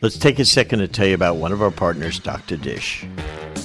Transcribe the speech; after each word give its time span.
Let's 0.00 0.16
take 0.16 0.38
a 0.38 0.44
second 0.44 0.78
to 0.78 0.86
tell 0.86 1.08
you 1.08 1.14
about 1.16 1.38
one 1.38 1.50
of 1.50 1.60
our 1.60 1.72
partners, 1.72 2.20
Dr. 2.20 2.56
Dish. 2.56 3.04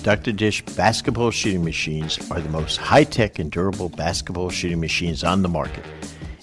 Dr. 0.01 0.31
Dish 0.31 0.65
basketball 0.65 1.29
shooting 1.29 1.63
machines 1.63 2.17
are 2.31 2.41
the 2.41 2.49
most 2.49 2.77
high 2.77 3.03
tech 3.03 3.37
and 3.37 3.51
durable 3.51 3.89
basketball 3.89 4.49
shooting 4.49 4.79
machines 4.79 5.23
on 5.23 5.43
the 5.43 5.47
market. 5.47 5.85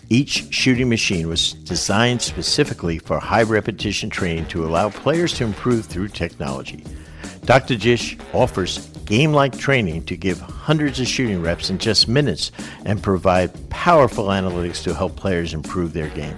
Each 0.08 0.46
shooting 0.54 0.88
machine 0.88 1.26
was 1.26 1.54
designed 1.54 2.22
specifically 2.22 3.00
for 3.00 3.18
high 3.18 3.42
repetition 3.42 4.10
training 4.10 4.46
to 4.46 4.64
allow 4.64 4.90
players 4.90 5.32
to 5.38 5.44
improve 5.44 5.86
through 5.86 6.08
technology. 6.08 6.84
Dr. 7.44 7.74
Dish 7.74 8.16
offers 8.32 8.86
game 9.06 9.32
like 9.32 9.58
training 9.58 10.04
to 10.04 10.16
give 10.16 10.38
hundreds 10.38 11.00
of 11.00 11.08
shooting 11.08 11.42
reps 11.42 11.68
in 11.68 11.78
just 11.78 12.06
minutes 12.06 12.52
and 12.84 13.02
provide 13.02 13.50
powerful 13.70 14.26
analytics 14.26 14.84
to 14.84 14.94
help 14.94 15.16
players 15.16 15.52
improve 15.52 15.94
their 15.94 16.10
game. 16.10 16.36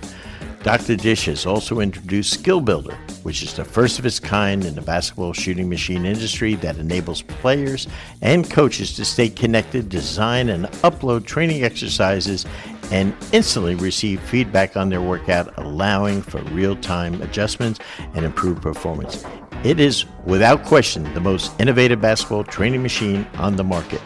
Dr. 0.62 0.94
Dish 0.94 1.24
has 1.24 1.44
also 1.44 1.80
introduced 1.80 2.32
Skill 2.32 2.60
Builder, 2.60 2.94
which 3.24 3.42
is 3.42 3.52
the 3.52 3.64
first 3.64 3.98
of 3.98 4.06
its 4.06 4.20
kind 4.20 4.64
in 4.64 4.76
the 4.76 4.80
basketball 4.80 5.32
shooting 5.32 5.68
machine 5.68 6.06
industry 6.06 6.54
that 6.56 6.76
enables 6.76 7.22
players 7.22 7.88
and 8.20 8.48
coaches 8.48 8.94
to 8.94 9.04
stay 9.04 9.28
connected, 9.28 9.88
design, 9.88 10.50
and 10.50 10.66
upload 10.84 11.26
training 11.26 11.64
exercises 11.64 12.46
and 12.92 13.12
instantly 13.32 13.74
receive 13.74 14.20
feedback 14.20 14.76
on 14.76 14.88
their 14.88 15.02
workout, 15.02 15.52
allowing 15.58 16.22
for 16.22 16.40
real 16.52 16.76
time 16.76 17.20
adjustments 17.22 17.80
and 18.14 18.24
improved 18.24 18.62
performance. 18.62 19.24
It 19.64 19.80
is, 19.80 20.04
without 20.26 20.64
question, 20.64 21.12
the 21.12 21.20
most 21.20 21.52
innovative 21.60 22.00
basketball 22.00 22.44
training 22.44 22.82
machine 22.82 23.26
on 23.34 23.56
the 23.56 23.64
market. 23.64 24.00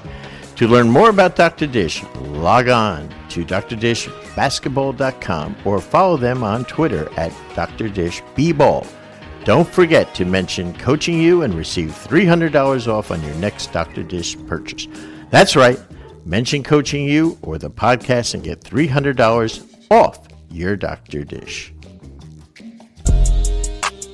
To 0.56 0.66
learn 0.66 0.88
more 0.88 1.10
about 1.10 1.36
Dr. 1.36 1.66
Dish, 1.66 2.02
log 2.14 2.68
on 2.68 3.10
to 3.28 3.44
drdishbasketball.com 3.44 5.56
or 5.66 5.80
follow 5.82 6.16
them 6.16 6.42
on 6.42 6.64
Twitter 6.64 7.10
at 7.18 7.30
drdishbball. 7.54 8.86
Don't 9.44 9.68
forget 9.68 10.14
to 10.14 10.24
mention 10.24 10.72
Coaching 10.78 11.20
U 11.20 11.42
and 11.42 11.52
receive 11.54 11.90
$300 11.90 12.88
off 12.88 13.10
on 13.10 13.22
your 13.22 13.34
next 13.34 13.70
Dr. 13.72 14.02
Dish 14.02 14.34
purchase. 14.46 14.88
That's 15.30 15.56
right. 15.56 15.78
Mention 16.24 16.62
Coaching 16.62 17.04
U 17.04 17.36
or 17.42 17.58
the 17.58 17.70
podcast 17.70 18.32
and 18.32 18.42
get 18.42 18.60
$300 18.60 19.90
off 19.90 20.26
your 20.50 20.74
Dr. 20.74 21.22
Dish. 21.22 21.74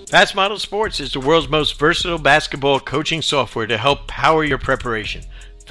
Fast 0.08 0.34
Model 0.34 0.58
Sports 0.58 0.98
is 1.00 1.12
the 1.12 1.20
world's 1.20 1.48
most 1.48 1.78
versatile 1.78 2.18
basketball 2.18 2.80
coaching 2.80 3.22
software 3.22 3.66
to 3.66 3.78
help 3.78 4.08
power 4.08 4.44
your 4.44 4.58
preparation. 4.58 5.22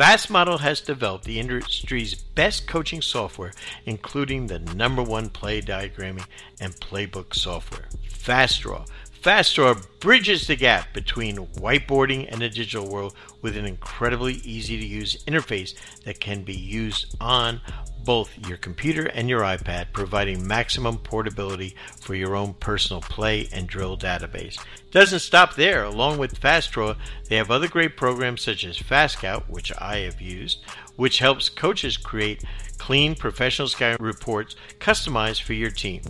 Fast 0.02 0.32
Model 0.32 0.58
has 0.58 0.82
developed 0.82 1.26
the 1.26 1.40
industry's 1.40 2.16
best 2.16 2.66
coaching 2.68 3.04
software, 3.04 3.54
including 3.86 4.48
the 4.48 4.58
number 4.58 5.04
one 5.04 5.30
play 5.30 5.62
diagramming 5.62 6.26
and 6.60 6.74
playbook 6.78 7.36
software, 7.36 7.88
FastDraw. 8.10 8.88
FastDraw 9.22 9.86
bridges 10.00 10.48
the 10.48 10.56
gap 10.56 10.94
between 10.94 11.38
whiteboarding 11.38 12.28
and 12.32 12.42
the 12.42 12.50
digital 12.50 12.90
world 12.90 13.16
with 13.44 13.56
an 13.56 13.68
incredibly 13.68 14.34
easy 14.34 14.80
to 14.80 14.86
use 14.86 15.24
interface 15.26 15.76
that 16.06 16.20
can 16.20 16.42
be 16.42 16.56
used 16.56 17.16
on 17.22 17.62
both 18.04 18.36
your 18.48 18.58
computer 18.58 19.06
and 19.06 19.30
your 19.30 19.42
iPad, 19.42 19.94
providing 19.94 20.48
maximum 20.48 20.98
portability 20.98 21.76
for 22.00 22.16
your 22.16 22.36
own 22.36 22.56
personal 22.56 23.00
play 23.00 23.48
and 23.54 23.68
drill 23.68 23.96
database. 23.96 24.58
Doesn't 24.90 25.20
stop 25.20 25.54
there. 25.54 25.84
Along 25.84 26.18
with 26.18 26.42
FastDraw, 26.42 26.98
they 27.30 27.36
have 27.36 27.52
other 27.52 27.68
great 27.68 27.96
programs 27.96 28.42
such 28.42 28.66
as 28.66 28.80
FastScout, 28.80 29.48
which 29.48 29.72
I 29.78 29.98
have 29.98 30.20
used, 30.20 30.66
which 30.96 31.20
helps 31.20 31.48
coaches 31.48 31.96
create 31.96 32.44
clean 32.80 33.14
professional 33.14 33.68
scout 33.68 34.02
reports 34.02 34.56
customized 34.80 35.44
for 35.44 35.54
your 35.54 35.70
team. 35.70 36.02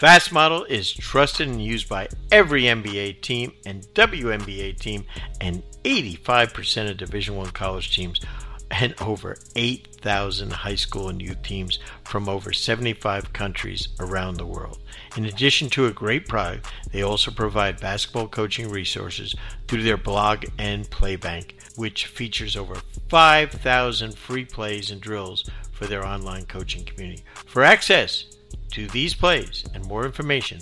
Fast 0.00 0.32
Model 0.32 0.64
is 0.64 0.90
trusted 0.90 1.46
and 1.46 1.62
used 1.62 1.86
by 1.86 2.08
every 2.32 2.62
NBA 2.62 3.20
team 3.20 3.52
and 3.66 3.82
WNBA 3.92 4.78
team 4.78 5.04
and 5.42 5.62
85% 5.84 6.90
of 6.90 6.96
Division 6.96 7.36
1 7.36 7.50
college 7.50 7.94
teams 7.94 8.18
and 8.70 8.94
over 9.02 9.36
8,000 9.56 10.52
high 10.54 10.74
school 10.76 11.10
and 11.10 11.20
youth 11.20 11.42
teams 11.42 11.80
from 12.02 12.30
over 12.30 12.50
75 12.50 13.34
countries 13.34 13.88
around 14.00 14.38
the 14.38 14.46
world. 14.46 14.78
In 15.18 15.26
addition 15.26 15.68
to 15.68 15.84
a 15.84 15.92
great 15.92 16.26
product, 16.26 16.66
they 16.92 17.02
also 17.02 17.30
provide 17.30 17.78
basketball 17.78 18.28
coaching 18.28 18.70
resources 18.70 19.34
through 19.68 19.82
their 19.82 19.98
blog 19.98 20.46
and 20.58 20.88
playbank, 20.88 21.76
which 21.76 22.06
features 22.06 22.56
over 22.56 22.76
5,000 23.10 24.16
free 24.16 24.46
plays 24.46 24.90
and 24.90 25.02
drills 25.02 25.44
for 25.72 25.86
their 25.86 26.06
online 26.06 26.46
coaching 26.46 26.86
community. 26.86 27.22
For 27.44 27.62
access 27.62 28.39
to 28.72 28.86
these 28.88 29.14
plays 29.14 29.64
and 29.74 29.84
more 29.86 30.04
information, 30.04 30.60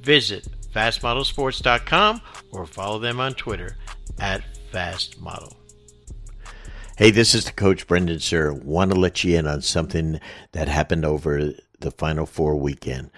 visit 0.00 0.48
fastmodelsports.com 0.74 2.20
or 2.52 2.66
follow 2.66 2.98
them 2.98 3.20
on 3.20 3.34
Twitter 3.34 3.76
at 4.18 4.42
fastmodel. 4.72 5.54
Hey, 6.96 7.10
this 7.10 7.34
is 7.34 7.44
the 7.44 7.52
coach 7.52 7.86
Brendan 7.86 8.18
Suhr. 8.18 8.60
Want 8.62 8.90
to 8.90 8.98
let 8.98 9.22
you 9.22 9.38
in 9.38 9.46
on 9.46 9.62
something 9.62 10.20
that 10.52 10.68
happened 10.68 11.04
over 11.04 11.52
the 11.78 11.90
Final 11.92 12.26
Four 12.26 12.56
weekend. 12.56 13.10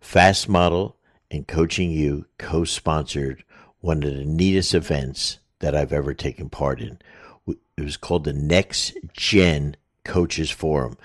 Fast 0.00 0.48
Model 0.48 0.96
and 1.30 1.46
Coaching 1.46 1.90
U 1.90 2.24
co 2.38 2.64
sponsored 2.64 3.44
one 3.80 4.02
of 4.02 4.14
the 4.14 4.24
neatest 4.24 4.74
events 4.74 5.40
that 5.58 5.74
I've 5.74 5.92
ever 5.92 6.14
taken 6.14 6.48
part 6.48 6.80
in. 6.80 6.98
It 7.46 7.82
was 7.82 7.96
called 7.96 8.24
the 8.24 8.32
Next 8.32 8.96
Gen 9.12 9.76
Coaches 10.04 10.50
Forum. 10.50 10.96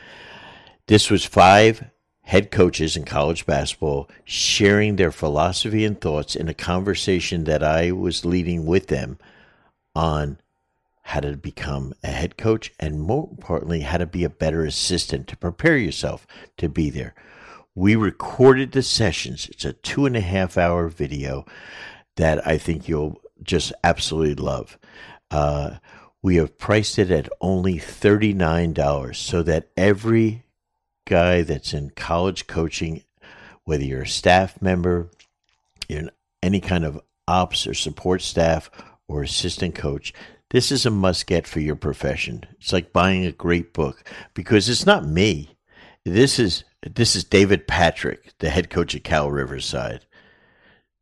This 0.88 1.12
was 1.12 1.26
five 1.26 1.84
head 2.23 2.51
coaches 2.51 2.95
in 2.97 3.03
college 3.06 3.45
basketball 3.45 4.09
sharing 4.23 4.95
their 4.95 5.11
philosophy 5.11 5.85
and 5.85 6.00
thoughts 6.00 6.35
in 6.35 6.47
a 6.47 6.53
conversation 6.53 7.44
that 7.44 7.63
I 7.63 7.91
was 7.91 8.25
leading 8.25 8.66
with 8.66 8.88
them 8.88 9.19
on 9.95 10.39
how 11.03 11.19
to 11.19 11.35
become 11.35 11.94
a 12.01 12.07
head 12.07 12.38
coach 12.38 12.73
and 12.79 13.01
more 13.01 13.28
importantly 13.29 13.81
how 13.81 13.97
to 13.97 14.06
be 14.06 14.23
a 14.23 14.29
better 14.29 14.63
assistant 14.63 15.28
to 15.28 15.38
prepare 15.38 15.78
yourself 15.78 16.25
to 16.57 16.69
be 16.69 16.89
there. 16.89 17.13
We 17.75 17.95
recorded 17.95 18.72
the 18.72 18.84
sessions. 18.84 19.47
It's 19.50 19.66
a 19.66 19.73
two 19.73 20.05
and 20.05 20.16
a 20.16 20.22
half 20.22 20.57
hour 20.57 20.88
video 20.88 21.45
that 22.16 22.45
i 22.47 22.57
think 22.57 22.88
you'll 22.88 23.19
just 23.41 23.73
absolutely 23.84 24.35
love. 24.35 24.78
Uh, 25.29 25.78
we 26.22 26.38
have 26.38 26.57
priced 26.57 26.97
it 26.97 27.11
at 27.11 27.28
only 27.41 27.75
$39 27.75 29.16
so 29.16 29.44
that 29.44 29.69
every 29.75 30.43
guy 31.06 31.41
that's 31.41 31.74
in 31.74 31.91
college 31.91 32.47
coaching, 32.47 33.03
whether 33.64 33.84
you're 33.84 34.03
a 34.03 34.08
staff 34.08 34.62
member, 34.62 35.09
in 35.90 36.09
any 36.41 36.59
kind 36.59 36.86
of 36.86 37.02
ops 37.28 37.68
or 37.68 37.74
support 37.74 38.22
staff 38.22 38.69
or 39.08 39.24
assistant 39.24 39.75
coach, 39.75 40.14
this 40.52 40.72
is 40.72 40.86
a 40.86 40.91
must 40.91 41.25
get 41.28 41.47
for 41.47 41.59
your 41.59 41.75
profession. 41.75 42.44
It's 42.59 42.74
like 42.74 42.94
buying 42.94 43.25
a 43.25 43.31
great 43.31 43.74
book 43.74 44.03
because 44.34 44.69
it's 44.69 44.86
not 44.86 45.06
me. 45.06 45.58
This 46.06 46.38
is 46.38 46.64
this 46.96 47.16
is 47.16 47.24
David 47.24 47.68
Patrick, 47.68 48.34
the 48.40 48.50
head 48.50 48.70
coach 48.70 48.94
at 48.94 49.03
Cal 49.03 49.31
Riverside. 49.31 50.06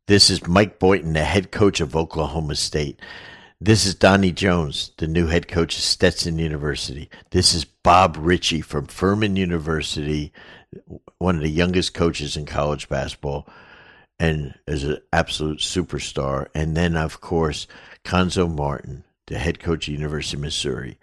This 0.06 0.30
is 0.30 0.46
Mike 0.46 0.78
Boynton, 0.78 1.12
the 1.12 1.24
head 1.24 1.50
coach 1.50 1.80
of 1.80 1.96
Oklahoma 1.96 2.54
State. 2.54 3.00
This 3.64 3.86
is 3.86 3.94
Donnie 3.94 4.32
Jones, 4.32 4.90
the 4.96 5.06
new 5.06 5.28
head 5.28 5.46
coach 5.46 5.76
of 5.76 5.84
Stetson 5.84 6.36
University. 6.36 7.08
This 7.30 7.54
is 7.54 7.64
Bob 7.64 8.16
Richey 8.18 8.60
from 8.60 8.86
Furman 8.86 9.36
University, 9.36 10.32
one 11.18 11.36
of 11.36 11.42
the 11.42 11.48
youngest 11.48 11.94
coaches 11.94 12.36
in 12.36 12.44
college 12.44 12.88
basketball, 12.88 13.48
and 14.18 14.58
is 14.66 14.82
an 14.82 14.98
absolute 15.12 15.60
superstar. 15.60 16.48
And 16.56 16.76
then, 16.76 16.96
of 16.96 17.20
course, 17.20 17.68
Cuonzo 18.04 18.52
Martin, 18.52 19.04
the 19.28 19.38
head 19.38 19.60
coach 19.60 19.86
of 19.86 19.94
University 19.94 20.38
of 20.38 20.40
Missouri. 20.40 20.98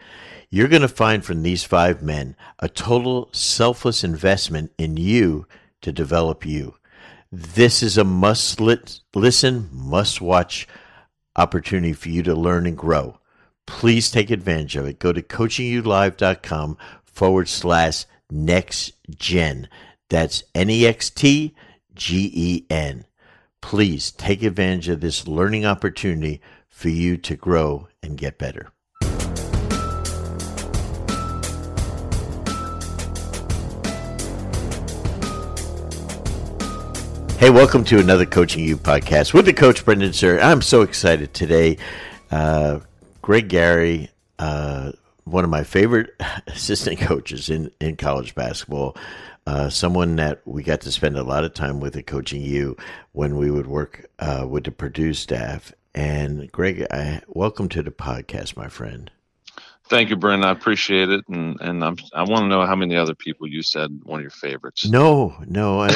You're 0.50 0.68
going 0.68 0.82
to 0.82 0.90
find 0.90 1.24
from 1.24 1.44
these 1.44 1.64
five 1.64 2.02
men 2.04 2.36
a 2.60 2.68
total 2.68 3.30
selfless 3.32 4.04
investment 4.04 4.74
in 4.78 4.98
you 4.98 5.48
to 5.82 5.94
develop 5.94 6.46
you. 6.46 6.76
This 7.32 7.82
is 7.82 7.98
a 7.98 8.04
must 8.04 8.60
listen, 8.60 9.70
must 9.72 10.20
watch 10.20 10.68
opportunity 11.36 11.94
for 11.94 12.10
you 12.10 12.24
to 12.24 12.36
learn 12.36 12.66
and 12.66 12.78
grow. 12.78 13.20
Please 13.66 14.10
take 14.10 14.30
advantage 14.32 14.76
of 14.76 14.86
it. 14.86 15.00
Go 15.00 15.14
to 15.14 15.22
coachingyoulive.com 15.22 16.78
forward 17.04 17.48
slash 17.48 18.06
next 18.32 18.94
gen. 19.10 19.70
That's 20.10 20.44
N 20.56 20.70
E 20.70 20.88
X 20.88 21.10
T 21.10 21.56
G 21.94 22.32
E 22.34 22.66
N. 22.70 23.06
Please 23.62 24.12
take 24.12 24.42
advantage 24.42 24.90
of 24.90 25.02
this 25.02 25.28
learning 25.28 25.66
opportunity 25.66 26.42
for 26.68 26.90
you 26.90 27.18
to 27.18 27.36
grow 27.36 27.88
and 28.02 28.18
get 28.18 28.38
better. 28.38 28.72
Hey, 37.40 37.52
welcome 37.52 37.86
to 37.86 38.00
another 38.00 38.26
Coaching 38.26 38.66
U 38.66 38.76
podcast 38.76 39.34
with 39.34 39.46
the 39.46 39.54
coach 39.54 39.86
Brendan 39.86 40.12
Suhr. 40.12 40.44
I'm 40.44 40.62
so 40.62 40.82
excited 40.82 41.34
today. 41.34 41.78
Uh, 42.30 42.82
Greg 43.22 43.48
Gary, 43.48 44.10
uh, 44.40 44.92
one 45.24 45.46
of 45.46 45.50
my 45.50 45.64
favorite 45.64 46.10
assistant 46.48 47.00
coaches 47.00 47.50
in, 47.50 47.72
in 47.80 47.96
college 47.96 48.36
basketball, 48.36 48.98
uh, 49.48 49.70
someone 49.70 50.18
that 50.18 50.42
we 50.46 50.64
got 50.64 50.82
to 50.82 50.92
spend 50.92 51.18
a 51.18 51.24
lot 51.24 51.46
of 51.46 51.54
time 51.54 51.80
with 51.80 51.96
at 51.96 52.08
Coaching 52.08 52.42
U 52.42 52.76
when 53.14 53.38
we 53.38 53.50
would 53.50 53.68
work 53.68 54.10
uh, 54.20 54.46
with 54.46 54.66
the 54.66 54.72
Purdue 54.72 55.14
staff. 55.14 55.72
And 55.96 56.52
Greg, 56.52 56.88
I, 56.92 57.22
welcome 57.30 57.70
to 57.70 57.82
the 57.82 57.90
podcast, 57.90 58.58
my 58.58 58.68
friend. 58.68 59.12
Thank 59.90 60.12
you, 60.12 60.16
Brent. 60.16 60.46
I 60.46 60.52
appreciate 60.52 61.10
it, 61.10 61.28
and 61.30 61.60
and 61.62 61.84
I'm, 61.84 61.98
i 62.14 62.22
want 62.22 62.44
to 62.44 62.48
know 62.48 62.64
how 62.64 62.76
many 62.76 62.96
other 62.96 63.16
people 63.16 63.48
you 63.48 63.64
said 63.64 63.90
one 64.04 64.20
of 64.20 64.24
your 64.24 64.30
favorites. 64.30 64.86
No, 64.88 65.36
no, 65.48 65.80
I, 65.80 65.90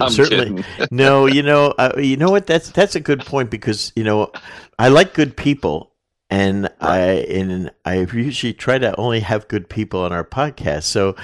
I 0.00 0.08
certainly 0.10 0.64
no. 0.92 1.26
You 1.26 1.42
know, 1.42 1.74
uh, 1.76 1.92
you 1.98 2.16
know 2.16 2.30
what? 2.30 2.46
That's 2.46 2.70
that's 2.70 2.94
a 2.94 3.00
good 3.00 3.26
point 3.26 3.50
because 3.50 3.92
you 3.96 4.04
know 4.04 4.30
I 4.78 4.88
like 4.88 5.12
good 5.12 5.36
people, 5.36 5.92
and 6.30 6.62
right. 6.62 6.72
I 6.80 6.98
and 7.30 7.72
I 7.84 8.06
usually 8.12 8.54
try 8.54 8.78
to 8.78 8.94
only 8.96 9.20
have 9.20 9.48
good 9.48 9.68
people 9.68 10.02
on 10.02 10.12
our 10.12 10.24
podcast. 10.24 10.84
So 10.84 11.16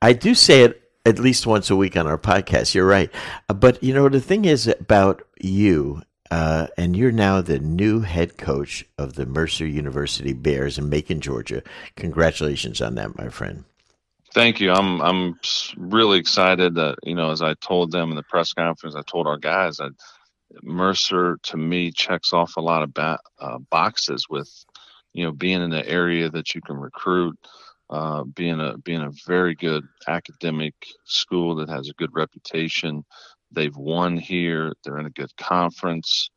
I 0.00 0.14
do 0.14 0.34
say 0.34 0.62
it 0.62 0.82
at 1.04 1.18
least 1.18 1.46
once 1.46 1.68
a 1.68 1.76
week 1.76 1.94
on 1.94 2.06
our 2.06 2.18
podcast. 2.18 2.74
You're 2.74 2.86
right, 2.86 3.10
but 3.48 3.82
you 3.82 3.92
know 3.92 4.08
the 4.08 4.22
thing 4.22 4.46
is 4.46 4.66
about 4.66 5.22
you 5.42 6.00
uh, 6.30 6.66
and 6.76 6.96
you're 6.96 7.12
now 7.12 7.40
the 7.40 7.58
new 7.58 8.00
head 8.00 8.36
coach 8.36 8.84
of 8.98 9.14
the 9.14 9.26
Mercer 9.26 9.66
University 9.66 10.32
Bears 10.32 10.78
in 10.78 10.88
Macon, 10.88 11.20
Georgia. 11.20 11.62
Congratulations 11.96 12.80
on 12.80 12.94
that, 12.96 13.16
my 13.16 13.28
friend. 13.28 13.64
Thank 14.34 14.60
you. 14.60 14.70
I'm 14.70 15.00
I'm 15.00 15.40
really 15.78 16.18
excited 16.18 16.74
that 16.74 16.96
you 17.04 17.14
know, 17.14 17.30
as 17.30 17.40
I 17.40 17.54
told 17.54 17.90
them 17.90 18.10
in 18.10 18.16
the 18.16 18.22
press 18.22 18.52
conference, 18.52 18.94
I 18.94 19.02
told 19.06 19.26
our 19.26 19.38
guys 19.38 19.78
that 19.78 19.92
Mercer 20.62 21.38
to 21.44 21.56
me 21.56 21.90
checks 21.90 22.32
off 22.32 22.56
a 22.56 22.60
lot 22.60 22.82
of 22.82 22.92
ba- 22.92 23.18
uh, 23.40 23.58
boxes 23.70 24.26
with 24.28 24.50
you 25.14 25.24
know 25.24 25.32
being 25.32 25.62
in 25.62 25.70
the 25.70 25.88
area 25.88 26.28
that 26.28 26.54
you 26.54 26.60
can 26.60 26.76
recruit, 26.76 27.38
uh, 27.88 28.24
being 28.24 28.60
a 28.60 28.76
being 28.78 29.02
a 29.02 29.12
very 29.26 29.54
good 29.54 29.84
academic 30.06 30.74
school 31.04 31.56
that 31.56 31.70
has 31.70 31.88
a 31.88 31.94
good 31.94 32.14
reputation, 32.14 33.04
They've 33.52 33.76
won 33.76 34.16
here. 34.16 34.72
They're 34.84 34.98
in 34.98 35.06
a 35.06 35.10
good 35.10 35.34
conference. 35.36 36.30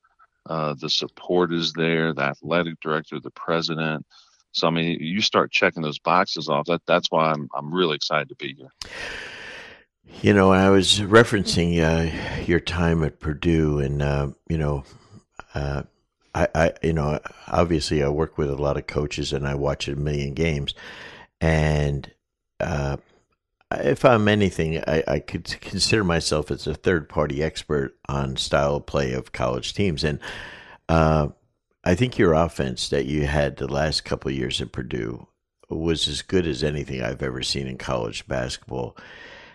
Uh, 0.46 0.76
the 0.80 0.90
support 0.90 1.54
is 1.54 1.74
there. 1.74 2.14
The 2.14 2.24
athletic 2.24 2.80
director, 2.80 3.20
the 3.20 3.32
president. 3.32 4.06
So 4.52 4.68
I 4.68 4.72
mean, 4.72 5.00
you 5.00 5.22
start 5.22 5.52
checking 5.52 5.84
those 5.84 6.00
boxes 6.00 6.50
off. 6.50 6.66
That 6.66 6.82
that's 6.88 7.12
why 7.12 7.32
I'm 7.32 7.50
I'm 7.54 7.74
really 7.74 7.96
excited 7.96 8.30
to 8.30 8.36
be 8.36 8.56
here. 8.56 8.72
You 10.22 10.34
know, 10.34 10.52
I 10.52 10.70
was 10.70 11.00
referencing 11.00 11.80
uh, 11.80 12.42
your 12.44 12.60
time 12.60 13.04
at 13.04 13.20
Purdue, 13.20 13.80
and 13.80 14.02
uh, 14.02 14.30
you 14.50 14.58
know, 14.58 14.84
uh, 15.54 15.84
I, 16.34 16.48
I, 16.56 16.74
you 16.82 16.94
know, 16.94 17.20
obviously 17.48 18.04
I 18.04 18.10
work 18.10 18.38
with 18.38 18.50
a 18.50 18.56
lot 18.56 18.78
of 18.78 18.88
coaches, 18.88 19.34
and 19.34 19.48
I 19.48 19.56
watch 19.56 19.88
a 19.88 19.96
million 19.96 20.34
games, 20.34 20.74
and 21.40 22.12
uh, 22.60 22.98
if 23.71 24.04
I'm 24.04 24.27
anything, 24.27 24.83
I, 24.88 25.04
I 25.07 25.19
could 25.19 25.45
consider 25.62 26.04
myself 26.04 26.50
as 26.51 26.66
a 26.66 26.74
third 26.74 27.07
party 27.07 27.44
expert 27.44 27.98
on 28.07 28.36
style 28.38 28.77
of 28.77 28.86
play 28.86 29.13
of 29.13 29.31
college 29.31 29.74
teams. 29.74 30.04
And 30.04 30.19
uh, 30.88 31.30
I 31.83 31.95
think 31.95 32.18
your 32.18 32.33
offense 32.33 32.89
that 32.89 33.06
you 33.06 33.27
had 33.27 33.57
the 33.57 33.71
last 33.71 34.06
couple 34.06 34.31
years 34.31 34.60
at 34.62 34.71
Purdue 34.71 35.27
was 35.69 36.07
as 36.07 36.24
good 36.24 36.48
as 36.48 36.63
anything 36.63 37.01
I've 37.01 37.21
ever 37.21 37.44
seen 37.44 37.68
in 37.68 37.77
college 37.77 38.27
basketball. 38.27 38.98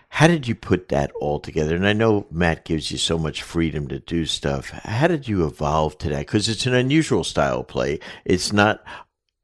How 0.09 0.27
did 0.27 0.47
you 0.47 0.55
put 0.55 0.87
that 0.89 1.11
all 1.19 1.41
together? 1.41 1.75
And 1.75 1.85
I 1.85 1.91
know 1.91 2.25
Matt 2.31 2.63
gives 2.63 2.89
you 2.89 2.97
so 2.97 3.17
much 3.17 3.43
freedom 3.43 3.89
to 3.89 3.99
do 3.99 4.25
stuff. 4.25 4.69
How 4.69 5.07
did 5.07 5.27
you 5.27 5.45
evolve 5.45 5.97
to 5.97 6.09
that? 6.09 6.19
Because 6.19 6.47
it's 6.47 6.65
an 6.65 6.73
unusual 6.73 7.25
style 7.25 7.65
play. 7.65 7.99
It's 8.23 8.53
not, 8.53 8.81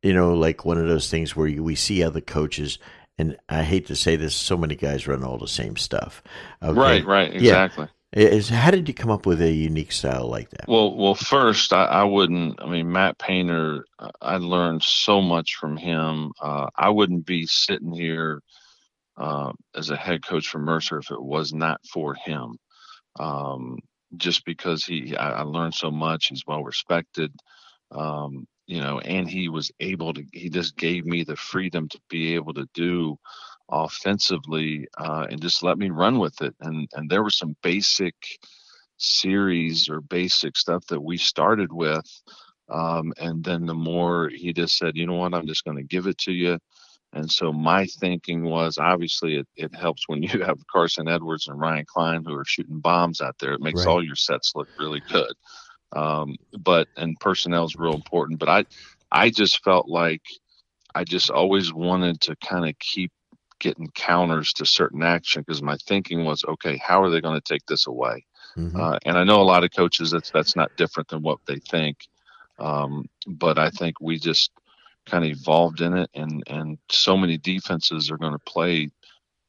you 0.01 0.13
know, 0.13 0.33
like 0.33 0.63
one 0.63 0.77
of 0.77 0.87
those 0.87 1.09
things 1.09 1.35
where 1.35 1.47
you, 1.47 1.61
we 1.61 1.75
see 1.75 2.01
other 2.01 2.21
coaches 2.21 2.79
and 3.21 3.37
I 3.47 3.61
hate 3.61 3.85
to 3.87 3.95
say 3.95 4.15
this, 4.15 4.35
so 4.35 4.57
many 4.57 4.75
guys 4.75 5.07
run 5.07 5.23
all 5.23 5.37
the 5.37 5.47
same 5.47 5.77
stuff. 5.77 6.23
Okay? 6.63 6.79
Right, 6.79 7.05
right, 7.05 7.31
exactly. 7.31 7.85
Yeah. 7.85 8.23
Is 8.23 8.49
how 8.49 8.71
did 8.71 8.87
you 8.89 8.93
come 8.95 9.11
up 9.11 9.27
with 9.27 9.41
a 9.41 9.51
unique 9.51 9.91
style 9.91 10.27
like 10.27 10.49
that? 10.49 10.67
Well, 10.67 10.97
well, 10.97 11.15
first 11.15 11.71
I, 11.71 11.85
I 11.85 12.03
wouldn't. 12.03 12.59
I 12.61 12.65
mean, 12.65 12.91
Matt 12.91 13.17
Painter, 13.19 13.85
I 14.19 14.35
learned 14.37 14.83
so 14.83 15.21
much 15.21 15.55
from 15.55 15.77
him. 15.77 16.31
Uh, 16.41 16.67
I 16.75 16.89
wouldn't 16.89 17.25
be 17.25 17.45
sitting 17.45 17.93
here 17.93 18.41
uh, 19.17 19.53
as 19.75 19.91
a 19.91 19.95
head 19.95 20.25
coach 20.25 20.47
for 20.47 20.59
Mercer 20.59 20.97
if 20.97 21.11
it 21.11 21.21
was 21.21 21.53
not 21.53 21.79
for 21.85 22.15
him. 22.15 22.57
Um, 23.17 23.77
just 24.17 24.43
because 24.45 24.83
he, 24.83 25.15
I, 25.15 25.39
I, 25.39 25.41
learned 25.43 25.75
so 25.75 25.89
much. 25.91 26.27
He's 26.27 26.43
well 26.45 26.63
respected. 26.63 27.31
Um, 27.91 28.45
you 28.71 28.79
know, 28.79 28.99
and 28.99 29.29
he 29.29 29.49
was 29.49 29.69
able 29.81 30.13
to, 30.13 30.23
he 30.31 30.49
just 30.49 30.77
gave 30.77 31.05
me 31.05 31.25
the 31.25 31.35
freedom 31.35 31.89
to 31.89 31.99
be 32.09 32.35
able 32.35 32.53
to 32.53 32.65
do 32.73 33.19
offensively 33.67 34.87
uh, 34.97 35.27
and 35.29 35.41
just 35.41 35.61
let 35.61 35.77
me 35.77 35.89
run 35.89 36.19
with 36.19 36.41
it. 36.41 36.55
And, 36.61 36.87
and 36.93 37.09
there 37.09 37.21
were 37.21 37.31
some 37.31 37.57
basic 37.61 38.15
series 38.95 39.89
or 39.89 39.99
basic 39.99 40.55
stuff 40.55 40.85
that 40.87 41.01
we 41.01 41.17
started 41.17 41.73
with. 41.73 42.09
Um, 42.69 43.11
and 43.19 43.43
then 43.43 43.65
the 43.65 43.73
more 43.73 44.29
he 44.29 44.53
just 44.53 44.77
said, 44.77 44.95
you 44.95 45.05
know 45.05 45.15
what, 45.15 45.33
I'm 45.33 45.47
just 45.47 45.65
going 45.65 45.75
to 45.75 45.83
give 45.83 46.07
it 46.07 46.17
to 46.19 46.31
you. 46.31 46.57
And 47.11 47.29
so 47.29 47.51
my 47.51 47.87
thinking 47.99 48.45
was 48.45 48.77
obviously 48.77 49.35
it, 49.35 49.47
it 49.57 49.75
helps 49.75 50.07
when 50.07 50.23
you 50.23 50.43
have 50.43 50.65
Carson 50.71 51.09
Edwards 51.09 51.49
and 51.49 51.59
Ryan 51.59 51.85
Cline 51.85 52.23
who 52.25 52.35
are 52.37 52.45
shooting 52.45 52.79
bombs 52.79 53.19
out 53.19 53.35
there. 53.41 53.51
It 53.51 53.61
makes 53.61 53.85
right. 53.85 53.91
all 53.91 54.01
your 54.01 54.15
sets 54.15 54.53
look 54.55 54.69
really 54.79 55.01
good. 55.11 55.33
Um, 55.93 56.37
but 56.59 56.87
and 56.97 57.19
personnel 57.19 57.65
is 57.65 57.75
real 57.75 57.93
important. 57.93 58.39
But 58.39 58.49
I 58.49 58.65
I 59.11 59.29
just 59.29 59.63
felt 59.63 59.89
like 59.89 60.21
I 60.95 61.03
just 61.03 61.29
always 61.29 61.73
wanted 61.73 62.21
to 62.21 62.35
kind 62.37 62.67
of 62.67 62.77
keep 62.79 63.11
getting 63.59 63.89
counters 63.93 64.53
to 64.53 64.65
certain 64.65 65.03
action 65.03 65.43
because 65.45 65.61
my 65.61 65.77
thinking 65.85 66.25
was, 66.25 66.43
okay, 66.45 66.77
how 66.77 67.01
are 67.01 67.09
they 67.09 67.21
going 67.21 67.39
to 67.39 67.53
take 67.53 67.65
this 67.67 67.87
away? 67.87 68.25
Mm-hmm. 68.57 68.79
Uh, 68.79 68.97
and 69.05 69.17
I 69.17 69.23
know 69.23 69.41
a 69.41 69.43
lot 69.43 69.63
of 69.63 69.71
coaches 69.71 70.11
that's 70.11 70.31
that's 70.31 70.55
not 70.55 70.75
different 70.77 71.09
than 71.09 71.21
what 71.21 71.39
they 71.47 71.59
think, 71.69 71.97
um, 72.59 73.05
but 73.25 73.57
I 73.57 73.69
think 73.69 74.01
we 74.01 74.19
just 74.19 74.51
kind 75.05 75.23
of 75.23 75.31
evolved 75.31 75.81
in 75.81 75.95
it, 75.95 76.09
and 76.13 76.43
and 76.47 76.77
so 76.89 77.15
many 77.15 77.37
defenses 77.37 78.11
are 78.11 78.17
going 78.17 78.33
to 78.33 78.39
play. 78.39 78.89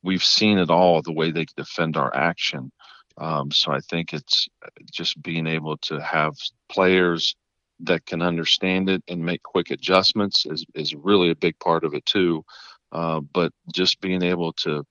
We've 0.05 0.23
seen 0.23 0.59
it 0.59 0.71
all 0.71 1.03
the 1.03 1.13
way 1.13 1.31
they 1.31 1.47
defend 1.57 1.97
our 1.97 2.15
action. 2.15 2.71
Um, 3.19 3.51
so 3.51 3.73
I 3.73 3.81
think 3.81 4.13
it's 4.13 4.49
uh, 4.65 4.69
just 4.93 5.21
being 5.23 5.47
able 5.47 5.77
to 5.79 6.01
have 6.01 6.35
players 6.71 7.35
that 7.81 8.07
can 8.07 8.23
understand 8.23 8.89
it 8.91 9.03
and 9.09 9.25
make 9.25 9.43
quick 9.43 9.71
adjustments 9.71 10.47
is, 10.47 10.65
is 10.75 10.95
really 10.95 11.31
a 11.31 11.37
big 11.37 11.59
part 11.59 11.85
of 11.85 11.95
it 11.95 12.07
too. 12.07 12.45
Uh, 12.93 13.21
but 13.21 13.53
just 13.75 14.01
being 14.01 14.23
able 14.23 14.53
to 14.55 14.85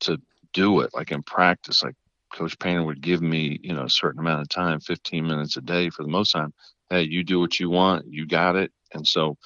to 0.00 0.18
do 0.52 0.80
it 0.80 0.90
like 0.94 1.12
in 1.12 1.22
practice, 1.22 1.82
like 1.82 1.94
Coach 2.32 2.58
Painter 2.58 2.84
would 2.84 3.00
give 3.00 3.22
me, 3.22 3.58
you 3.62 3.72
know, 3.74 3.84
a 3.84 3.90
certain 3.90 4.20
amount 4.20 4.42
of 4.42 4.48
time, 4.48 4.80
15 4.80 5.26
minutes 5.26 5.56
a 5.56 5.60
day 5.62 5.90
for 5.90 6.02
the 6.02 6.08
most 6.08 6.32
time. 6.32 6.52
Hey, 6.90 7.02
you 7.02 7.24
do 7.24 7.40
what 7.40 7.58
you 7.60 7.70
want, 7.70 8.06
you 8.08 8.26
got 8.26 8.56
it. 8.56 8.72
And 8.94 9.06
so 9.06 9.36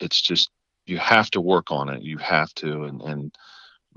it's 0.00 0.20
just 0.20 0.50
you 0.86 0.98
have 0.98 1.30
to 1.32 1.40
work 1.40 1.70
on 1.70 1.88
it. 1.88 2.02
You 2.02 2.18
have 2.18 2.52
to 2.56 2.84
and 2.84 3.02
and 3.02 3.34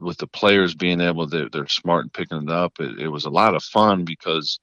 with 0.01 0.17
the 0.17 0.27
players 0.27 0.73
being 0.75 1.01
able 1.01 1.29
to 1.29 1.49
they're 1.51 1.67
smart 1.67 2.03
and 2.03 2.13
picking 2.13 2.43
it 2.43 2.49
up 2.49 2.73
it, 2.79 2.99
it 2.99 3.07
was 3.07 3.25
a 3.25 3.29
lot 3.29 3.55
of 3.55 3.63
fun 3.63 4.03
because 4.03 4.59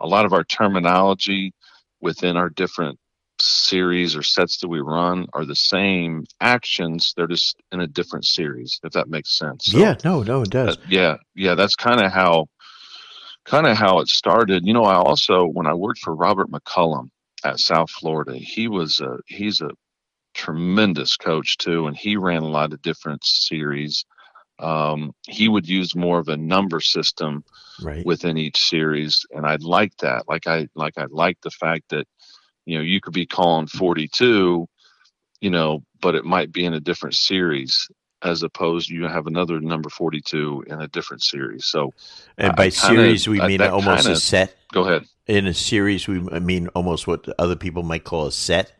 a 0.00 0.06
lot 0.06 0.24
of 0.24 0.32
our 0.32 0.44
terminology 0.44 1.52
within 2.00 2.36
our 2.36 2.48
different 2.48 2.98
series 3.40 4.14
or 4.14 4.22
sets 4.22 4.58
that 4.60 4.68
we 4.68 4.80
run 4.80 5.26
are 5.32 5.44
the 5.44 5.56
same 5.56 6.24
actions 6.40 7.12
they're 7.16 7.26
just 7.26 7.56
in 7.72 7.80
a 7.80 7.86
different 7.86 8.24
series 8.24 8.80
if 8.84 8.92
that 8.92 9.08
makes 9.08 9.36
sense. 9.36 9.66
So, 9.66 9.78
yeah 9.78 9.96
no 10.04 10.22
no 10.22 10.42
it 10.42 10.54
uh, 10.54 10.66
does. 10.66 10.78
yeah 10.88 11.16
yeah 11.34 11.54
that's 11.54 11.74
kind 11.74 12.00
of 12.00 12.12
how 12.12 12.46
kind 13.44 13.66
of 13.66 13.76
how 13.76 13.98
it 13.98 14.08
started. 14.08 14.64
You 14.64 14.72
know 14.72 14.84
i 14.84 14.94
also 14.94 15.44
when 15.46 15.66
i 15.66 15.74
worked 15.74 16.00
for 16.00 16.14
robert 16.14 16.50
mccullum 16.50 17.08
at 17.44 17.58
south 17.58 17.90
florida 17.90 18.34
he 18.36 18.68
was 18.68 19.00
a 19.00 19.18
he's 19.26 19.60
a 19.60 19.70
tremendous 20.34 21.16
coach 21.16 21.58
too 21.58 21.86
and 21.86 21.96
he 21.96 22.16
ran 22.16 22.42
a 22.42 22.48
lot 22.48 22.72
of 22.72 22.80
different 22.82 23.24
series 23.24 24.04
um, 24.62 25.14
he 25.26 25.48
would 25.48 25.68
use 25.68 25.94
more 25.94 26.18
of 26.18 26.28
a 26.28 26.36
number 26.36 26.80
system 26.80 27.44
right. 27.82 28.04
within 28.06 28.38
each 28.38 28.68
series, 28.68 29.26
and 29.30 29.46
I 29.46 29.56
like 29.56 29.96
that. 29.98 30.28
Like 30.28 30.46
I 30.46 30.68
like 30.74 30.96
I 30.96 31.06
like 31.10 31.40
the 31.42 31.50
fact 31.50 31.90
that 31.90 32.06
you 32.64 32.78
know 32.78 32.84
you 32.84 33.00
could 33.00 33.12
be 33.12 33.26
calling 33.26 33.66
42, 33.66 34.66
you 35.40 35.50
know, 35.50 35.82
but 36.00 36.14
it 36.14 36.24
might 36.24 36.52
be 36.52 36.64
in 36.64 36.74
a 36.74 36.80
different 36.80 37.16
series 37.16 37.88
as 38.22 38.42
opposed 38.42 38.88
you 38.88 39.04
have 39.04 39.26
another 39.26 39.60
number 39.60 39.90
42 39.90 40.64
in 40.68 40.80
a 40.80 40.88
different 40.88 41.22
series. 41.24 41.66
So, 41.66 41.92
and 42.38 42.54
by 42.54 42.66
I 42.66 42.68
series 42.68 43.26
kinda, 43.26 43.42
we 43.42 43.58
mean 43.58 43.62
almost 43.62 44.04
kinda, 44.04 44.16
a 44.16 44.20
set. 44.20 44.56
Go 44.72 44.82
ahead. 44.82 45.06
In 45.26 45.46
a 45.46 45.54
series, 45.54 46.06
we 46.06 46.20
mean 46.20 46.68
almost 46.68 47.06
what 47.06 47.28
other 47.38 47.56
people 47.56 47.82
might 47.82 48.04
call 48.04 48.26
a 48.26 48.32
set. 48.32 48.72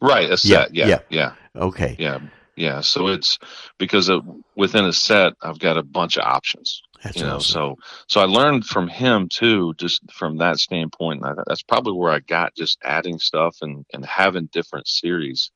Right, 0.00 0.30
a 0.30 0.36
set. 0.36 0.74
Yeah, 0.74 0.86
yeah, 0.86 0.98
yeah. 1.10 1.32
Okay. 1.54 1.96
Yeah, 1.98 2.18
yeah, 2.56 2.80
so 2.80 3.08
it's 3.08 3.38
because 3.78 4.08
of, 4.08 4.24
within 4.56 4.84
a 4.84 4.92
set, 4.92 5.34
I've 5.42 5.58
got 5.58 5.78
a 5.78 5.82
bunch 5.82 6.16
of 6.16 6.24
options. 6.24 6.82
That's 7.02 7.16
you 7.16 7.24
know, 7.24 7.36
awesome. 7.36 7.52
so 7.52 7.78
so 8.06 8.20
I 8.20 8.26
learned 8.26 8.64
from 8.64 8.86
him 8.86 9.28
too, 9.28 9.74
just 9.74 10.00
from 10.12 10.36
that 10.38 10.58
standpoint. 10.58 11.24
I, 11.24 11.32
that's 11.46 11.62
probably 11.62 11.94
where 11.94 12.12
I 12.12 12.20
got 12.20 12.54
just 12.54 12.78
adding 12.84 13.18
stuff 13.18 13.56
and 13.60 13.84
and 13.92 14.04
having 14.04 14.46
different 14.52 14.86
series, 14.86 15.50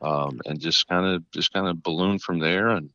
um, 0.00 0.40
and 0.46 0.58
just 0.58 0.88
kind 0.88 1.04
of 1.04 1.30
just 1.30 1.52
kind 1.52 1.66
of 1.66 1.82
balloon 1.82 2.18
from 2.18 2.38
there. 2.38 2.68
And 2.68 2.88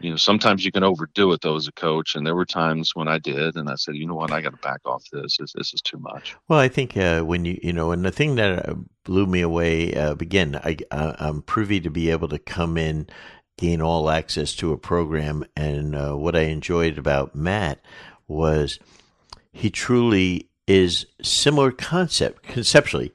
you 0.00 0.10
know, 0.10 0.16
sometimes 0.16 0.64
you 0.64 0.72
can 0.72 0.84
overdo 0.84 1.32
it 1.32 1.40
though 1.40 1.56
as 1.56 1.68
a 1.68 1.72
coach, 1.72 2.14
and 2.14 2.26
there 2.26 2.34
were 2.34 2.44
times 2.44 2.94
when 2.94 3.08
I 3.08 3.18
did, 3.18 3.56
and 3.56 3.68
I 3.68 3.76
said, 3.76 3.96
you 3.96 4.06
know 4.06 4.14
what, 4.14 4.30
I 4.30 4.40
got 4.40 4.50
to 4.50 4.58
back 4.58 4.80
off 4.84 5.04
this. 5.10 5.36
This, 5.38 5.52
this 5.52 5.74
is 5.74 5.80
too 5.80 5.98
much. 5.98 6.36
Well, 6.48 6.58
I 6.58 6.68
think 6.68 6.96
uh, 6.96 7.22
when 7.22 7.44
you 7.44 7.58
you 7.62 7.72
know, 7.72 7.92
and 7.92 8.04
the 8.04 8.10
thing 8.10 8.36
that 8.36 8.68
uh, 8.68 8.74
blew 9.04 9.26
me 9.26 9.40
away 9.40 9.94
uh, 9.94 10.12
again, 10.12 10.60
I 10.62 10.76
I'm 10.90 11.42
privy 11.42 11.80
to 11.80 11.90
be 11.90 12.10
able 12.10 12.28
to 12.28 12.38
come 12.38 12.76
in, 12.76 13.08
gain 13.58 13.80
all 13.80 14.10
access 14.10 14.54
to 14.56 14.72
a 14.72 14.78
program, 14.78 15.44
and 15.56 15.94
uh, 15.94 16.14
what 16.14 16.36
I 16.36 16.42
enjoyed 16.42 16.98
about 16.98 17.34
Matt 17.34 17.80
was 18.28 18.78
he 19.52 19.70
truly 19.70 20.50
is 20.66 21.06
similar 21.22 21.70
concept 21.70 22.42
conceptually 22.42 23.12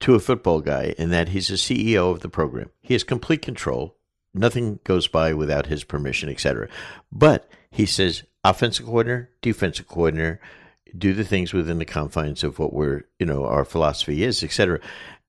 to 0.00 0.14
a 0.14 0.20
football 0.20 0.60
guy 0.60 0.94
in 0.98 1.10
that 1.10 1.28
he's 1.28 1.50
a 1.50 1.54
CEO 1.54 2.10
of 2.10 2.20
the 2.20 2.28
program. 2.28 2.70
He 2.80 2.94
has 2.94 3.04
complete 3.04 3.42
control 3.42 3.96
Nothing 4.32 4.78
goes 4.84 5.08
by 5.08 5.34
without 5.34 5.66
his 5.66 5.84
permission, 5.84 6.28
etc. 6.28 6.68
But 7.10 7.50
he 7.70 7.86
says 7.86 8.22
offensive 8.44 8.86
coordinator, 8.86 9.30
defensive 9.42 9.88
coordinator, 9.88 10.40
do 10.96 11.14
the 11.14 11.24
things 11.24 11.52
within 11.52 11.78
the 11.78 11.84
confines 11.84 12.42
of 12.44 12.58
what 12.58 12.72
we're, 12.72 13.02
you 13.18 13.26
know, 13.26 13.44
our 13.44 13.64
philosophy 13.64 14.22
is, 14.22 14.42
etc. 14.42 14.80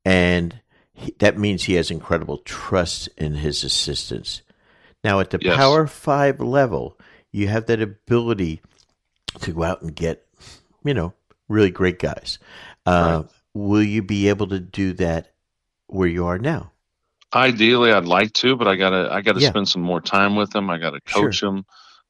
And 0.05 0.59
he, 0.93 1.15
that 1.19 1.37
means 1.37 1.63
he 1.63 1.75
has 1.75 1.91
incredible 1.91 2.39
trust 2.39 3.09
in 3.17 3.35
his 3.35 3.63
assistants. 3.63 4.41
Now, 5.03 5.19
at 5.19 5.31
the 5.31 5.39
yes. 5.41 5.55
Power 5.55 5.87
Five 5.87 6.39
level, 6.39 6.97
you 7.31 7.47
have 7.47 7.67
that 7.67 7.81
ability 7.81 8.61
to 9.41 9.53
go 9.53 9.63
out 9.63 9.81
and 9.81 9.95
get, 9.95 10.25
you 10.83 10.93
know, 10.93 11.13
really 11.47 11.71
great 11.71 11.99
guys. 11.99 12.39
Uh, 12.85 13.23
right. 13.23 13.31
Will 13.53 13.83
you 13.83 14.01
be 14.01 14.29
able 14.29 14.47
to 14.47 14.59
do 14.59 14.93
that 14.93 15.33
where 15.87 16.07
you 16.07 16.25
are 16.25 16.37
now? 16.37 16.70
Ideally, 17.33 17.93
I'd 17.93 18.05
like 18.05 18.33
to, 18.33 18.55
but 18.57 18.67
I 18.67 18.75
gotta 18.75 19.09
I 19.11 19.21
gotta 19.21 19.39
yeah. 19.39 19.49
spend 19.49 19.69
some 19.69 19.81
more 19.81 20.01
time 20.01 20.35
with 20.35 20.51
them. 20.51 20.69
I 20.69 20.77
gotta 20.77 20.99
coach 21.01 21.35
sure. 21.35 21.51
them. 21.51 21.65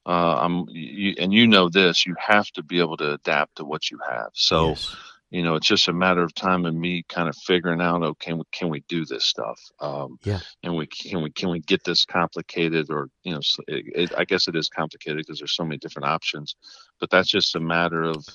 Uh, 0.06 0.36
I'm 0.40 0.66
you, 0.70 1.14
and 1.20 1.32
you 1.32 1.46
know 1.46 1.70
this. 1.70 2.08
You 2.08 2.16
have 2.18 2.48
to 2.52 2.64
be 2.64 2.80
able 2.80 2.98
to 2.98 3.14
adapt 3.14 3.58
to 3.58 3.66
what 3.66 3.92
you 3.92 4.00
have. 4.10 4.30
So, 4.34 4.70
yes. 4.70 4.96
you 5.30 5.44
know, 5.44 5.54
it's 5.54 5.68
just 5.68 5.88
a 5.88 5.94
matter 5.94 6.24
of 6.24 6.34
time 6.34 6.66
and 6.66 6.80
me 6.80 7.04
kind 7.08 7.30
of 7.30 7.36
figuring 7.38 7.82
out. 7.82 8.02
Okay, 8.02 8.32
can, 8.32 8.42
can 8.52 8.70
we 8.70 8.80
do 8.88 9.06
this 9.06 9.26
stuff? 9.26 9.60
Um, 9.80 10.18
yeah. 10.24 10.40
And 10.64 10.76
we 10.76 10.88
can 10.88 11.22
we 11.22 11.30
can 11.30 11.50
we 11.50 11.60
get 11.60 11.84
this 11.84 12.04
complicated 12.04 12.90
or 12.90 13.10
you 13.24 13.34
know, 13.34 13.42
it, 13.68 13.86
it, 13.96 14.14
I 14.18 14.26
guess 14.26 14.48
it 14.48 14.56
is 14.56 14.70
complicated 14.70 15.20
because 15.20 15.38
there's 15.38 15.56
so 15.56 15.64
many 15.64 15.78
different 15.78 16.08
options. 16.08 16.56
But 17.00 17.12
that's 17.12 17.30
just 17.30 17.56
a 17.56 17.60
matter 17.60 18.02
of 18.02 18.26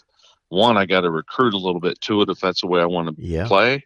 one. 0.51 0.77
I 0.77 0.87
got 0.87 1.01
to 1.01 1.11
recruit 1.11 1.55
a 1.55 1.59
little 1.59 1.81
bit 1.81 2.01
to 2.03 2.23
it 2.23 2.31
if 2.31 2.39
that's 2.39 2.61
the 2.61 2.69
way 2.69 2.81
I 2.81 2.87
want 2.87 3.17
to 3.17 3.21
yeah. 3.21 3.49
play 3.49 3.83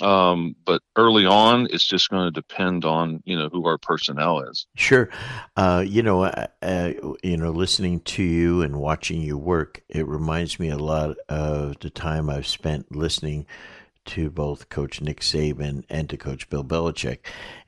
um, 0.00 0.56
but 0.64 0.82
early 0.96 1.26
on, 1.26 1.68
it's 1.70 1.84
just 1.84 2.08
going 2.08 2.24
to 2.24 2.30
depend 2.30 2.84
on 2.84 3.22
you 3.24 3.36
know 3.36 3.48
who 3.50 3.66
our 3.66 3.78
personnel 3.78 4.40
is. 4.40 4.66
Sure, 4.74 5.10
uh, 5.56 5.84
you 5.86 6.02
know, 6.02 6.24
uh, 6.24 6.46
uh, 6.62 6.92
you 7.22 7.36
know, 7.36 7.50
listening 7.50 8.00
to 8.00 8.22
you 8.22 8.62
and 8.62 8.80
watching 8.80 9.20
you 9.20 9.36
work, 9.36 9.82
it 9.88 10.06
reminds 10.06 10.58
me 10.58 10.70
a 10.70 10.78
lot 10.78 11.16
of 11.28 11.78
the 11.80 11.90
time 11.90 12.30
I've 12.30 12.46
spent 12.46 12.94
listening 12.94 13.46
to 14.04 14.30
both 14.30 14.68
Coach 14.68 15.00
Nick 15.00 15.20
Saban 15.20 15.84
and 15.88 16.08
to 16.10 16.16
Coach 16.16 16.48
Bill 16.48 16.64
Belichick, 16.64 17.18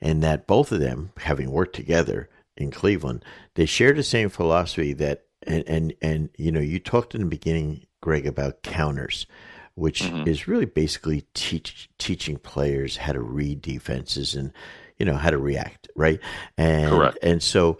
and 0.01 0.23
that 0.23 0.47
both 0.47 0.71
of 0.71 0.79
them, 0.79 1.11
having 1.17 1.51
worked 1.51 1.75
together 1.75 2.29
in 2.57 2.71
Cleveland, 2.71 3.23
they 3.53 3.65
share 3.65 3.93
the 3.93 4.03
same 4.03 4.29
philosophy 4.29 4.93
that, 4.93 5.25
and 5.43 5.63
and 5.67 5.93
and 6.01 6.29
you 6.37 6.51
know, 6.51 6.59
you 6.59 6.79
talked 6.79 7.13
in 7.13 7.21
the 7.21 7.27
beginning, 7.27 7.85
Greg, 8.01 8.25
about 8.25 8.63
counters 8.63 9.27
which 9.75 10.03
mm-hmm. 10.03 10.27
is 10.27 10.47
really 10.47 10.65
basically 10.65 11.25
teach, 11.33 11.89
teaching 11.97 12.37
players 12.37 12.97
how 12.97 13.13
to 13.13 13.21
read 13.21 13.61
defenses 13.61 14.33
and 14.33 14.51
you 14.97 15.05
know 15.05 15.15
how 15.15 15.29
to 15.29 15.37
react, 15.37 15.89
right? 15.95 16.19
And 16.57 16.89
Correct. 16.89 17.17
and 17.21 17.43
so 17.43 17.77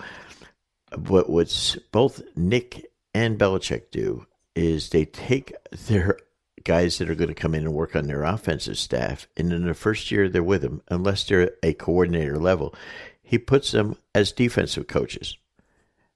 what 1.08 1.30
what's 1.30 1.76
both 1.92 2.22
Nick 2.36 2.92
and 3.14 3.40
Belichick 3.40 3.92
do 3.92 4.26
is 4.56 4.90
they 4.90 5.06
take 5.06 5.54
their 5.88 6.18
guys 6.64 6.98
that 6.98 7.10
are 7.10 7.16
going 7.16 7.30
to 7.30 7.34
come 7.34 7.54
in 7.56 7.64
and 7.64 7.74
work 7.74 7.96
on 7.96 8.08
their 8.08 8.24
offensive 8.24 8.78
staff, 8.78 9.28
and 9.38 9.54
in 9.54 9.66
the 9.66 9.74
first 9.74 10.12
year 10.12 10.28
they're 10.28 10.44
with 10.44 10.62
them, 10.62 10.82
unless 10.90 11.24
they're 11.24 11.52
a 11.64 11.74
coordinator 11.74 12.38
level, 12.38 12.76
he 13.22 13.38
puts 13.38 13.72
them 13.72 13.98
as 14.14 14.32
defensive 14.32 14.88
coaches 14.88 15.38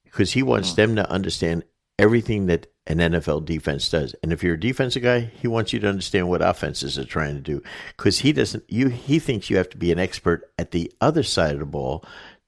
because 0.04 0.32
he 0.32 0.42
wants 0.42 0.72
mm. 0.72 0.76
them 0.76 0.96
to 0.96 1.10
understand 1.10 1.64
everything 2.00 2.46
that 2.46 2.66
an 2.86 2.98
NFL 2.98 3.44
defense 3.44 3.88
does. 3.88 4.14
And 4.22 4.32
if 4.32 4.42
you're 4.42 4.54
a 4.54 4.60
defensive 4.60 5.02
guy, 5.02 5.20
he 5.20 5.46
wants 5.46 5.72
you 5.72 5.78
to 5.80 5.88
understand 5.88 6.28
what 6.28 6.42
offenses 6.42 6.98
are 6.98 7.04
trying 7.04 7.34
to 7.34 7.40
do 7.40 7.62
because 7.96 8.20
he 8.20 8.32
doesn't. 8.32 8.64
You 8.68 8.88
he 8.88 9.18
thinks 9.18 9.50
you 9.50 9.58
have 9.58 9.68
to 9.70 9.76
be 9.76 9.92
an 9.92 9.98
expert 9.98 10.50
at 10.58 10.70
the 10.70 10.90
other 11.00 11.22
side 11.22 11.52
of 11.52 11.60
the 11.60 11.66
ball 11.66 12.04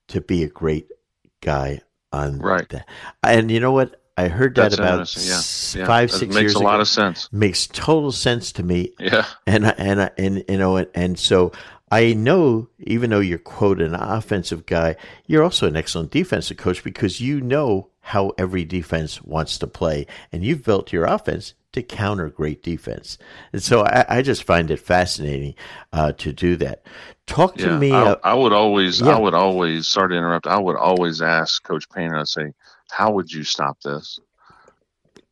to 0.09 0.19
be 0.19 0.43
a 0.43 0.49
great 0.49 0.89
guy 1.41 1.81
on 2.11 2.39
right. 2.39 2.67
that. 2.69 2.89
And 3.21 3.51
you 3.51 3.59
know 3.59 3.71
what? 3.71 3.99
I 4.15 4.27
heard 4.27 4.53
that 4.55 4.71
That's 4.71 4.75
about 4.75 5.75
yeah. 5.75 5.85
five, 5.87 6.09
yeah. 6.11 6.17
six 6.17 6.35
makes 6.35 6.41
years 6.41 6.51
ago. 6.51 6.59
Makes 6.59 6.61
a 6.61 6.63
lot 6.63 6.79
of 6.79 6.87
sense. 6.87 7.29
Makes 7.31 7.67
total 7.67 8.11
sense 8.11 8.51
to 8.53 8.63
me. 8.63 8.91
Yeah. 8.99 9.25
And 9.47 9.65
and 9.65 10.11
and 10.17 10.43
you 10.47 10.57
know 10.57 10.77
and 10.77 11.17
so 11.17 11.51
I 11.93 12.13
know, 12.13 12.69
even 12.79 13.11
though 13.11 13.19
you're 13.19 13.37
quote 13.37 13.79
an 13.79 13.93
offensive 13.93 14.65
guy, 14.65 14.95
you're 15.27 15.43
also 15.43 15.67
an 15.67 15.75
excellent 15.75 16.09
defensive 16.09 16.57
coach 16.57 16.83
because 16.83 17.21
you 17.21 17.39
know 17.39 17.89
how 18.01 18.31
every 18.35 18.65
defense 18.65 19.21
wants 19.21 19.59
to 19.59 19.67
play, 19.67 20.07
and 20.31 20.43
you've 20.43 20.63
built 20.63 20.91
your 20.91 21.05
offense 21.05 21.53
to 21.73 21.83
counter 21.83 22.29
great 22.29 22.63
defense. 22.63 23.19
And 23.51 23.61
so 23.61 23.83
I, 23.83 24.05
I 24.09 24.21
just 24.23 24.43
find 24.43 24.71
it 24.71 24.79
fascinating 24.79 25.53
uh, 25.91 26.13
to 26.13 26.33
do 26.33 26.55
that. 26.55 26.83
Talk 27.27 27.57
to 27.57 27.67
yeah, 27.67 27.77
me. 27.77 27.91
I, 27.91 28.01
uh, 28.01 28.15
I, 28.23 28.33
would 28.33 28.53
always, 28.53 28.99
yeah. 28.99 29.15
I 29.15 29.19
would 29.19 29.35
always, 29.35 29.87
sorry 29.87 30.09
to 30.09 30.15
interrupt. 30.15 30.47
I 30.47 30.57
would 30.57 30.75
always 30.75 31.21
ask 31.21 31.63
Coach 31.63 31.87
Painter. 31.91 32.17
I 32.17 32.23
say, 32.23 32.53
how 32.89 33.11
would 33.11 33.31
you 33.31 33.43
stop 33.43 33.79
this? 33.81 34.19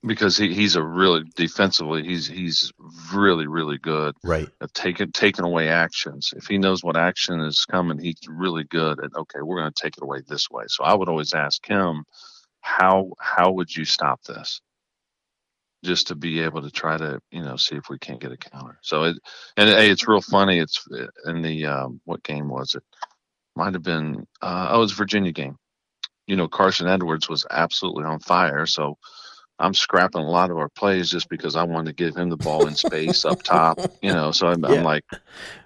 Because 0.04 0.36
he, 0.36 0.54
he's 0.54 0.76
a 0.76 0.84
really 0.84 1.24
defensively 1.36 2.04
he's 2.04 2.28
he's 2.28 2.72
really 3.14 3.48
really 3.48 3.78
good 3.78 4.16
right. 4.24 4.50
at 4.62 4.74
taking 4.74 5.12
taking 5.12 5.46
away 5.46 5.70
actions. 5.70 6.34
If 6.36 6.48
he 6.48 6.58
knows 6.58 6.84
what 6.84 6.98
action 6.98 7.40
is 7.42 7.66
coming 7.70 8.00
he's 8.00 8.20
really 8.28 8.64
good 8.64 9.04
at 9.04 9.16
okay 9.16 9.40
we're 9.42 9.60
going 9.60 9.72
to 9.72 9.82
take 9.82 9.98
it 9.98 10.04
away 10.04 10.22
this 10.28 10.50
way. 10.50 10.64
So 10.68 10.84
i 10.84 10.94
would 10.94 11.10
always 11.10 11.34
ask 11.34 11.66
him 11.66 12.06
how 12.62 13.12
how 13.20 13.52
would 13.52 13.76
you 13.76 13.86
stop 13.86 14.24
this? 14.24 14.62
Just 15.84 16.08
to 16.08 16.16
be 16.16 16.42
able 16.42 16.62
to 16.62 16.72
try 16.72 16.96
to 16.96 17.20
you 17.32 17.42
know 17.42 17.58
see 17.58 17.76
if 17.76 17.90
we 17.90 17.98
can't 17.98 18.22
get 18.22 18.32
a 18.32 18.38
counter. 18.38 18.78
So 18.82 19.04
it 19.04 19.18
and 19.58 19.70
hey, 19.70 19.90
it's 19.90 20.08
real 20.08 20.22
funny. 20.22 20.60
It's 20.60 20.88
in 21.26 21.42
the 21.42 21.66
um, 21.66 22.02
what 22.06 22.24
game 22.24 22.50
was 22.50 22.76
it? 22.76 22.84
Might 23.56 23.74
have 23.74 23.84
been 23.84 24.28
uh, 24.42 24.70
oh 24.72 24.78
it 24.78 24.80
was 24.80 24.92
virginia 24.94 25.32
game. 25.32 25.58
You 26.28 26.36
know 26.36 26.48
carson 26.48 26.88
edwards 26.88 27.28
was 27.28 27.46
absolutely 27.50 28.06
on 28.06 28.20
fire. 28.20 28.66
So 28.68 28.98
I'm 29.62 29.74
scrapping 29.74 30.22
a 30.22 30.30
lot 30.30 30.50
of 30.50 30.58
our 30.58 30.70
plays 30.70 31.10
just 31.10 31.30
because 31.30 31.56
I 31.56 31.64
wanted 31.64 31.96
to 31.96 32.04
give 32.04 32.16
him 32.16 32.30
the 32.30 32.38
ball 32.38 32.68
in 32.68 32.76
space 32.76 33.26
up 33.26 33.44
top, 33.44 33.80
you 34.02 34.12
know. 34.12 34.32
So 34.32 34.48
I'm, 34.48 34.64
yeah. 34.64 34.72
I'm, 34.72 34.84
like, 34.84 35.06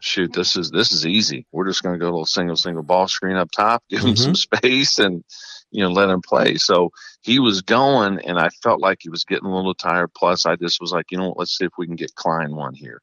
shoot, 0.02 0.34
this 0.34 0.56
is 0.56 0.70
this 0.70 0.92
is 0.92 1.06
easy. 1.06 1.48
We're 1.52 1.68
just 1.68 1.82
going 1.82 1.94
to 1.94 2.00
go 2.00 2.08
a 2.08 2.12
little 2.12 2.26
single 2.26 2.58
single 2.58 2.84
ball 2.84 3.08
screen 3.08 3.38
up 3.38 3.52
top, 3.52 3.84
give 3.90 4.02
him 4.02 4.14
mm-hmm. 4.14 4.24
some 4.24 4.36
space, 4.36 5.00
and 5.00 5.24
you 5.72 5.84
know 5.84 5.90
let 5.90 6.10
him 6.10 6.22
play. 6.22 6.56
So 6.56 6.92
he 7.22 7.40
was 7.40 7.62
going, 7.62 8.20
and 8.20 8.38
I 8.38 8.50
felt 8.62 8.82
like 8.82 9.00
he 9.02 9.10
was 9.10 9.24
getting 9.24 9.48
a 9.48 9.56
little 9.56 9.74
tired. 9.74 10.14
Plus, 10.14 10.46
I 10.46 10.58
just 10.58 10.82
was 10.82 10.92
like, 10.92 11.12
you 11.12 11.18
know, 11.18 11.30
what, 11.30 11.40
let's 11.40 11.58
see 11.58 11.66
if 11.66 11.74
we 11.78 11.88
can 11.88 11.96
get 11.96 12.16
Cline 12.16 12.56
one 12.56 12.74
here, 12.74 13.02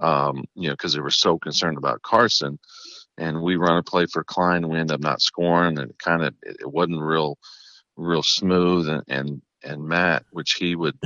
um, 0.00 0.44
you 0.54 0.68
know, 0.68 0.74
because 0.74 0.94
they 0.94 1.00
were 1.00 1.10
so 1.10 1.38
concerned 1.38 1.78
about 1.78 2.02
Carson. 2.02 2.58
And 3.16 3.42
we 3.42 3.54
run 3.54 3.76
a 3.76 3.82
play 3.84 4.06
for 4.06 4.24
Cline, 4.24 4.68
we 4.68 4.76
end 4.76 4.90
up 4.90 5.00
not 5.00 5.22
scoring, 5.22 5.78
and 5.78 5.96
kind 5.98 6.24
of 6.24 6.34
it, 6.42 6.56
it 6.60 6.72
wasn't 6.72 7.00
real 7.00 7.38
real 7.96 8.24
smooth 8.24 8.88
and, 8.88 9.02
and 9.06 9.42
and 9.64 9.86
Matt, 9.86 10.24
which 10.30 10.54
he 10.54 10.76
would 10.76 10.98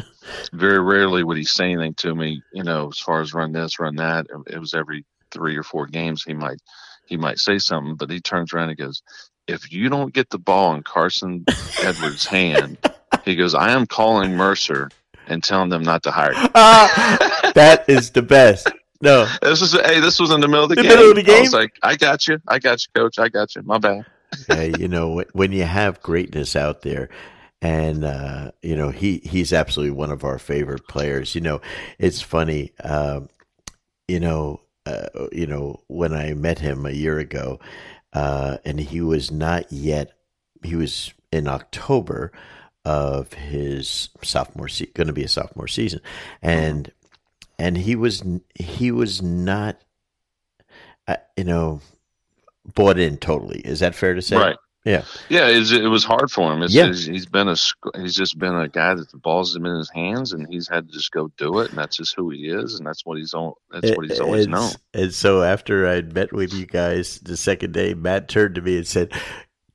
very 0.53 0.81
rarely 0.81 1.23
would 1.23 1.37
he 1.37 1.45
say 1.45 1.73
anything 1.73 1.95
to 1.95 2.15
me, 2.15 2.43
you 2.53 2.65
know, 2.65 2.89
as 2.89 2.99
far 2.99 3.21
as 3.21 3.35
run 3.35 3.53
this, 3.53 3.79
run 3.79 3.97
that. 3.97 4.27
It 4.47 4.59
was 4.59 4.75
every 4.75 5.05
three 5.31 5.57
or 5.57 5.63
four 5.63 5.87
games 5.87 6.23
he 6.23 6.35
might 6.35 6.61
he 7.07 7.17
might 7.17 7.39
say 7.39 7.59
something, 7.59 7.95
but 7.97 8.11
he 8.11 8.21
turns 8.21 8.53
around 8.53 8.69
and 8.71 8.79
goes, 8.79 9.03
"If 9.47 9.73
you 9.73 9.89
don't 9.89 10.13
get 10.13 10.31
the 10.31 10.39
ball 10.39 10.75
in 10.75 10.83
Carson 10.83 11.45
Edwards' 11.83 12.27
hand, 12.27 12.77
he 13.25 13.35
goes, 13.37 13.55
I 13.55 13.71
am 13.71 13.87
calling 13.87 14.37
Mercer 14.37 14.91
and 15.27 15.43
telling 15.43 15.71
them 15.71 15.83
not 15.83 16.03
to 16.03 16.11
hire 16.11 16.35
you." 16.35 16.49
Uh, 16.55 17.53
that 17.53 17.85
is 17.89 18.11
the 18.11 18.23
best. 18.23 18.71
No, 19.01 19.27
this 19.43 19.61
was 19.61 19.73
hey, 19.73 20.01
this 20.01 20.19
was 20.19 20.31
in 20.31 20.41
the 20.41 20.49
middle 20.49 20.65
of 20.65 20.71
the, 20.71 20.75
the 20.75 20.83
game. 20.83 20.91
Middle 20.91 21.11
of 21.11 21.17
the 21.17 21.23
game. 21.23 21.39
I 21.39 21.41
was 21.41 21.53
like, 21.53 21.73
"I 21.83 21.97
got 21.97 22.27
you, 22.27 22.41
I 22.49 22.59
got 22.59 22.85
you, 22.85 22.89
coach, 22.95 23.19
I 23.19 23.29
got 23.29 23.55
you." 23.55 23.63
My 23.63 23.79
bad. 23.79 24.05
yeah, 24.49 24.63
you 24.63 24.89
know, 24.89 25.25
when 25.33 25.53
you 25.53 25.63
have 25.63 26.03
greatness 26.03 26.55
out 26.55 26.83
there, 26.83 27.09
and 27.61 28.05
uh, 28.05 28.53
you 28.63 28.77
know 28.77 28.91
he 28.91 29.19
he's 29.25 29.53
absolutely 29.53 29.91
one 29.91 30.11
of 30.11 30.25
our 30.25 30.39
favorite 30.39 30.87
players. 30.89 31.35
You 31.35 31.41
know, 31.41 31.61
it's 31.99 32.21
funny. 32.21 32.73
Um, 32.83 33.29
you 34.07 34.21
know, 34.21 34.61
uh, 34.87 35.09
you 35.33 35.47
know 35.47 35.83
when 35.89 36.13
I 36.13 36.35
met 36.35 36.59
him 36.59 36.87
a 36.87 36.91
year 36.91 37.19
ago, 37.19 37.59
uh, 38.13 38.59
and 38.65 38.79
he 38.79 39.01
was 39.01 39.31
not 39.31 39.73
yet. 39.73 40.13
He 40.63 40.75
was 40.75 41.13
in 41.33 41.47
October 41.47 42.33
of 42.85 43.33
his 43.35 44.09
sophomore 44.23 44.69
season, 44.69 44.93
going 44.95 45.07
to 45.09 45.13
be 45.13 45.25
a 45.25 45.29
sophomore 45.29 45.69
season, 45.69 46.01
and 46.43 46.91
and 47.59 47.77
he 47.77 47.97
was 47.97 48.23
he 48.55 48.91
was 48.91 49.21
not, 49.21 49.81
uh, 51.07 51.17
you 51.37 51.45
know, 51.45 51.81
bought 52.75 52.99
in 52.99 53.17
totally. 53.17 53.61
Is 53.61 53.81
that 53.81 53.95
fair 53.95 54.15
to 54.15 54.23
say? 54.23 54.37
Right. 54.37 54.57
Yeah, 54.85 55.05
yeah. 55.29 55.49
It 55.49 55.91
was 55.91 56.05
hard 56.05 56.31
for 56.31 56.53
him. 56.53 56.63
It's, 56.63 56.73
yeah. 56.73 56.87
It's, 56.87 57.05
he's 57.05 57.27
been 57.27 57.49
a 57.49 57.57
he's 57.97 58.15
just 58.15 58.39
been 58.39 58.55
a 58.55 58.69
guy 58.69 58.95
that 58.95 59.11
the 59.11 59.19
ball's 59.19 59.55
in 59.55 59.65
his 59.65 59.91
hands, 59.91 60.33
and 60.33 60.47
he's 60.49 60.69
had 60.69 60.87
to 60.87 60.93
just 60.93 61.11
go 61.11 61.31
do 61.37 61.59
it, 61.59 61.71
and 61.71 61.79
that's 61.79 61.97
just 61.97 62.15
who 62.15 62.31
he 62.31 62.49
is, 62.49 62.79
and 62.79 62.87
that's 62.87 63.05
what 63.05 63.19
he's 63.19 63.35
all 63.35 63.59
that's 63.71 63.91
what 63.91 64.09
he's 64.09 64.21
always 64.21 64.45
and, 64.45 64.53
known. 64.53 64.71
And 64.95 65.13
so 65.13 65.43
after 65.43 65.89
I 65.89 66.03
met 66.03 66.33
with 66.33 66.55
you 66.55 66.65
guys 66.65 67.19
the 67.21 67.37
second 67.37 67.73
day, 67.73 67.95
Matt 67.95 68.29
turned 68.29 68.55
to 68.55 68.63
me 68.63 68.79
and 68.79 68.87
said, 68.87 69.13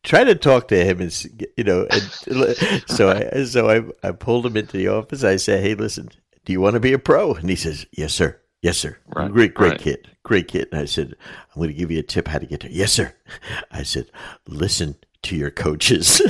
try 0.04 0.24
to 0.24 0.36
talk 0.36 0.68
to 0.68 0.86
him 0.86 1.02
and 1.02 1.26
you 1.58 1.64
know 1.64 1.88
and 1.90 2.84
so 2.88 3.10
I 3.10 3.44
so 3.44 3.70
I 3.70 4.08
I 4.08 4.12
pulled 4.12 4.46
him 4.46 4.58
into 4.58 4.78
the 4.78 4.90
office. 4.90 5.24
I 5.24 5.38
said, 5.38 5.64
"Hey, 5.64 5.76
listen, 5.76 6.10
do 6.46 6.54
you 6.54 6.62
want 6.62 6.76
to 6.76 6.80
be 6.80 6.94
a 6.94 7.00
pro?" 7.00 7.34
And 7.34 7.50
he 7.50 7.56
says, 7.56 7.86
"Yes, 7.92 8.14
sir. 8.14 8.40
Yes, 8.63 8.77
sir. 8.77 8.98
Right. 9.13 9.32
Great, 9.32 9.53
great 9.53 9.72
right. 9.72 9.79
kid. 9.79 10.10
Great 10.24 10.48
kid." 10.48 10.70
And 10.72 10.82
I 10.82 10.86
said, 10.86 11.15
"I'm 11.53 11.60
going 11.60 11.67
to 11.67 11.75
give 11.75 11.91
you 11.91 12.00
a 12.00 12.03
tip 12.03 12.29
how 12.29 12.39
to 12.39 12.46
get 12.46 12.62
there." 12.62 12.72
Yes, 12.72 12.93
sir. 12.93 13.13
I 13.72 13.84
said, 13.84 14.10
"Listen 14.48 14.96
to 15.24 15.36
your 15.36 15.51
coaches 15.51 16.22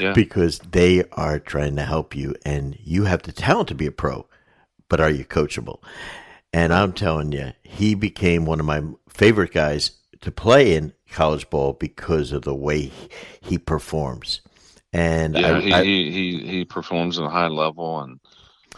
yeah. 0.00 0.12
because 0.14 0.58
they 0.58 1.04
are 1.12 1.38
trying 1.38 1.76
to 1.76 1.82
help 1.82 2.16
you 2.16 2.34
and 2.44 2.76
you 2.82 3.04
have 3.04 3.22
the 3.22 3.32
talent 3.32 3.68
to 3.68 3.74
be 3.74 3.86
a 3.86 3.92
pro, 3.92 4.26
but 4.88 5.00
are 5.00 5.10
you 5.10 5.24
coachable?" 5.26 5.80
And 6.52 6.72
I'm 6.72 6.94
telling 6.94 7.30
you, 7.30 7.52
he 7.62 7.94
became 7.94 8.46
one 8.46 8.58
of 8.58 8.66
my 8.66 8.82
favorite 9.08 9.52
guys 9.52 9.92
to 10.22 10.32
play 10.32 10.74
in 10.74 10.94
college 11.12 11.48
ball 11.50 11.74
because 11.74 12.32
of 12.32 12.42
the 12.42 12.54
way 12.54 12.90
he 13.40 13.58
performs. 13.58 14.40
And 14.92 15.36
yeah, 15.36 15.56
I, 15.56 15.60
he, 15.60 15.72
I, 15.72 15.84
he, 15.84 16.10
he 16.10 16.46
he 16.46 16.64
performs 16.64 17.18
at 17.18 17.24
a 17.24 17.28
high 17.28 17.48
level, 17.48 18.00
and 18.00 18.18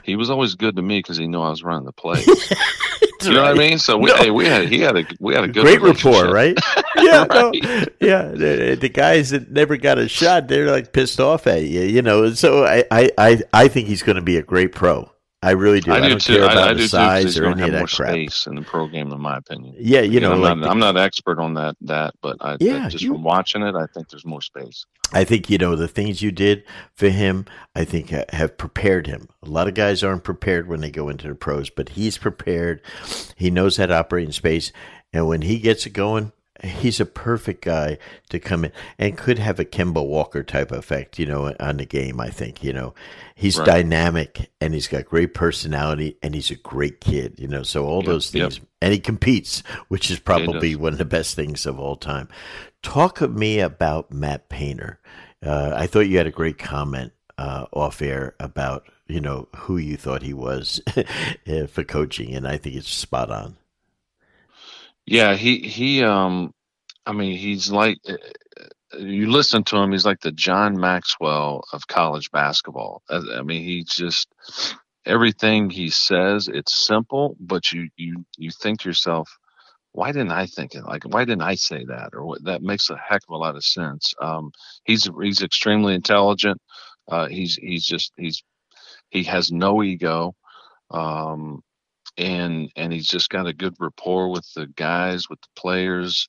he 0.04 0.16
was 0.16 0.30
always 0.30 0.54
good 0.54 0.76
to 0.76 0.82
me 0.82 0.98
because 0.98 1.16
he 1.16 1.26
knew 1.26 1.40
I 1.40 1.50
was 1.50 1.62
running 1.62 1.84
the 1.84 1.92
play. 1.92 2.22
you 3.22 3.34
know 3.34 3.42
what 3.42 3.52
I 3.52 3.54
mean? 3.54 3.78
So 3.78 3.98
we, 3.98 4.10
no. 4.10 4.16
hey, 4.16 4.30
we 4.30 4.46
had 4.46 4.68
he 4.68 4.80
had 4.80 4.96
a 4.96 5.04
we 5.20 5.34
had 5.34 5.44
a 5.44 5.48
good 5.48 5.62
great 5.62 5.80
rapport, 5.80 6.24
right? 6.32 6.58
Yeah, 6.96 7.26
right. 7.26 7.30
No, 7.30 7.52
yeah. 8.00 8.28
The, 8.28 8.76
the, 8.80 8.88
guys 8.88 9.30
that 9.30 9.50
never 9.50 9.76
got 9.76 9.98
a 9.98 10.08
shot, 10.08 10.48
they're 10.48 10.70
like 10.70 10.92
pissed 10.92 11.20
off 11.20 11.46
at 11.46 11.62
you, 11.62 11.82
you 11.82 12.02
know. 12.02 12.32
So 12.34 12.64
I 12.64 12.84
I 12.90 13.10
I 13.18 13.42
I 13.52 13.68
think 13.68 13.88
he's 13.88 14.02
going 14.02 14.16
to 14.16 14.22
be 14.22 14.36
a 14.36 14.42
great 14.42 14.72
pro. 14.72 15.10
I 15.44 15.50
really 15.52 15.80
do. 15.80 15.90
I, 15.90 15.96
I 15.96 16.00
do 16.00 16.08
don't 16.10 16.20
too. 16.20 16.34
care 16.34 16.44
about 16.44 16.68
I, 16.68 16.70
I 16.70 16.74
the 16.74 16.88
size 16.88 17.36
or 17.36 17.46
any 17.46 17.62
of 17.62 17.72
that 17.72 17.88
crap. 17.88 18.10
Space 18.10 18.46
in 18.46 18.54
the 18.54 18.62
program, 18.62 19.10
in 19.10 19.20
my 19.20 19.38
opinion. 19.38 19.74
Yeah, 19.76 20.02
you, 20.02 20.20
know, 20.20 20.32
I'm, 20.32 20.40
like 20.40 20.56
not, 20.56 20.64
the, 20.64 20.70
I'm, 20.70 20.78
not, 20.78 20.96
expert 20.96 21.40
on 21.40 21.54
that. 21.54 21.76
That, 21.80 22.14
but 22.22 22.36
I, 22.40 22.56
yeah, 22.60 22.88
just 22.88 23.02
you, 23.02 23.12
from 23.12 23.24
watching 23.24 23.62
it, 23.62 23.74
I 23.74 23.86
think 23.86 24.08
there's 24.08 24.24
more 24.24 24.40
space. 24.40 24.86
I 25.12 25.24
think 25.24 25.50
you 25.50 25.58
know 25.58 25.74
the 25.74 25.88
things 25.88 26.22
you 26.22 26.30
did 26.30 26.62
for 26.94 27.08
him. 27.08 27.46
I 27.74 27.84
think 27.84 28.10
have 28.10 28.56
prepared 28.56 29.08
him. 29.08 29.28
A 29.42 29.48
lot 29.48 29.66
of 29.66 29.74
guys 29.74 30.04
aren't 30.04 30.22
prepared 30.22 30.68
when 30.68 30.80
they 30.80 30.90
go 30.90 31.08
into 31.08 31.26
the 31.26 31.34
pros, 31.34 31.70
but 31.70 31.90
he's 31.90 32.18
prepared. 32.18 32.80
He 33.36 33.50
knows 33.50 33.76
that 33.76 33.90
operating 33.90 34.32
space, 34.32 34.72
and 35.12 35.26
when 35.26 35.42
he 35.42 35.58
gets 35.58 35.86
it 35.86 35.90
going, 35.90 36.30
he's 36.62 37.00
a 37.00 37.06
perfect 37.06 37.64
guy 37.64 37.98
to 38.30 38.38
come 38.38 38.64
in 38.64 38.72
and 38.98 39.18
could 39.18 39.38
have 39.38 39.58
a 39.58 39.64
Kemba 39.64 40.06
Walker 40.06 40.42
type 40.42 40.70
effect, 40.70 41.18
you 41.18 41.26
know, 41.26 41.54
on 41.58 41.78
the 41.78 41.84
game. 41.84 42.20
I 42.20 42.30
think, 42.30 42.62
you 42.62 42.72
know, 42.72 42.94
he's 43.34 43.58
right. 43.58 43.66
dynamic 43.66 44.50
and 44.60 44.72
he's 44.72 44.88
got 44.88 45.06
great 45.06 45.34
personality 45.34 46.16
and 46.22 46.34
he's 46.34 46.50
a 46.50 46.56
great 46.56 47.00
kid, 47.00 47.34
you 47.38 47.48
know, 47.48 47.62
so 47.62 47.84
all 47.84 48.02
yep, 48.02 48.06
those 48.06 48.30
things. 48.30 48.58
Yep. 48.58 48.66
And 48.80 48.92
he 48.92 49.00
competes, 49.00 49.62
which 49.88 50.10
is 50.10 50.18
probably 50.18 50.76
one 50.76 50.92
of 50.92 50.98
the 50.98 51.04
best 51.04 51.34
things 51.34 51.66
of 51.66 51.78
all 51.78 51.96
time. 51.96 52.28
Talk 52.82 53.20
of 53.20 53.34
me 53.34 53.60
about 53.60 54.12
Matt 54.12 54.48
Painter. 54.48 55.00
Uh, 55.44 55.72
I 55.74 55.86
thought 55.86 56.00
you 56.00 56.18
had 56.18 56.26
a 56.26 56.32
great 56.32 56.58
comment 56.58 57.12
uh, 57.38 57.66
off 57.72 58.00
air 58.02 58.34
about, 58.38 58.84
you 59.08 59.20
know, 59.20 59.48
who 59.56 59.76
you 59.76 59.96
thought 59.96 60.22
he 60.22 60.34
was 60.34 60.80
for 61.68 61.84
coaching. 61.84 62.34
And 62.34 62.46
I 62.46 62.56
think 62.56 62.76
it's 62.76 62.88
spot 62.88 63.30
on. 63.30 63.56
Yeah, 65.06 65.34
he 65.34 65.58
he 65.58 66.04
um 66.04 66.52
I 67.06 67.12
mean, 67.12 67.36
he's 67.36 67.70
like 67.70 67.98
eh, 68.06 68.16
eh, 68.60 68.98
you 68.98 69.30
listen 69.30 69.64
to 69.64 69.76
him, 69.76 69.92
he's 69.92 70.06
like 70.06 70.20
the 70.20 70.32
John 70.32 70.78
Maxwell 70.78 71.64
of 71.72 71.86
college 71.88 72.30
basketball. 72.30 73.02
I, 73.10 73.42
mean, 73.42 73.64
he 73.64 73.84
just 73.84 74.28
everything 75.06 75.70
he 75.70 75.90
says, 75.90 76.48
it's 76.48 76.86
simple, 76.86 77.36
but 77.40 77.72
you 77.72 77.88
you 77.96 78.24
you 78.36 78.50
think 78.50 78.80
to 78.80 78.88
yourself, 78.88 79.28
why 79.92 80.12
didn't 80.12 80.32
I 80.32 80.46
think 80.46 80.74
it? 80.74 80.84
Like, 80.84 81.04
why 81.04 81.24
didn't 81.24 81.42
I 81.42 81.54
say 81.56 81.84
that? 81.86 82.10
Or 82.14 82.24
what? 82.24 82.44
That 82.44 82.62
makes 82.62 82.90
a 82.90 82.96
heck 82.96 83.22
of 83.28 83.34
a 83.34 83.38
lot 83.38 83.56
of 83.56 83.64
sense. 83.64 84.14
Um, 84.20 84.52
he's 84.84 85.08
he's 85.22 85.42
extremely 85.42 85.94
intelligent. 85.94 86.60
Uh, 87.10 87.28
he's 87.28 87.56
he's 87.56 87.84
just 87.84 88.12
he's 88.16 88.42
he 89.10 89.24
has 89.24 89.52
no 89.52 89.82
ego. 89.82 90.34
Um, 90.90 91.62
and 92.16 92.70
and 92.76 92.92
he's 92.92 93.06
just 93.06 93.30
got 93.30 93.46
a 93.46 93.52
good 93.52 93.74
rapport 93.78 94.30
with 94.30 94.46
the 94.54 94.66
guys, 94.66 95.28
with 95.28 95.40
the 95.40 95.48
players. 95.56 96.28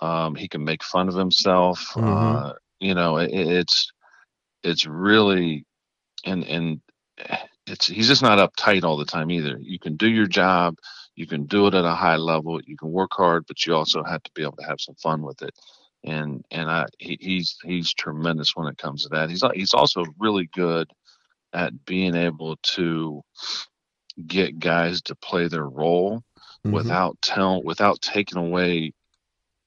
Um, 0.00 0.34
he 0.34 0.48
can 0.48 0.64
make 0.64 0.82
fun 0.82 1.08
of 1.08 1.14
himself. 1.14 1.90
Mm-hmm. 1.94 2.08
Uh, 2.08 2.52
you 2.78 2.94
know, 2.94 3.18
it, 3.18 3.30
it's 3.32 3.92
it's 4.62 4.86
really 4.86 5.64
and 6.24 6.44
and 6.44 6.80
it's 7.66 7.86
he's 7.86 8.08
just 8.08 8.22
not 8.22 8.38
uptight 8.38 8.84
all 8.84 8.96
the 8.96 9.04
time 9.04 9.30
either. 9.30 9.58
You 9.60 9.78
can 9.78 9.96
do 9.96 10.08
your 10.08 10.26
job, 10.26 10.76
you 11.14 11.26
can 11.26 11.44
do 11.46 11.66
it 11.66 11.74
at 11.74 11.84
a 11.84 11.94
high 11.94 12.16
level, 12.16 12.60
you 12.62 12.76
can 12.76 12.90
work 12.90 13.10
hard, 13.12 13.44
but 13.46 13.64
you 13.66 13.74
also 13.74 14.02
have 14.02 14.22
to 14.22 14.30
be 14.34 14.42
able 14.42 14.56
to 14.56 14.66
have 14.66 14.80
some 14.80 14.96
fun 14.96 15.22
with 15.22 15.42
it. 15.42 15.54
And 16.04 16.44
and 16.50 16.70
I 16.70 16.86
he, 16.98 17.18
he's 17.20 17.56
he's 17.62 17.92
tremendous 17.92 18.56
when 18.56 18.68
it 18.68 18.78
comes 18.78 19.02
to 19.02 19.10
that. 19.10 19.30
He's 19.30 19.42
he's 19.54 19.74
also 19.74 20.04
really 20.18 20.48
good 20.54 20.90
at 21.52 21.84
being 21.84 22.14
able 22.14 22.56
to 22.62 23.22
get 24.20 24.58
guys 24.58 25.02
to 25.02 25.14
play 25.14 25.48
their 25.48 25.68
role 25.68 26.22
mm-hmm. 26.64 26.72
without 26.72 27.20
tell 27.22 27.62
without 27.62 28.00
taking 28.00 28.38
away 28.38 28.92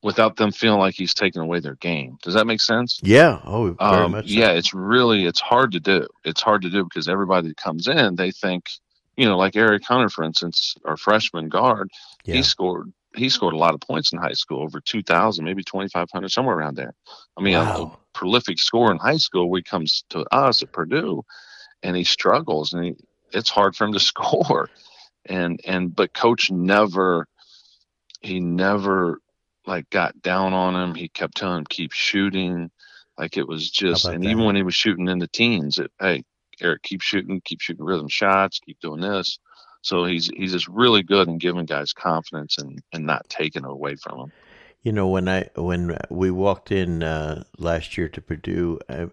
without 0.03 0.35
them 0.35 0.51
feeling 0.51 0.79
like 0.79 0.95
he's 0.95 1.13
taking 1.13 1.41
away 1.41 1.59
their 1.59 1.75
game. 1.75 2.17
Does 2.21 2.33
that 2.33 2.45
make 2.45 2.59
sense? 2.59 2.99
Yeah. 3.01 3.39
Oh, 3.45 3.71
very 3.71 3.79
um, 3.79 4.11
much. 4.11 4.27
So. 4.27 4.33
Yeah, 4.33 4.51
it's 4.51 4.73
really 4.73 5.25
it's 5.25 5.39
hard 5.39 5.71
to 5.71 5.79
do. 5.79 6.07
It's 6.25 6.41
hard 6.41 6.61
to 6.63 6.69
do 6.69 6.83
because 6.83 7.07
everybody 7.07 7.47
that 7.47 7.57
comes 7.57 7.87
in, 7.87 8.15
they 8.15 8.31
think, 8.31 8.69
you 9.15 9.25
know, 9.25 9.37
like 9.37 9.55
Eric 9.55 9.83
Hunter, 9.85 10.09
for 10.09 10.23
instance, 10.23 10.75
our 10.85 10.97
freshman 10.97 11.49
guard, 11.49 11.89
yeah. 12.25 12.35
he 12.35 12.43
scored 12.43 12.91
he 13.15 13.29
scored 13.29 13.53
a 13.53 13.57
lot 13.57 13.73
of 13.73 13.79
points 13.79 14.11
in 14.11 14.19
high 14.19 14.33
school, 14.33 14.61
over 14.61 14.81
two 14.81 15.03
thousand, 15.03 15.45
maybe 15.45 15.63
twenty 15.63 15.89
five 15.89 16.09
hundred, 16.11 16.29
somewhere 16.29 16.57
around 16.57 16.75
there. 16.75 16.93
I 17.37 17.41
mean, 17.41 17.55
wow. 17.55 17.75
a, 17.75 17.83
a, 17.83 17.97
prolific 18.13 18.59
scorer 18.59 18.91
in 18.91 18.97
high 18.97 19.17
school. 19.17 19.49
When 19.49 19.59
he 19.59 19.63
comes 19.63 20.03
to 20.09 20.25
us 20.31 20.61
at 20.61 20.71
Purdue, 20.71 21.23
and 21.81 21.95
he 21.95 22.03
struggles, 22.03 22.73
and 22.73 22.85
he, 22.85 22.95
it's 23.33 23.49
hard 23.49 23.75
for 23.75 23.85
him 23.85 23.93
to 23.93 23.99
score. 24.11 24.69
And 25.25 25.61
and 25.65 25.95
but 25.95 26.13
coach 26.13 26.51
never 26.51 27.27
he 28.21 28.39
never 28.39 29.19
like 29.65 29.89
got 29.89 30.21
down 30.21 30.53
on 30.53 30.75
him. 30.75 30.95
He 30.95 31.07
kept 31.07 31.37
telling 31.37 31.59
him 31.59 31.65
keep 31.65 31.93
shooting. 31.93 32.71
Like 33.17 33.37
it 33.37 33.47
was 33.47 33.69
just 33.69 34.05
and 34.05 34.23
that? 34.23 34.29
even 34.29 34.43
when 34.43 34.55
he 34.55 34.63
was 34.63 34.75
shooting 34.75 35.07
in 35.07 35.19
the 35.19 35.27
teens, 35.27 35.77
it 35.77 35.91
hey, 35.99 36.23
Eric, 36.61 36.83
keep 36.83 37.01
shooting, 37.01 37.41
keep 37.45 37.61
shooting 37.61 37.85
rhythm 37.85 38.07
shots, 38.07 38.59
keep 38.59 38.79
doing 38.79 39.01
this. 39.01 39.39
So 39.81 40.05
he's 40.05 40.27
he's 40.27 40.53
just 40.53 40.67
really 40.67 41.03
good 41.03 41.27
in 41.27 41.37
giving 41.37 41.65
guys 41.65 41.93
confidence 41.93 42.57
and, 42.57 42.81
and 42.91 43.05
not 43.05 43.29
taking 43.29 43.65
it 43.65 43.69
away 43.69 43.95
from 43.95 44.17
them. 44.17 44.31
You 44.81 44.91
know, 44.91 45.07
when 45.07 45.29
I 45.29 45.49
when 45.55 45.97
we 46.09 46.31
walked 46.31 46.71
in 46.71 47.03
uh, 47.03 47.43
last 47.57 47.97
year 47.97 48.09
to 48.09 48.21
Purdue, 48.21 48.79
uh, 48.89 49.07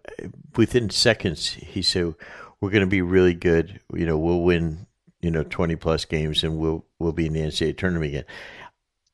within 0.57 0.91
seconds 0.91 1.51
he 1.51 1.83
said, 1.83 2.15
we're 2.61 2.71
going 2.71 2.83
to 2.83 2.87
be 2.87 3.03
really 3.03 3.35
good. 3.35 3.81
You 3.93 4.07
know, 4.07 4.19
we'll 4.19 4.43
win, 4.43 4.87
you 5.21 5.31
know, 5.31 5.45
20 5.45 5.77
plus 5.77 6.05
games 6.05 6.45
and 6.45 6.59
we'll, 6.59 6.85
we'll 6.99 7.13
be 7.13 7.27
in 7.27 7.33
the 7.33 7.41
NCAA 7.41 7.77
tournament 7.77 8.11
again. 8.11 8.25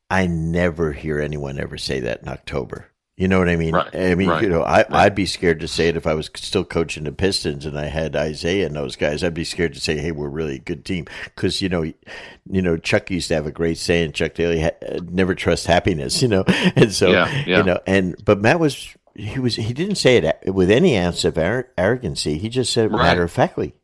I 0.08 0.26
never 0.26 0.92
hear 0.92 1.20
anyone 1.20 1.58
ever 1.58 1.78
say 1.78 2.00
that 2.00 2.22
in 2.22 2.28
October. 2.28 2.90
You 3.16 3.28
know 3.28 3.38
what 3.38 3.48
I 3.48 3.56
mean? 3.56 3.74
Right, 3.74 3.96
I 3.96 4.14
mean, 4.14 4.28
right, 4.28 4.42
you 4.42 4.48
know, 4.50 4.62
I, 4.62 4.76
right. 4.76 4.92
I'd 4.92 5.14
be 5.14 5.24
scared 5.24 5.60
to 5.60 5.68
say 5.68 5.88
it 5.88 5.96
if 5.96 6.06
I 6.06 6.12
was 6.12 6.28
still 6.34 6.64
coaching 6.64 7.04
the 7.04 7.12
Pistons 7.12 7.64
and 7.64 7.78
I 7.78 7.86
had 7.86 8.14
Isaiah 8.14 8.66
and 8.66 8.76
those 8.76 8.94
guys. 8.94 9.24
I'd 9.24 9.32
be 9.32 9.42
scared 9.42 9.72
to 9.72 9.80
say, 9.80 9.96
"Hey, 9.96 10.12
we're 10.12 10.28
really 10.28 10.56
a 10.56 10.58
good 10.58 10.84
team," 10.84 11.06
because 11.24 11.62
you 11.62 11.70
know, 11.70 11.82
you 11.82 12.60
know, 12.60 12.76
Chuck 12.76 13.10
used 13.10 13.28
to 13.28 13.34
have 13.34 13.46
a 13.46 13.52
great 13.52 13.78
saying. 13.78 14.12
Chuck 14.12 14.34
Daly, 14.34 14.70
"Never 15.02 15.34
trust 15.34 15.66
happiness," 15.66 16.20
you 16.22 16.28
know, 16.28 16.44
and 16.46 16.92
so 16.92 17.10
yeah, 17.10 17.44
yeah. 17.46 17.56
you 17.56 17.62
know, 17.64 17.80
and 17.86 18.22
but 18.22 18.42
Matt 18.42 18.60
was 18.60 18.94
he 19.18 19.38
was 19.38 19.56
he 19.56 19.72
didn't 19.72 19.96
say 19.96 20.16
it 20.16 20.54
with 20.54 20.70
any 20.70 20.96
ounce 20.96 21.24
of 21.24 21.38
arrogancy. 21.38 22.38
He 22.38 22.48
just 22.48 22.72
said 22.72 22.86
it 22.86 22.92
right. 22.92 23.02
matter 23.02 23.22
of 23.22 23.32
factly, 23.32 23.74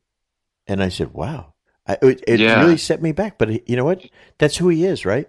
and 0.66 0.82
I 0.82 0.88
said, 0.88 1.12
"Wow." 1.12 1.54
I, 1.84 1.98
it, 2.00 2.22
it 2.28 2.40
yeah. 2.40 2.60
really 2.60 2.76
set 2.76 3.02
me 3.02 3.10
back, 3.10 3.38
but 3.38 3.68
you 3.68 3.74
know 3.74 3.84
what? 3.84 4.08
That's 4.38 4.56
who 4.56 4.68
he 4.68 4.84
is, 4.84 5.04
right? 5.04 5.28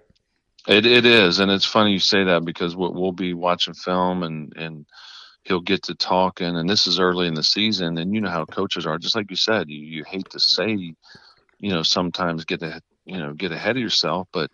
It 0.68 0.86
it 0.86 1.06
is, 1.06 1.40
and 1.40 1.52
it's 1.52 1.66
funny 1.66 1.92
you 1.92 2.00
say 2.00 2.24
that 2.24 2.46
because 2.46 2.76
we'll, 2.76 2.94
we'll 2.94 3.12
be 3.12 3.34
watching 3.34 3.74
film 3.74 4.24
and 4.24 4.54
and 4.56 4.86
he'll 5.44 5.62
get 5.62 5.84
to 5.84 5.96
talking, 5.96 6.56
and 6.56 6.70
this 6.70 6.88
is 6.88 7.00
early 7.00 7.28
in 7.28 7.34
the 7.34 7.44
season, 7.44 7.98
and 7.98 8.14
you 8.14 8.22
know 8.22 8.30
how 8.30 8.46
coaches 8.46 8.86
are. 8.86 8.98
Just 8.98 9.16
like 9.16 9.30
you 9.30 9.36
said, 9.36 9.70
you, 9.70 9.80
you 9.80 10.04
hate 10.06 10.30
to 10.30 10.40
say, 10.40 10.70
you 10.70 10.96
know, 11.70 11.84
sometimes 11.84 12.46
get 12.46 12.62
a 12.62 12.82
you 13.06 13.18
know 13.18 13.34
get 13.34 13.52
ahead 13.52 13.76
of 13.76 13.82
yourself, 13.82 14.28
but 14.32 14.50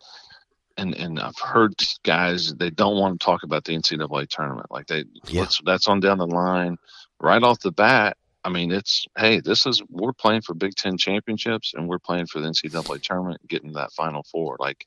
and 0.79 0.95
and 0.95 1.19
I've 1.19 1.37
heard 1.37 1.75
guys 2.03 2.53
they 2.55 2.69
don't 2.69 2.97
want 2.97 3.19
to 3.19 3.23
talk 3.23 3.43
about 3.43 3.65
the 3.65 3.75
NCAA 3.75 4.27
tournament. 4.29 4.67
Like 4.71 4.87
they 4.87 5.05
yeah. 5.27 5.47
that's 5.65 5.87
on 5.87 5.99
down 5.99 6.17
the 6.17 6.27
line 6.27 6.77
right 7.19 7.43
off 7.43 7.59
the 7.59 7.71
bat. 7.71 8.17
I 8.43 8.49
mean, 8.49 8.71
it's 8.71 9.05
hey, 9.17 9.41
this 9.41 9.65
is 9.65 9.81
we're 9.89 10.13
playing 10.13 10.41
for 10.41 10.53
Big 10.53 10.75
Ten 10.75 10.97
championships 10.97 11.73
and 11.75 11.87
we're 11.87 11.99
playing 11.99 12.27
for 12.27 12.39
the 12.39 12.47
NCAA 12.47 13.01
tournament, 13.01 13.45
getting 13.47 13.73
that 13.73 13.91
Final 13.91 14.23
Four. 14.23 14.55
Like, 14.59 14.85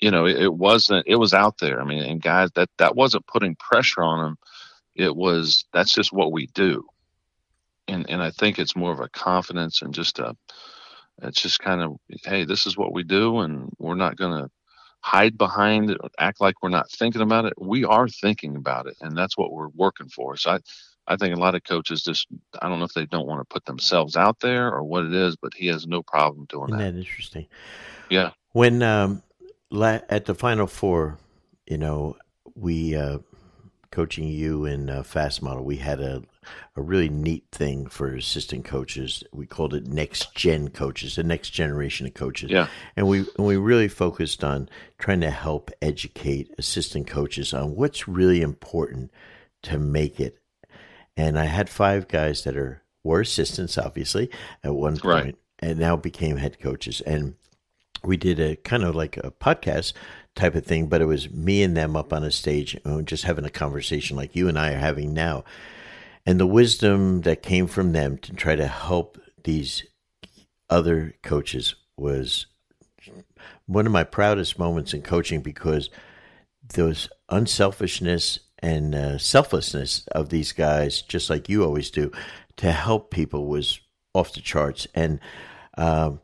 you 0.00 0.10
know, 0.10 0.24
it, 0.26 0.40
it, 0.40 0.54
wasn't. 0.54 1.06
It 1.06 1.16
was 1.16 1.34
out 1.34 1.58
there. 1.58 1.80
I 1.80 1.84
mean, 1.84 2.02
and 2.02 2.22
guys, 2.22 2.50
that 2.54 2.70
that 2.78 2.96
wasn't 2.96 3.26
putting 3.26 3.54
pressure 3.56 4.02
on 4.02 4.24
them. 4.24 4.38
it 4.94 5.14
was 5.14 5.66
that's 5.72 5.92
just 5.92 6.12
what 6.12 6.32
we 6.32 6.46
do 6.48 6.84
and 7.90 8.08
and 8.08 8.22
i 8.22 8.30
think 8.30 8.58
it's 8.58 8.76
more 8.76 8.92
of 8.92 9.00
a 9.00 9.08
confidence 9.08 9.82
and 9.82 9.92
just 9.92 10.18
a 10.18 10.34
it's 11.22 11.42
just 11.42 11.60
kind 11.60 11.82
of 11.82 11.96
hey 12.24 12.44
this 12.44 12.66
is 12.66 12.76
what 12.76 12.92
we 12.92 13.02
do 13.02 13.40
and 13.40 13.70
we're 13.78 13.94
not 13.94 14.16
going 14.16 14.42
to 14.42 14.50
hide 15.02 15.38
behind 15.38 15.90
it 15.90 15.98
act 16.18 16.40
like 16.40 16.62
we're 16.62 16.68
not 16.68 16.90
thinking 16.90 17.22
about 17.22 17.46
it 17.46 17.54
we 17.58 17.84
are 17.84 18.08
thinking 18.08 18.56
about 18.56 18.86
it 18.86 18.96
and 19.00 19.16
that's 19.16 19.36
what 19.36 19.52
we're 19.52 19.68
working 19.68 20.08
for 20.08 20.36
so 20.36 20.52
i 20.52 20.58
I 21.10 21.16
think 21.16 21.34
a 21.34 21.40
lot 21.40 21.56
of 21.56 21.64
coaches 21.64 22.04
just 22.04 22.28
I 22.62 22.68
don't 22.68 22.78
know 22.78 22.84
if 22.84 22.94
they 22.94 23.04
don't 23.06 23.26
want 23.26 23.40
to 23.40 23.52
put 23.52 23.64
themselves 23.64 24.16
out 24.16 24.38
there 24.38 24.72
or 24.72 24.84
what 24.84 25.04
it 25.04 25.12
is, 25.12 25.34
but 25.34 25.52
he 25.54 25.66
has 25.66 25.86
no 25.86 26.02
problem 26.02 26.46
doing 26.48 26.68
Isn't 26.68 26.78
that. 26.78 26.92
that 26.92 26.98
interesting? 26.98 27.46
Yeah. 28.08 28.30
When 28.52 28.80
um, 28.84 29.22
la- 29.70 30.00
at 30.08 30.26
the 30.26 30.36
Final 30.36 30.68
Four, 30.68 31.18
you 31.66 31.78
know, 31.78 32.16
we 32.54 32.94
uh, 32.94 33.18
coaching 33.90 34.28
you 34.28 34.66
in 34.66 34.88
uh, 34.88 35.02
Fast 35.02 35.42
Model, 35.42 35.64
we 35.64 35.76
had 35.76 36.00
a 36.00 36.22
a 36.76 36.80
really 36.82 37.08
neat 37.08 37.44
thing 37.52 37.86
for 37.86 38.14
assistant 38.14 38.64
coaches. 38.64 39.22
We 39.32 39.46
called 39.46 39.74
it 39.74 39.86
next 39.86 40.34
gen 40.34 40.68
coaches, 40.68 41.16
the 41.16 41.22
next 41.22 41.50
generation 41.50 42.06
of 42.06 42.14
coaches. 42.14 42.50
Yeah. 42.50 42.68
And 42.96 43.06
we 43.08 43.18
and 43.36 43.46
we 43.46 43.56
really 43.56 43.88
focused 43.88 44.42
on 44.42 44.68
trying 44.98 45.20
to 45.20 45.30
help 45.30 45.70
educate 45.82 46.50
assistant 46.58 47.06
coaches 47.06 47.52
on 47.52 47.74
what's 47.76 48.08
really 48.08 48.40
important 48.42 49.10
to 49.62 49.78
make 49.78 50.18
it 50.20 50.38
and 51.16 51.38
I 51.38 51.44
had 51.44 51.68
five 51.68 52.08
guys 52.08 52.44
that 52.44 52.56
are 52.56 52.82
were 53.04 53.20
assistants, 53.20 53.76
obviously, 53.76 54.30
at 54.64 54.74
one 54.74 54.96
point, 54.98 55.04
Right. 55.04 55.34
and 55.58 55.78
now 55.78 55.96
became 55.96 56.36
head 56.36 56.58
coaches. 56.60 57.00
And 57.02 57.34
we 58.04 58.16
did 58.16 58.38
a 58.40 58.56
kind 58.56 58.84
of 58.84 58.94
like 58.94 59.16
a 59.18 59.30
podcast 59.30 59.92
type 60.34 60.54
of 60.54 60.64
thing, 60.64 60.86
but 60.86 61.02
it 61.02 61.06
was 61.06 61.30
me 61.30 61.62
and 61.62 61.76
them 61.76 61.96
up 61.96 62.12
on 62.12 62.24
a 62.24 62.30
stage, 62.30 62.78
and 62.84 63.06
just 63.06 63.24
having 63.24 63.44
a 63.44 63.50
conversation 63.50 64.16
like 64.16 64.36
you 64.36 64.48
and 64.48 64.58
I 64.58 64.72
are 64.72 64.78
having 64.78 65.12
now. 65.12 65.44
And 66.26 66.38
the 66.38 66.46
wisdom 66.46 67.22
that 67.22 67.42
came 67.42 67.66
from 67.66 67.92
them 67.92 68.18
to 68.18 68.32
try 68.32 68.54
to 68.56 68.66
help 68.66 69.18
these 69.44 69.84
other 70.68 71.14
coaches 71.22 71.74
was 71.96 72.46
one 73.66 73.86
of 73.86 73.92
my 73.92 74.04
proudest 74.04 74.58
moments 74.58 74.92
in 74.94 75.02
coaching 75.02 75.40
because 75.40 75.90
those 76.74 77.08
unselfishness 77.28 78.40
and 78.58 78.94
uh, 78.94 79.18
selflessness 79.18 80.06
of 80.08 80.28
these 80.28 80.52
guys, 80.52 81.02
just 81.02 81.30
like 81.30 81.48
you 81.48 81.64
always 81.64 81.90
do, 81.90 82.12
to 82.56 82.70
help 82.70 83.10
people 83.10 83.46
was 83.46 83.80
off 84.12 84.34
the 84.34 84.40
charts. 84.40 84.86
And 84.94 85.20
um, 85.78 86.20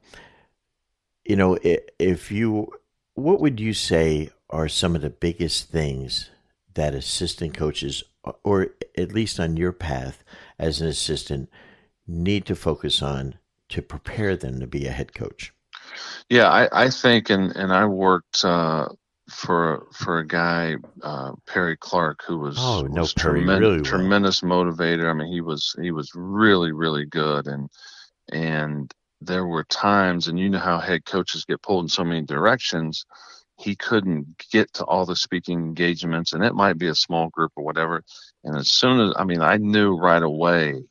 you 1.24 1.36
know, 1.36 1.58
if 1.62 2.30
you, 2.30 2.72
what 3.14 3.40
would 3.40 3.58
you 3.58 3.72
say 3.72 4.30
are 4.50 4.68
some 4.68 4.94
of 4.94 5.02
the 5.02 5.10
biggest 5.10 5.70
things 5.70 6.30
that 6.74 6.94
assistant 6.94 7.56
coaches, 7.56 8.04
or 8.44 8.68
at 8.96 9.12
least 9.12 9.38
on 9.40 9.56
your 9.56 9.72
path 9.72 10.24
as 10.58 10.80
an 10.80 10.88
assistant, 10.88 11.48
need 12.06 12.46
to 12.46 12.54
focus 12.56 13.02
on 13.02 13.34
to 13.70 13.82
prepare 13.82 14.36
them 14.36 14.60
to 14.60 14.66
be 14.66 14.86
a 14.86 14.92
head 14.92 15.14
coach? 15.14 15.52
Yeah, 16.28 16.48
I, 16.48 16.84
I 16.86 16.90
think, 16.90 17.30
and 17.30 17.52
and 17.56 17.72
I 17.72 17.86
worked 17.86 18.44
uh, 18.44 18.88
for 19.30 19.86
for 19.92 20.18
a 20.18 20.26
guy 20.26 20.76
uh, 21.02 21.32
Perry 21.46 21.76
Clark 21.76 22.20
who 22.26 22.38
was 22.38 22.56
Oh, 22.58 22.82
know 22.82 23.02
was 23.02 23.12
Perry 23.12 23.40
tremen- 23.42 23.60
really 23.60 23.82
well. 23.82 23.84
tremendous 23.84 24.40
motivator. 24.40 25.08
I 25.10 25.14
mean, 25.14 25.32
he 25.32 25.40
was 25.40 25.74
he 25.80 25.90
was 25.92 26.10
really 26.14 26.72
really 26.72 27.06
good, 27.06 27.46
and 27.46 27.68
and 28.32 28.92
there 29.20 29.46
were 29.46 29.64
times, 29.64 30.28
and 30.28 30.38
you 30.38 30.48
know 30.50 30.58
how 30.58 30.78
head 30.78 31.04
coaches 31.04 31.44
get 31.44 31.62
pulled 31.62 31.84
in 31.84 31.88
so 31.88 32.04
many 32.04 32.22
directions. 32.22 33.04
He 33.58 33.74
couldn't 33.74 34.44
get 34.52 34.72
to 34.74 34.84
all 34.84 35.06
the 35.06 35.16
speaking 35.16 35.58
engagements, 35.58 36.32
and 36.34 36.44
it 36.44 36.54
might 36.54 36.76
be 36.78 36.88
a 36.88 36.94
small 36.94 37.28
group 37.30 37.52
or 37.56 37.64
whatever. 37.64 38.02
And 38.46 38.56
as 38.56 38.70
soon 38.70 39.00
as 39.00 39.12
I 39.16 39.24
mean, 39.24 39.42
I 39.42 39.58
knew 39.58 39.94
right 39.96 40.22
away 40.22 40.82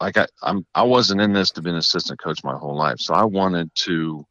like 0.00 0.16
I, 0.16 0.26
I'm 0.42 0.66
I 0.74 0.82
wasn't 0.82 1.20
in 1.20 1.32
this 1.32 1.50
to 1.52 1.62
be 1.62 1.70
an 1.70 1.76
assistant 1.76 2.20
coach 2.20 2.44
my 2.44 2.56
whole 2.56 2.76
life. 2.76 2.98
So 2.98 3.14
I 3.14 3.24
wanted 3.24 3.70
to 3.76 4.26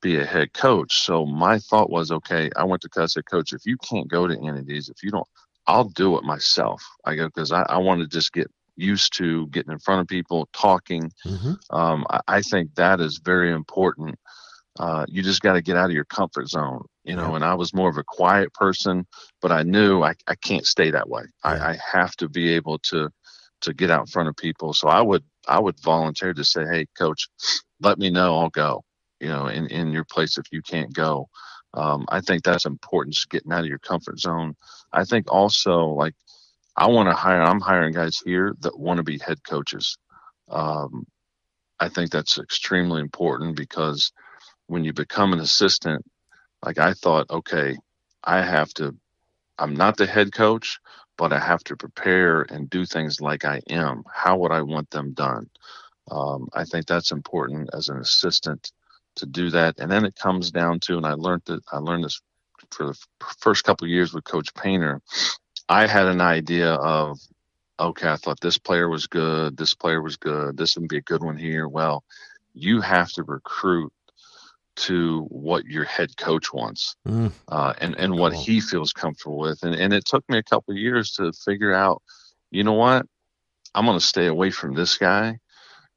be 0.00 0.18
a 0.18 0.24
head 0.24 0.52
coach. 0.52 0.98
So 1.02 1.24
my 1.24 1.58
thought 1.58 1.90
was, 1.90 2.10
okay, 2.10 2.50
I 2.56 2.64
went 2.64 2.82
to 2.82 3.08
said, 3.08 3.26
coach, 3.26 3.52
if 3.52 3.64
you 3.64 3.76
can't 3.78 4.08
go 4.08 4.26
to 4.26 4.36
any 4.36 4.58
of 4.58 4.66
these, 4.66 4.88
if 4.88 5.02
you 5.02 5.10
don't, 5.10 5.26
I'll 5.66 5.84
do 5.84 6.16
it 6.18 6.24
myself. 6.24 6.82
I 7.04 7.14
go 7.14 7.26
because 7.26 7.52
I, 7.52 7.62
I 7.62 7.78
want 7.78 8.00
to 8.00 8.08
just 8.08 8.32
get 8.32 8.50
used 8.76 9.16
to 9.18 9.46
getting 9.48 9.72
in 9.72 9.78
front 9.78 10.00
of 10.00 10.08
people, 10.08 10.48
talking. 10.52 11.12
Mm-hmm. 11.24 11.76
Um, 11.76 12.04
I, 12.10 12.20
I 12.26 12.42
think 12.42 12.74
that 12.74 13.00
is 13.00 13.18
very 13.18 13.52
important. 13.52 14.18
Uh, 14.78 15.04
you 15.08 15.22
just 15.22 15.42
got 15.42 15.52
to 15.54 15.62
get 15.62 15.76
out 15.76 15.90
of 15.90 15.94
your 15.94 16.04
comfort 16.04 16.48
zone, 16.48 16.84
you 17.04 17.14
know. 17.14 17.30
Yeah. 17.30 17.36
And 17.36 17.44
I 17.44 17.54
was 17.54 17.74
more 17.74 17.90
of 17.90 17.98
a 17.98 18.04
quiet 18.04 18.52
person, 18.54 19.06
but 19.40 19.52
I 19.52 19.62
knew 19.62 20.02
I, 20.02 20.14
I 20.26 20.34
can't 20.34 20.66
stay 20.66 20.90
that 20.90 21.08
way. 21.08 21.24
Yeah. 21.44 21.50
I, 21.50 21.70
I 21.70 21.78
have 21.92 22.16
to 22.16 22.28
be 22.28 22.50
able 22.54 22.78
to 22.90 23.10
to 23.62 23.72
get 23.72 23.90
out 23.90 24.00
in 24.00 24.06
front 24.06 24.28
of 24.28 24.36
people. 24.36 24.72
So 24.72 24.88
I 24.88 25.00
would 25.00 25.24
I 25.46 25.60
would 25.60 25.78
volunteer 25.80 26.32
to 26.34 26.44
say, 26.44 26.64
hey, 26.64 26.86
coach, 26.98 27.28
let 27.80 27.98
me 27.98 28.10
know. 28.10 28.38
I'll 28.38 28.50
go. 28.50 28.84
You 29.20 29.28
know, 29.28 29.46
in 29.46 29.66
in 29.68 29.92
your 29.92 30.04
place 30.04 30.38
if 30.38 30.46
you 30.52 30.62
can't 30.62 30.92
go. 30.92 31.28
Um, 31.74 32.04
I 32.08 32.20
think 32.20 32.42
that's 32.42 32.66
important, 32.66 33.14
just 33.14 33.30
getting 33.30 33.52
out 33.52 33.60
of 33.60 33.66
your 33.66 33.78
comfort 33.78 34.20
zone. 34.20 34.54
I 34.92 35.04
think 35.04 35.32
also 35.32 35.86
like 35.86 36.14
I 36.76 36.86
want 36.88 37.08
to 37.08 37.14
hire. 37.14 37.42
I'm 37.42 37.60
hiring 37.60 37.92
guys 37.92 38.20
here 38.24 38.54
that 38.60 38.78
want 38.78 38.98
to 38.98 39.02
be 39.02 39.18
head 39.18 39.44
coaches. 39.44 39.96
Um, 40.48 41.06
I 41.80 41.88
think 41.88 42.10
that's 42.10 42.38
extremely 42.38 43.00
important 43.00 43.56
because 43.56 44.12
when 44.72 44.84
you 44.84 44.94
become 44.94 45.34
an 45.34 45.40
assistant, 45.40 46.02
like 46.64 46.78
I 46.78 46.94
thought, 46.94 47.30
okay, 47.30 47.76
I 48.24 48.42
have 48.42 48.72
to. 48.74 48.96
I'm 49.58 49.74
not 49.76 49.98
the 49.98 50.06
head 50.06 50.32
coach, 50.32 50.80
but 51.18 51.32
I 51.32 51.38
have 51.38 51.62
to 51.64 51.76
prepare 51.76 52.42
and 52.42 52.70
do 52.70 52.86
things 52.86 53.20
like 53.20 53.44
I 53.44 53.60
am. 53.68 54.02
How 54.12 54.38
would 54.38 54.50
I 54.50 54.62
want 54.62 54.90
them 54.90 55.12
done? 55.12 55.50
Um, 56.10 56.48
I 56.54 56.64
think 56.64 56.86
that's 56.86 57.12
important 57.12 57.68
as 57.74 57.90
an 57.90 57.98
assistant 57.98 58.72
to 59.16 59.26
do 59.26 59.50
that. 59.50 59.78
And 59.78 59.90
then 59.90 60.06
it 60.06 60.16
comes 60.16 60.50
down 60.50 60.80
to, 60.80 60.96
and 60.96 61.06
I 61.06 61.12
learned 61.12 61.42
that 61.46 61.60
I 61.70 61.76
learned 61.76 62.04
this 62.04 62.20
for 62.70 62.86
the 62.86 62.98
first 63.40 63.64
couple 63.64 63.86
years 63.86 64.14
with 64.14 64.24
Coach 64.24 64.54
Painter. 64.54 65.02
I 65.68 65.86
had 65.86 66.06
an 66.06 66.22
idea 66.22 66.72
of, 66.72 67.18
okay, 67.78 68.08
I 68.08 68.16
thought 68.16 68.40
this 68.40 68.58
player 68.58 68.88
was 68.88 69.06
good, 69.06 69.56
this 69.58 69.74
player 69.74 70.00
was 70.00 70.16
good, 70.16 70.56
this 70.56 70.76
would 70.76 70.88
be 70.88 70.98
a 70.98 71.02
good 71.02 71.22
one 71.22 71.36
here. 71.36 71.68
Well, 71.68 72.04
you 72.54 72.80
have 72.80 73.12
to 73.12 73.22
recruit 73.22 73.92
to 74.74 75.22
what 75.28 75.64
your 75.66 75.84
head 75.84 76.16
coach 76.16 76.52
wants 76.52 76.96
Mm. 77.06 77.32
uh, 77.48 77.74
and 77.80 77.94
and 77.96 78.16
what 78.16 78.32
Cool. 78.32 78.42
he 78.42 78.60
feels 78.60 78.92
comfortable 78.92 79.38
with. 79.38 79.62
And 79.62 79.74
and 79.74 79.92
it 79.92 80.04
took 80.04 80.24
me 80.28 80.38
a 80.38 80.42
couple 80.42 80.72
of 80.72 80.78
years 80.78 81.12
to 81.12 81.32
figure 81.32 81.72
out, 81.74 82.02
you 82.50 82.64
know 82.64 82.72
what, 82.72 83.06
I'm 83.74 83.84
going 83.86 83.98
to 83.98 84.04
stay 84.04 84.26
away 84.26 84.50
from 84.50 84.74
this 84.74 84.96
guy 84.98 85.38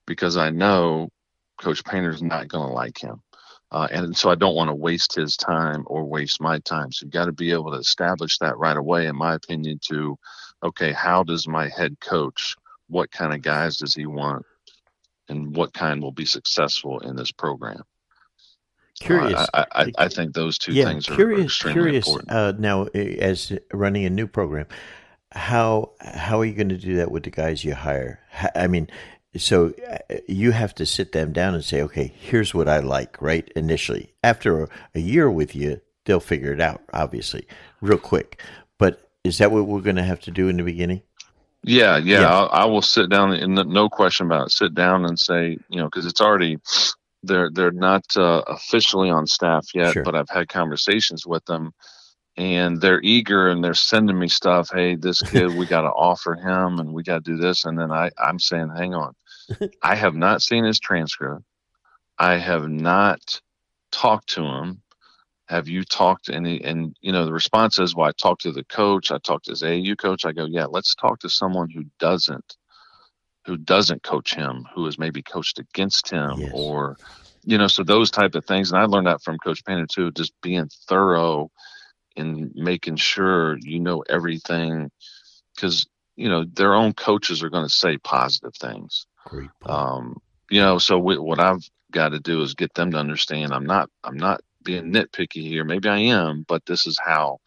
because 0.05 0.38
I 0.38 0.49
know 0.49 1.09
Coach 1.57 1.83
Painter's 1.85 2.21
not 2.21 2.47
going 2.47 2.67
to 2.67 2.73
like 2.73 2.97
him. 3.01 3.21
Uh, 3.71 3.88
and 3.91 4.15
so 4.15 4.29
I 4.29 4.35
don't 4.35 4.55
want 4.55 4.69
to 4.69 4.75
waste 4.75 5.15
his 5.15 5.35
time 5.35 5.83
or 5.88 6.05
waste 6.05 6.39
my 6.39 6.59
time. 6.59 6.91
So 6.91 7.05
you've 7.05 7.13
got 7.13 7.25
to 7.25 7.31
be 7.33 7.51
able 7.51 7.71
to 7.71 7.77
establish 7.77 8.38
that 8.38 8.57
right 8.57 8.77
away, 8.77 9.07
in 9.07 9.15
my 9.15 9.33
opinion. 9.33 9.79
To 9.89 10.17
okay, 10.63 10.91
how 10.91 11.23
does 11.23 11.47
my 11.47 11.67
head 11.69 11.99
coach? 11.99 12.55
What 12.88 13.11
kind 13.11 13.33
of 13.33 13.41
guys 13.41 13.77
does 13.77 13.95
he 13.95 14.05
want? 14.05 14.45
And 15.27 15.55
what 15.55 15.73
kind 15.73 16.01
will 16.01 16.11
be 16.11 16.25
successful 16.25 16.99
in 16.99 17.15
this 17.15 17.31
program? 17.31 17.81
Curious. 18.99 19.47
I, 19.53 19.65
I, 19.71 19.81
I, 19.84 19.91
I 19.97 20.08
think 20.08 20.34
those 20.34 20.58
two 20.58 20.73
yeah, 20.73 20.86
things 20.86 21.10
are 21.10 21.15
curious. 21.15 21.45
extremely 21.45 21.81
Curious. 21.81 22.08
important. 22.08 22.31
Uh, 22.31 22.53
now, 22.58 22.84
eh, 22.95 23.15
as 23.19 23.51
running 23.73 24.05
a 24.05 24.10
new 24.10 24.27
program, 24.27 24.67
how 25.31 25.91
how 25.99 26.39
are 26.39 26.45
you 26.45 26.53
going 26.53 26.69
to 26.69 26.77
do 26.77 26.95
that 26.97 27.12
with 27.12 27.23
the 27.23 27.29
guys 27.29 27.63
you 27.65 27.73
hire? 27.75 28.21
I 28.55 28.67
mean, 28.67 28.89
so 29.38 29.73
uh, 29.89 30.15
you 30.27 30.51
have 30.51 30.73
to 30.75 30.86
sit 30.86 31.12
them 31.12 31.34
down 31.34 31.53
and 31.55 31.63
say, 31.63 31.81
okay, 31.81 32.13
here's 32.17 32.53
what 32.53 32.69
I 32.69 32.79
like. 32.79 33.21
Right 33.21 33.51
initially, 33.55 34.13
after 34.23 34.63
a, 34.63 34.69
a 34.95 34.99
year 34.99 35.29
with 35.29 35.55
you, 35.55 35.81
they'll 36.05 36.19
figure 36.21 36.53
it 36.53 36.62
out. 36.62 36.81
Obviously, 36.93 37.47
real 37.81 37.97
quick. 37.97 38.41
But 38.77 39.10
is 39.25 39.39
that 39.39 39.51
what 39.51 39.67
we're 39.67 39.81
going 39.81 39.95
to 39.97 40.03
have 40.03 40.21
to 40.21 40.31
do 40.31 40.47
in 40.47 40.58
the 40.58 40.63
beginning? 40.63 41.01
Yeah, 41.63 41.97
yeah, 41.97 42.21
Yeah. 42.21 42.27
I'll, 42.29 42.49
I 42.51 42.65
will 42.65 42.81
sit 42.84 43.10
down 43.10 43.34
and 43.34 43.55
no 43.55 43.89
question 43.89 44.27
about 44.27 44.47
it. 44.47 44.51
Sit 44.51 44.73
down 44.75 45.03
and 45.03 45.19
say, 45.19 45.58
you 45.69 45.79
know, 45.79 45.86
because 45.86 46.05
it's 46.05 46.21
already 46.21 46.60
they're 47.25 47.49
they're 47.51 47.71
not 47.71 48.05
uh, 48.17 48.43
officially 48.47 49.09
on 49.09 49.27
staff 49.27 49.67
yet, 49.73 49.93
Sure. 49.93 50.03
but 50.03 50.15
I've 50.15 50.29
had 50.29 50.49
conversations 50.49 51.25
with 51.25 51.43
them, 51.45 51.71
and 52.38 52.79
they're 52.81 53.01
eager 53.01 53.49
and 53.49 53.63
they're 53.63 53.73
sending 53.73 54.17
me 54.19 54.27
stuff. 54.27 54.69
Hey, 54.73 54.95
this 54.95 55.21
kid, 55.21 55.55
we 55.55 55.65
got 55.65 55.81
to 55.81 55.89
offer 56.09 56.35
him, 56.35 56.79
and 56.79 56.93
we 56.93 57.03
got 57.03 57.23
to 57.25 57.31
do 57.31 57.38
this. 57.38 57.65
And 57.65 57.77
then 57.77 57.91
I 57.91 58.11
I'm 58.17 58.39
saying, 58.39 58.69
hang 58.75 58.93
on, 58.93 59.13
I 59.83 59.95
have 59.95 60.15
not 60.15 60.41
seen 60.41 60.63
his 60.63 60.79
transcript. 60.79 61.43
I 62.17 62.38
have 62.38 62.67
not 62.69 63.41
talked 63.91 64.29
to 64.29 64.43
him. 64.43 64.81
Have 65.47 65.67
you 65.67 65.83
talked 65.83 66.25
to 66.25 66.33
any? 66.33 66.63
And 66.63 66.95
you 67.01 67.11
know, 67.11 67.25
the 67.25 67.33
response 67.33 67.77
is, 67.77 67.95
"Well, 67.95 68.07
I 68.07 68.11
talked 68.13 68.41
to 68.41 68.51
the 68.51 68.63
coach. 68.65 69.11
I 69.11 69.19
talked 69.19 69.45
to 69.45 69.51
his 69.51 69.61
AAU 69.63 69.95
coach." 69.97 70.25
I 70.25 70.31
go, 70.31 70.45
"Yeah, 70.45 70.65
let's 70.65 70.95
talk 70.95 71.19
to 71.19 71.29
someone 71.29 71.69
who 71.69 71.83
doesn't, 71.99 72.55
who 73.45 73.58
doesn't 73.58 74.03
coach 74.03 74.34
him, 74.36 74.65
who 74.73 74.86
has 74.86 74.97
maybe 74.97 75.21
coached 75.21 75.60
against 75.60 76.10
him, 76.10 76.39
Yes. 76.39 76.51
or, 76.51 76.97
you 77.43 77.58
know, 77.58 77.67
so 77.67 77.84
those 77.84 78.12
type 78.12 78.36
of 78.36 78.45
things." 78.45 78.71
And 78.71 78.79
I 78.79 78.86
learned 78.86 79.08
that 79.08 79.21
from 79.21 79.38
Coach 79.38 79.63
Painter 79.65 79.88
too, 79.88 80.12
just 80.12 80.34
being 80.41 80.69
thorough 80.88 81.51
in 82.15 82.51
making 82.55 82.95
sure 82.95 83.58
you 83.60 83.79
know 83.79 84.03
everything, 84.10 84.89
because 85.55 85.88
you 86.15 86.29
know, 86.29 86.45
their 86.45 86.73
own 86.73 86.93
coaches 86.93 87.43
are 87.43 87.49
going 87.49 87.65
to 87.65 87.73
say 87.73 87.97
positive 87.97 88.55
things. 88.55 89.05
Great. 89.25 89.49
Um, 89.65 90.17
you 90.49 90.62
know, 90.62 90.77
so 90.77 90.97
we, 90.97 91.17
what 91.17 91.39
I've 91.39 91.67
got 91.91 92.10
to 92.10 92.19
do 92.19 92.41
is 92.41 92.53
get 92.53 92.73
them 92.73 92.91
to 92.91 92.97
understand 92.97 93.53
I'm 93.53 93.65
not 93.65 93.89
I'm 94.03 94.17
not 94.17 94.41
being 94.63 94.93
nitpicky 94.93 95.47
here. 95.47 95.63
Maybe 95.63 95.89
I 95.89 95.97
am, 95.97 96.45
but 96.47 96.65
this 96.65 96.88
is 96.88 96.97
how 97.03 97.39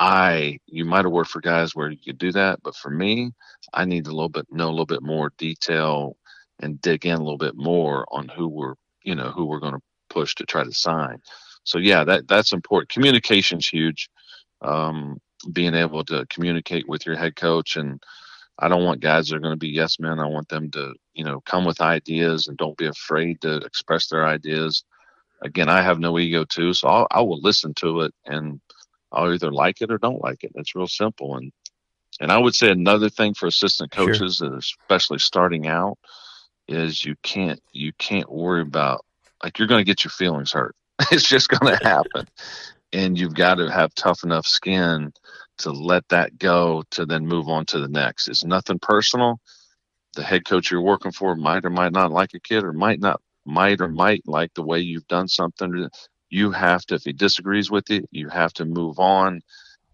I 0.00 0.58
you 0.66 0.84
might 0.84 1.04
have 1.04 1.12
worked 1.12 1.30
for 1.30 1.40
guys 1.40 1.74
where 1.74 1.90
you 1.90 1.98
could 2.04 2.18
do 2.18 2.32
that, 2.32 2.62
but 2.62 2.76
for 2.76 2.90
me, 2.90 3.32
I 3.74 3.84
need 3.86 4.06
a 4.06 4.12
little 4.12 4.28
bit 4.30 4.46
know 4.50 4.68
a 4.68 4.70
little 4.70 4.86
bit 4.86 5.02
more 5.02 5.32
detail 5.38 6.16
and 6.60 6.80
dig 6.80 7.06
in 7.06 7.14
a 7.16 7.18
little 7.22 7.38
bit 7.38 7.56
more 7.56 8.06
on 8.12 8.28
who 8.28 8.48
we're 8.48 8.74
you 9.04 9.14
know 9.14 9.30
who 9.30 9.46
we're 9.46 9.60
going 9.60 9.74
to 9.74 9.82
push 10.10 10.34
to 10.36 10.46
try 10.46 10.64
to 10.64 10.72
sign. 10.72 11.18
So 11.64 11.78
yeah, 11.78 12.04
that 12.04 12.28
that's 12.28 12.52
important. 12.52 12.90
Communication's 12.90 13.68
huge. 13.68 14.08
Um, 14.62 15.18
being 15.52 15.74
able 15.74 16.04
to 16.06 16.26
communicate 16.30 16.88
with 16.88 17.06
your 17.06 17.16
head 17.16 17.36
coach 17.36 17.76
and 17.76 17.94
I 18.58 18.68
don't 18.70 18.86
want 18.86 19.02
guys 19.02 19.28
that 19.28 19.36
are 19.36 19.40
going 19.40 19.54
to 19.54 19.58
be 19.58 19.70
yes 19.70 20.00
men. 20.00 20.20
I 20.20 20.26
want 20.28 20.48
them 20.48 20.72
to, 20.72 20.94
you 21.14 21.24
know, 21.24 21.42
come 21.42 21.66
with 21.66 21.82
ideas 21.82 22.48
and 22.48 22.58
don't 22.58 22.78
be 22.78 22.86
afraid 22.86 23.42
to 23.42 23.58
express 23.58 24.08
their 24.08 24.26
ideas. 24.26 24.84
Again, 25.42 25.68
I 25.68 25.82
have 25.82 26.00
no 26.00 26.18
ego 26.18 26.44
too, 26.44 26.74
so 26.74 26.88
I'll, 26.88 27.08
I 27.10 27.22
will 27.22 27.40
listen 27.40 27.74
to 27.76 28.02
it 28.02 28.14
and 28.26 28.60
I'll 29.12 29.32
either 29.32 29.52
like 29.52 29.80
it 29.80 29.90
or 29.90 29.98
don't 29.98 30.22
like 30.22 30.44
it. 30.44 30.52
It's 30.54 30.74
real 30.74 30.86
simple. 30.86 31.36
And 31.36 31.52
and 32.20 32.32
I 32.32 32.38
would 32.38 32.54
say 32.54 32.70
another 32.70 33.08
thing 33.08 33.34
for 33.34 33.46
assistant 33.46 33.90
coaches, 33.90 34.36
sure. 34.36 34.56
especially 34.56 35.18
starting 35.18 35.66
out, 35.66 35.98
is 36.66 37.04
you 37.04 37.14
can't 37.22 37.60
you 37.72 37.92
can't 37.98 38.30
worry 38.30 38.62
about 38.62 39.04
like 39.42 39.58
you're 39.58 39.68
going 39.68 39.80
to 39.80 39.90
get 39.90 40.04
your 40.04 40.10
feelings 40.10 40.52
hurt. 40.52 40.74
it's 41.12 41.28
just 41.28 41.48
going 41.48 41.76
to 41.78 41.84
happen, 41.84 42.26
and 42.92 43.18
you've 43.18 43.34
got 43.34 43.56
to 43.56 43.70
have 43.70 43.94
tough 43.94 44.24
enough 44.24 44.46
skin 44.46 45.12
to 45.58 45.70
let 45.70 46.08
that 46.08 46.38
go 46.38 46.84
to 46.90 47.04
then 47.04 47.26
move 47.26 47.48
on 47.48 47.66
to 47.66 47.80
the 47.80 47.88
next. 47.88 48.28
It's 48.28 48.44
nothing 48.44 48.78
personal. 48.78 49.40
The 50.14 50.22
head 50.22 50.44
coach 50.44 50.70
you're 50.70 50.80
working 50.80 51.12
for 51.12 51.34
might 51.34 51.64
or 51.64 51.70
might 51.70 51.92
not 51.92 52.10
like 52.10 52.34
a 52.34 52.40
kid, 52.40 52.64
or 52.64 52.72
might 52.72 53.00
not 53.00 53.20
might 53.44 53.80
or 53.80 53.86
mm-hmm. 53.86 53.96
might 53.96 54.22
like 54.26 54.52
the 54.54 54.62
way 54.62 54.80
you've 54.80 55.08
done 55.08 55.28
something 55.28 55.88
you 56.30 56.50
have 56.52 56.84
to 56.86 56.94
if 56.94 57.04
he 57.04 57.12
disagrees 57.12 57.70
with 57.70 57.88
you 57.90 58.06
you 58.10 58.28
have 58.28 58.52
to 58.52 58.64
move 58.64 58.98
on 58.98 59.40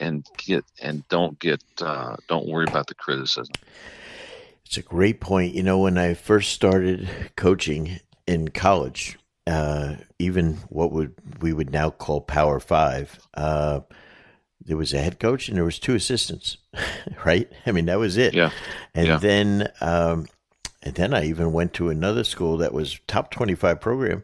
and 0.01 0.27
get 0.37 0.64
and 0.83 1.07
don't 1.09 1.38
get 1.38 1.62
uh, 1.81 2.16
don't 2.29 2.49
worry 2.49 2.66
about 2.68 2.87
the 2.88 2.94
criticism. 2.94 3.55
It's 4.64 4.77
a 4.77 4.83
great 4.83 5.20
point. 5.20 5.55
You 5.55 5.62
know 5.62 5.79
when 5.79 5.99
i 5.99 6.14
first 6.14 6.53
started 6.53 7.09
coaching 7.37 8.01
in 8.27 8.49
college 8.49 9.18
uh, 9.47 9.97
even 10.18 10.55
what 10.68 10.90
would 10.90 11.14
we 11.40 11.53
would 11.53 11.70
now 11.70 11.90
call 11.90 12.20
power 12.20 12.59
five 12.59 13.20
uh, 13.35 13.81
there 14.64 14.77
was 14.79 14.94
a 14.94 14.99
head 14.99 15.20
coach 15.20 15.49
and 15.49 15.57
there 15.57 15.64
was 15.64 15.79
two 15.79 15.94
assistants 15.94 16.57
right? 17.25 17.51
I 17.66 17.73
mean 17.73 17.87
that 17.87 17.99
was 17.99 18.16
it. 18.16 18.35
Yeah. 18.35 18.51
And 18.94 19.07
yeah. 19.07 19.18
then 19.18 19.68
um, 19.81 20.27
and 20.83 20.94
then 20.94 21.14
i 21.14 21.25
even 21.25 21.53
went 21.53 21.73
to 21.75 21.88
another 21.88 22.25
school 22.25 22.59
that 22.59 22.73
was 22.73 23.01
top 23.07 23.31
25 23.31 23.81
program 23.81 24.23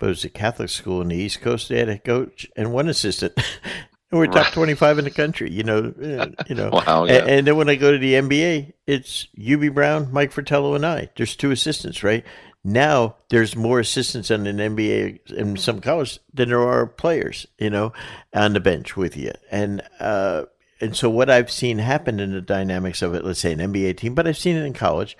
was 0.00 0.24
a 0.24 0.28
Catholic 0.28 0.70
school 0.70 1.00
in 1.00 1.08
the 1.08 1.16
East 1.16 1.40
Coast. 1.40 1.68
They 1.68 1.78
had 1.78 1.88
a 1.88 1.98
coach 1.98 2.46
and 2.56 2.72
one 2.72 2.88
assistant. 2.88 3.32
and 3.36 3.44
we're 4.18 4.26
top 4.26 4.44
right. 4.44 4.52
25 4.52 4.98
in 4.98 5.04
the 5.04 5.10
country, 5.10 5.50
you 5.50 5.64
know, 5.64 5.92
you 6.48 6.54
know. 6.54 6.70
wow, 6.70 7.04
yeah. 7.04 7.18
and, 7.18 7.28
and, 7.28 7.46
then 7.46 7.56
when 7.56 7.68
I 7.68 7.74
go 7.74 7.92
to 7.92 7.98
the 7.98 8.14
NBA, 8.14 8.72
it's 8.86 9.28
Hubie 9.38 9.72
Brown, 9.72 10.12
Mike 10.12 10.32
Fratello, 10.32 10.74
and 10.74 10.86
I. 10.86 11.10
There's 11.16 11.36
two 11.36 11.50
assistants, 11.50 12.02
right? 12.02 12.24
Now 12.64 13.16
there's 13.30 13.56
more 13.56 13.80
assistants 13.80 14.30
on 14.30 14.46
an 14.46 14.58
NBA 14.58 15.32
in 15.32 15.56
some 15.56 15.80
college 15.80 16.18
than 16.32 16.48
there 16.48 16.60
are 16.60 16.86
players, 16.86 17.46
you 17.58 17.70
know, 17.70 17.92
on 18.34 18.52
the 18.52 18.60
bench 18.60 18.96
with 18.96 19.16
you. 19.16 19.32
And 19.50 19.82
uh, 20.00 20.44
and 20.80 20.96
so 20.96 21.08
what 21.08 21.30
I've 21.30 21.50
seen 21.50 21.78
happen 21.78 22.20
in 22.20 22.32
the 22.32 22.40
dynamics 22.40 23.02
of 23.02 23.14
it, 23.14 23.24
let's 23.24 23.40
say 23.40 23.52
an 23.52 23.58
NBA 23.58 23.96
team, 23.96 24.14
but 24.14 24.26
I've 24.26 24.38
seen 24.38 24.56
it 24.56 24.64
in 24.64 24.72
college, 24.72 25.16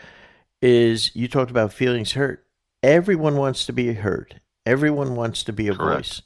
is 0.61 1.15
you 1.15 1.29
talked 1.29 1.51
about 1.51 1.73
feelings 1.73 2.13
hurt. 2.13 2.45
Everyone 2.83 3.37
wants 3.37 3.67
to 3.67 3.73
be 3.73 3.93
heard. 3.95 4.41
Everyone 4.69 5.17
wants 5.17 5.45
to 5.45 5.53
be 5.53 5.69
a 5.69 5.75
Correct. 5.75 5.97
voice. 5.97 6.23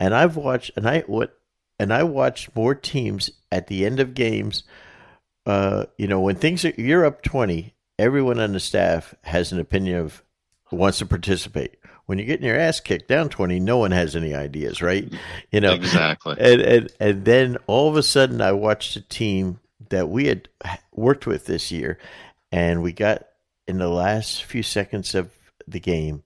And 0.00 0.14
I've 0.14 0.36
watched 0.36 0.72
and 0.76 0.88
I 0.88 1.00
what 1.00 1.38
and 1.78 1.92
I 1.92 2.02
watched 2.02 2.56
more 2.56 2.74
teams 2.74 3.30
at 3.52 3.66
the 3.66 3.84
end 3.84 4.00
of 4.00 4.14
games. 4.14 4.64
Uh, 5.46 5.84
you 5.98 6.08
know, 6.08 6.20
when 6.20 6.36
things 6.36 6.64
are 6.64 6.72
you're 6.78 7.04
up 7.04 7.22
twenty, 7.22 7.74
everyone 7.98 8.40
on 8.40 8.52
the 8.52 8.60
staff 8.60 9.14
has 9.22 9.52
an 9.52 9.60
opinion 9.60 9.98
of 9.98 10.22
wants 10.72 10.98
to 10.98 11.06
participate. 11.06 11.76
When 12.06 12.18
you're 12.18 12.26
getting 12.26 12.46
your 12.46 12.58
ass 12.58 12.80
kicked 12.80 13.08
down 13.08 13.28
twenty, 13.28 13.60
no 13.60 13.76
one 13.78 13.90
has 13.90 14.16
any 14.16 14.34
ideas, 14.34 14.80
right? 14.80 15.12
You 15.52 15.60
know 15.60 15.74
exactly. 15.74 16.36
And 16.38 16.60
and 16.62 16.92
and 16.98 17.24
then 17.24 17.56
all 17.66 17.88
of 17.90 17.96
a 17.96 18.02
sudden, 18.02 18.40
I 18.40 18.52
watched 18.52 18.96
a 18.96 19.00
team 19.02 19.60
that 19.90 20.08
we 20.08 20.26
had 20.26 20.48
worked 20.92 21.26
with 21.26 21.44
this 21.44 21.70
year, 21.70 21.98
and 22.50 22.82
we 22.82 22.92
got 22.92 23.26
in 23.68 23.78
the 23.78 23.88
last 23.88 24.44
few 24.44 24.62
seconds 24.62 25.14
of 25.14 25.30
the 25.66 25.80
game 25.80 26.22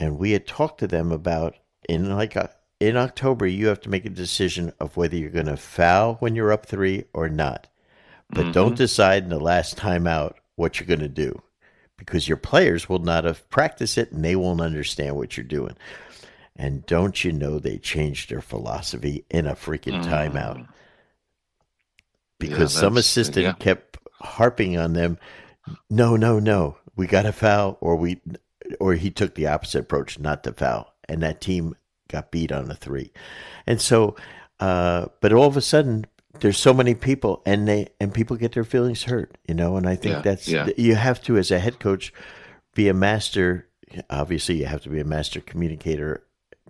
and 0.00 0.18
we 0.18 0.32
had 0.32 0.46
talked 0.46 0.80
to 0.80 0.88
them 0.88 1.12
about 1.12 1.54
in 1.88 2.16
like 2.16 2.34
a, 2.34 2.44
uh, 2.44 2.48
in 2.80 2.96
October 2.96 3.46
you 3.46 3.68
have 3.68 3.80
to 3.82 3.90
make 3.90 4.06
a 4.06 4.10
decision 4.10 4.72
of 4.80 4.96
whether 4.96 5.14
you're 5.14 5.28
going 5.28 5.44
to 5.44 5.56
foul 5.58 6.14
when 6.14 6.34
you're 6.34 6.52
up 6.52 6.64
3 6.64 7.04
or 7.12 7.28
not. 7.28 7.68
But 8.30 8.44
mm-hmm. 8.44 8.52
don't 8.52 8.76
decide 8.76 9.22
in 9.22 9.28
the 9.28 9.38
last 9.38 9.76
time 9.76 10.06
out 10.06 10.38
what 10.56 10.80
you're 10.80 10.86
going 10.86 11.00
to 11.00 11.08
do 11.08 11.42
because 11.98 12.26
your 12.26 12.38
players 12.38 12.88
will 12.88 13.00
not 13.00 13.24
have 13.24 13.48
practiced 13.50 13.98
it 13.98 14.12
and 14.12 14.24
they 14.24 14.34
won't 14.34 14.62
understand 14.62 15.16
what 15.16 15.36
you're 15.36 15.44
doing. 15.44 15.76
And 16.56 16.86
don't 16.86 17.22
you 17.22 17.32
know 17.32 17.58
they 17.58 17.76
changed 17.76 18.30
their 18.30 18.40
philosophy 18.40 19.26
in 19.28 19.46
a 19.46 19.54
freaking 19.54 20.02
mm-hmm. 20.02 20.10
timeout? 20.10 20.66
Because 22.38 22.74
yeah, 22.74 22.80
some 22.80 22.96
assistant 22.96 23.44
yeah. 23.44 23.52
kept 23.52 23.98
harping 24.20 24.78
on 24.78 24.94
them, 24.94 25.18
no, 25.90 26.16
no, 26.16 26.38
no, 26.38 26.78
we 26.96 27.06
got 27.06 27.22
to 27.22 27.32
foul 27.32 27.76
or 27.82 27.96
we 27.96 28.22
or 28.78 28.94
he 28.94 29.10
took 29.10 29.34
the 29.34 29.46
opposite 29.46 29.80
approach, 29.80 30.18
not 30.18 30.44
to 30.44 30.52
foul, 30.52 30.94
and 31.08 31.22
that 31.22 31.40
team 31.40 31.76
got 32.08 32.30
beat 32.30 32.52
on 32.52 32.70
a 32.70 32.74
three. 32.74 33.12
And 33.66 33.80
so, 33.80 34.16
uh, 34.58 35.06
but 35.20 35.32
all 35.32 35.46
of 35.46 35.56
a 35.56 35.60
sudden, 35.60 36.06
there's 36.40 36.58
so 36.58 36.72
many 36.72 36.94
people, 36.94 37.42
and 37.44 37.66
they 37.66 37.88
and 38.00 38.14
people 38.14 38.36
get 38.36 38.52
their 38.52 38.64
feelings 38.64 39.04
hurt, 39.04 39.36
you 39.46 39.54
know. 39.54 39.76
And 39.76 39.88
I 39.88 39.96
think 39.96 40.16
yeah, 40.16 40.22
that's 40.22 40.48
yeah. 40.48 40.68
you 40.76 40.94
have 40.94 41.22
to, 41.24 41.36
as 41.36 41.50
a 41.50 41.58
head 41.58 41.80
coach, 41.80 42.12
be 42.74 42.88
a 42.88 42.94
master. 42.94 43.66
Obviously, 44.08 44.56
you 44.56 44.66
have 44.66 44.82
to 44.82 44.88
be 44.88 45.00
a 45.00 45.04
master 45.04 45.40
communicator 45.40 46.22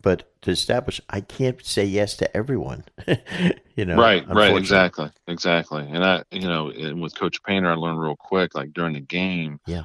but 0.03 0.33
to 0.43 0.51
establish 0.51 1.01
I 1.11 1.21
can't 1.21 1.65
say 1.65 1.85
yes 1.85 2.17
to 2.19 2.37
everyone. 2.37 2.85
you 3.77 3.85
know, 3.85 3.97
right, 3.97 4.27
right, 4.29 4.57
exactly, 4.57 5.11
exactly. 5.27 5.87
And 5.89 6.05
I, 6.05 6.25
you 6.31 6.49
know, 6.49 6.71
and 6.71 7.01
with 7.01 7.15
Coach 7.15 7.43
Painter, 7.43 7.71
I 7.71 7.75
learned 7.75 8.01
real 8.01 8.17
quick, 8.17 8.55
like 8.55 8.73
during 8.73 8.95
the 8.95 9.01
game, 9.01 9.61
yeah, 9.67 9.85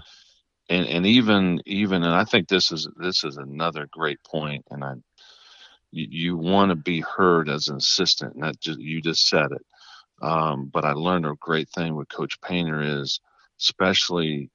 and 0.69 0.87
and 0.87 1.05
even 1.05 1.61
even 1.65 2.03
and 2.03 2.13
I 2.13 2.25
think 2.25 2.47
this 2.47 2.71
is 2.71 2.87
this 2.97 3.23
is 3.23 3.37
another 3.37 3.87
great 3.91 4.23
point, 4.23 4.65
and 4.69 4.83
I 4.83 4.93
you, 5.91 6.07
you 6.09 6.37
want 6.37 6.69
to 6.69 6.75
be 6.75 7.01
heard 7.01 7.49
as 7.49 7.67
an 7.67 7.77
assistant, 7.77 8.35
and 8.35 8.43
that 8.43 8.59
just 8.59 8.79
you 8.79 9.01
just 9.01 9.27
said 9.27 9.51
it. 9.51 9.65
Um, 10.21 10.69
but 10.73 10.85
I 10.85 10.93
learned 10.93 11.25
a 11.25 11.33
great 11.39 11.69
thing 11.69 11.95
with 11.95 12.09
Coach 12.09 12.39
Painter 12.41 13.01
is, 13.01 13.19
especially 13.59 14.49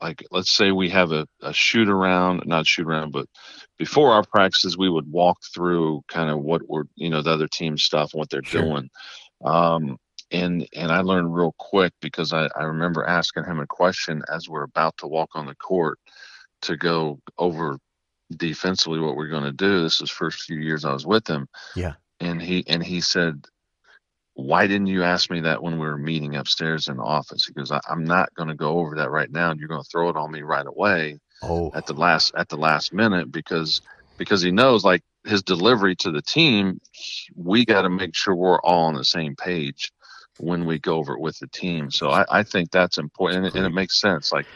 like 0.00 0.24
let's 0.30 0.50
say 0.50 0.72
we 0.72 0.90
have 0.90 1.12
a, 1.12 1.26
a 1.42 1.52
shoot 1.52 1.88
around, 1.88 2.42
not 2.46 2.66
shoot 2.66 2.86
around, 2.86 3.12
but 3.12 3.26
before 3.78 4.12
our 4.12 4.24
practices, 4.24 4.76
we 4.76 4.90
would 4.90 5.10
walk 5.10 5.38
through 5.54 6.02
kind 6.08 6.30
of 6.30 6.40
what 6.40 6.62
we're 6.68 6.84
you 6.96 7.10
know 7.10 7.22
the 7.22 7.30
other 7.30 7.48
team 7.48 7.78
stuff 7.78 8.12
and 8.12 8.18
what 8.18 8.30
they're 8.30 8.42
sure. 8.42 8.62
doing. 8.62 8.90
Um, 9.44 9.96
and 10.32 10.66
and 10.74 10.90
I 10.90 11.00
learned 11.02 11.34
real 11.34 11.54
quick 11.58 11.92
because 12.00 12.32
I, 12.32 12.48
I 12.56 12.64
remember 12.64 13.04
asking 13.04 13.44
him 13.44 13.60
a 13.60 13.66
question 13.66 14.22
as 14.32 14.48
we're 14.48 14.64
about 14.64 14.96
to 14.98 15.06
walk 15.06 15.30
on 15.34 15.46
the 15.46 15.54
court 15.54 15.98
to 16.62 16.76
go 16.76 17.20
over 17.38 17.78
defensively 18.36 18.98
what 18.98 19.16
we're 19.16 19.28
going 19.28 19.44
to 19.44 19.52
do. 19.52 19.82
This 19.82 20.00
is 20.00 20.10
first 20.10 20.42
few 20.42 20.58
years 20.58 20.84
I 20.84 20.92
was 20.92 21.06
with 21.06 21.28
him. 21.28 21.48
Yeah. 21.76 21.94
And 22.20 22.40
he 22.40 22.64
and 22.68 22.82
he 22.82 23.00
said, 23.00 23.44
"Why 24.34 24.66
didn't 24.66 24.86
you 24.86 25.02
ask 25.02 25.30
me 25.30 25.40
that 25.40 25.62
when 25.62 25.74
we 25.74 25.86
were 25.86 25.98
meeting 25.98 26.36
upstairs 26.36 26.88
in 26.88 26.96
the 26.96 27.02
office?" 27.02 27.44
He 27.44 27.52
goes, 27.52 27.70
"I'm 27.70 28.04
not 28.04 28.34
going 28.34 28.48
to 28.48 28.54
go 28.54 28.78
over 28.78 28.96
that 28.96 29.10
right 29.10 29.30
now. 29.30 29.50
And 29.50 29.60
you're 29.60 29.68
going 29.68 29.82
to 29.82 29.88
throw 29.88 30.08
it 30.08 30.16
on 30.16 30.30
me 30.30 30.42
right 30.42 30.66
away 30.66 31.18
oh. 31.42 31.70
at 31.74 31.86
the 31.86 31.94
last 31.94 32.32
at 32.36 32.48
the 32.48 32.56
last 32.56 32.92
minute 32.92 33.30
because 33.32 33.82
because 34.18 34.40
he 34.40 34.52
knows 34.52 34.84
like 34.84 35.02
his 35.24 35.42
delivery 35.42 35.96
to 35.96 36.10
the 36.12 36.22
team, 36.22 36.80
we 37.34 37.64
got 37.64 37.82
to 37.82 37.90
make 37.90 38.14
sure 38.14 38.34
we're 38.34 38.60
all 38.60 38.86
on 38.86 38.94
the 38.94 39.04
same 39.04 39.36
page." 39.36 39.92
When 40.42 40.66
we 40.66 40.78
go 40.78 40.96
over 40.96 41.14
it 41.14 41.20
with 41.20 41.38
the 41.38 41.46
team. 41.46 41.90
So 41.90 42.10
I, 42.10 42.24
I 42.28 42.42
think 42.42 42.70
that's 42.70 42.98
important, 42.98 43.38
and 43.38 43.46
it, 43.46 43.54
and 43.54 43.64
it 43.64 43.72
makes 43.72 44.00
sense. 44.00 44.32
Like 44.32 44.46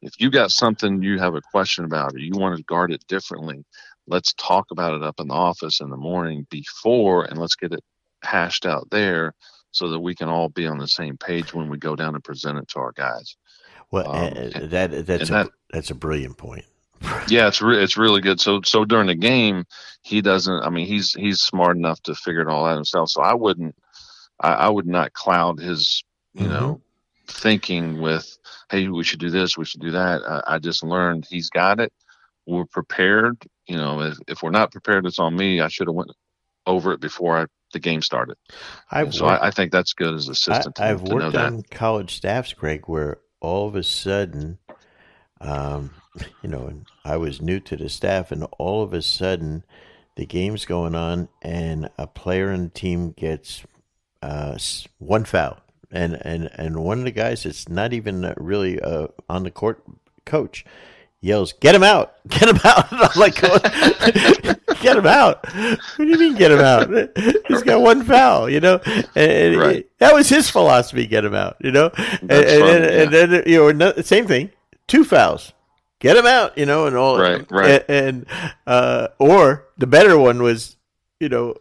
if 0.00 0.12
you 0.18 0.30
got 0.30 0.52
something 0.52 1.02
you 1.02 1.18
have 1.18 1.34
a 1.34 1.40
question 1.40 1.84
about, 1.84 2.14
or 2.14 2.18
you 2.18 2.32
want 2.36 2.56
to 2.56 2.62
guard 2.62 2.92
it 2.92 3.04
differently, 3.08 3.64
let's 4.06 4.32
talk 4.34 4.66
about 4.70 4.94
it 4.94 5.02
up 5.02 5.18
in 5.18 5.28
the 5.28 5.34
office 5.34 5.80
in 5.80 5.90
the 5.90 5.96
morning 5.96 6.46
before, 6.48 7.24
and 7.24 7.38
let's 7.38 7.56
get 7.56 7.72
it 7.72 7.82
hashed 8.22 8.66
out 8.66 8.88
there 8.90 9.34
so 9.72 9.88
that 9.88 9.98
we 9.98 10.14
can 10.14 10.28
all 10.28 10.48
be 10.48 10.66
on 10.66 10.78
the 10.78 10.86
same 10.86 11.16
page 11.16 11.52
when 11.52 11.68
we 11.68 11.76
go 11.76 11.96
down 11.96 12.14
and 12.14 12.22
present 12.22 12.58
it 12.58 12.68
to 12.68 12.78
our 12.78 12.92
guys. 12.92 13.36
Well, 13.90 14.08
um, 14.08 14.32
and, 14.32 14.70
that 14.70 15.06
that's 15.06 15.28
a, 15.28 15.32
that, 15.32 15.50
that's 15.72 15.90
a 15.90 15.96
brilliant 15.96 16.38
point. 16.38 16.66
yeah, 17.28 17.48
it's 17.48 17.60
re- 17.60 17.82
it's 17.82 17.96
really 17.96 18.20
good. 18.20 18.40
So 18.40 18.60
so 18.62 18.84
during 18.84 19.08
the 19.08 19.16
game, 19.16 19.64
he 20.02 20.20
doesn't. 20.20 20.62
I 20.62 20.70
mean, 20.70 20.86
he's 20.86 21.12
he's 21.12 21.40
smart 21.40 21.76
enough 21.76 22.00
to 22.04 22.14
figure 22.14 22.42
it 22.42 22.48
all 22.48 22.64
out 22.64 22.76
himself. 22.76 23.10
So 23.10 23.22
I 23.22 23.34
wouldn't 23.34 23.74
I, 24.40 24.52
I 24.52 24.68
would 24.68 24.86
not 24.86 25.12
cloud 25.12 25.60
his, 25.60 26.02
you 26.34 26.42
mm-hmm. 26.42 26.52
know, 26.52 26.80
thinking 27.26 28.00
with, 28.00 28.38
hey, 28.70 28.88
we 28.88 29.04
should 29.04 29.20
do 29.20 29.30
this, 29.30 29.56
we 29.56 29.64
should 29.64 29.80
do 29.80 29.92
that. 29.92 30.22
I, 30.22 30.54
I 30.54 30.58
just 30.58 30.82
learned 30.82 31.26
he's 31.28 31.50
got 31.50 31.80
it. 31.80 31.92
We're 32.46 32.64
prepared. 32.64 33.44
You 33.66 33.76
know, 33.76 34.00
if, 34.00 34.18
if 34.26 34.42
we're 34.42 34.50
not 34.50 34.72
prepared, 34.72 35.06
it's 35.06 35.18
on 35.18 35.36
me. 35.36 35.60
I 35.60 35.68
should 35.68 35.86
have 35.86 35.94
went 35.94 36.10
over 36.66 36.92
it 36.92 37.00
before 37.00 37.38
I, 37.38 37.46
the 37.72 37.78
game 37.78 38.02
started. 38.02 38.36
I've 38.90 39.14
so 39.14 39.26
worked, 39.26 39.42
I, 39.42 39.48
I, 39.48 39.50
think 39.50 39.72
that's 39.72 39.92
good 39.92 40.14
as 40.14 40.28
assistant. 40.28 40.80
I, 40.80 40.88
have 40.88 41.02
worked 41.02 41.36
on 41.36 41.58
that. 41.58 41.70
college 41.70 42.14
staffs, 42.16 42.52
Greg, 42.52 42.84
where 42.86 43.18
all 43.40 43.68
of 43.68 43.74
a 43.74 43.82
sudden, 43.82 44.58
um, 45.40 45.90
you 46.42 46.48
know, 46.48 46.82
I 47.04 47.16
was 47.16 47.40
new 47.40 47.60
to 47.60 47.76
the 47.76 47.88
staff, 47.88 48.32
and 48.32 48.44
all 48.58 48.82
of 48.82 48.92
a 48.92 49.02
sudden, 49.02 49.64
the 50.16 50.26
game's 50.26 50.64
going 50.64 50.94
on, 50.94 51.28
and 51.40 51.88
a 51.96 52.06
player 52.06 52.56
the 52.56 52.68
team 52.68 53.12
gets 53.12 53.62
uh, 54.22 54.58
one 54.98 55.24
foul, 55.24 55.58
and 55.90 56.18
and 56.22 56.50
and 56.54 56.84
one 56.84 56.98
of 56.98 57.04
the 57.04 57.10
guys 57.10 57.42
that's 57.42 57.68
not 57.68 57.92
even 57.92 58.32
really 58.36 58.80
uh, 58.80 59.08
on 59.28 59.42
the 59.42 59.50
court 59.50 59.82
coach 60.24 60.64
yells, 61.20 61.52
"Get 61.54 61.74
him 61.74 61.82
out! 61.82 62.14
Get 62.28 62.48
him 62.48 62.60
out!" 62.64 62.86
I'm 62.92 63.20
like, 63.20 63.40
"Get 64.80 64.96
him 64.96 65.06
out! 65.06 65.46
What 65.46 65.98
do 65.98 66.06
you 66.06 66.18
mean, 66.18 66.34
get 66.34 66.50
him 66.50 66.60
out? 66.60 66.90
He's 67.48 67.62
got 67.62 67.80
one 67.80 68.04
foul, 68.04 68.48
you 68.48 68.60
know." 68.60 68.80
And, 69.14 69.56
right. 69.56 69.86
that 69.98 70.14
was 70.14 70.28
his 70.28 70.50
philosophy: 70.50 71.06
get 71.06 71.24
him 71.24 71.34
out, 71.34 71.56
you 71.60 71.70
know. 71.70 71.90
And, 71.96 72.30
and, 72.30 72.84
yeah. 72.84 73.02
and, 73.02 73.12
then 73.12 73.42
you 73.46 73.72
know, 73.72 73.92
same 74.02 74.26
thing, 74.26 74.50
two 74.86 75.04
fouls, 75.04 75.52
get 76.00 76.16
him 76.16 76.26
out, 76.26 76.58
you 76.58 76.66
know, 76.66 76.86
and 76.86 76.96
all. 76.96 77.18
Right, 77.18 77.50
right. 77.50 77.84
And, 77.88 78.26
uh, 78.66 79.08
or 79.18 79.66
the 79.78 79.86
better 79.86 80.18
one 80.18 80.42
was, 80.42 80.76
you 81.20 81.28
know, 81.28 81.56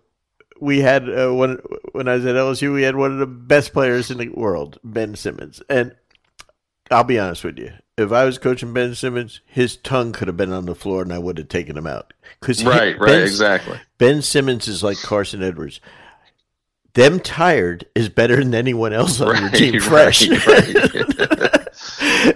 we 0.62 0.80
had 0.80 1.10
uh, 1.10 1.34
one 1.34 1.62
when 1.92 2.08
I 2.08 2.16
was 2.16 2.26
at 2.26 2.36
LSU. 2.36 2.74
We 2.74 2.84
had 2.84 2.96
one 2.96 3.12
of 3.12 3.18
the 3.18 3.28
best 3.28 3.74
players 3.74 4.10
in 4.10 4.18
the 4.20 4.30
world, 4.30 4.80
Ben 4.84 5.16
Simmons, 5.16 5.62
and 5.70 5.94
I'll 6.90 7.04
be 7.04 7.20
honest 7.20 7.44
with 7.44 7.60
you 7.60 7.74
if 8.02 8.12
I 8.12 8.26
was 8.26 8.38
coaching 8.38 8.74
Ben 8.74 8.96
Simmons, 8.96 9.42
his 9.46 9.78
tongue 9.78 10.12
could 10.12 10.28
have 10.28 10.38
been 10.38 10.54
on 10.54 10.66
the 10.66 10.76
floor 10.76 11.02
and 11.02 11.14
I 11.14 11.20
would 11.20 11.38
have 11.38 11.50
taken 11.50 11.78
him 11.78 11.88
out. 11.88 12.14
Because 12.40 12.64
right, 12.64 12.98
right, 13.00 13.22
exactly. 13.22 13.80
Ben 13.98 14.22
Simmons 14.22 14.68
is 14.68 14.84
like 14.84 14.98
Carson 15.02 15.44
Edwards. 15.44 15.80
Them 16.94 17.20
tired 17.22 17.86
is 17.96 18.10
better 18.10 18.36
than 18.38 18.54
anyone 18.54 18.92
else 18.92 19.22
on 19.22 19.30
right, 19.30 19.42
your 19.42 19.50
team 19.52 19.80
fresh. 19.80 20.28
Right, 20.28 20.42
right. 20.46 20.74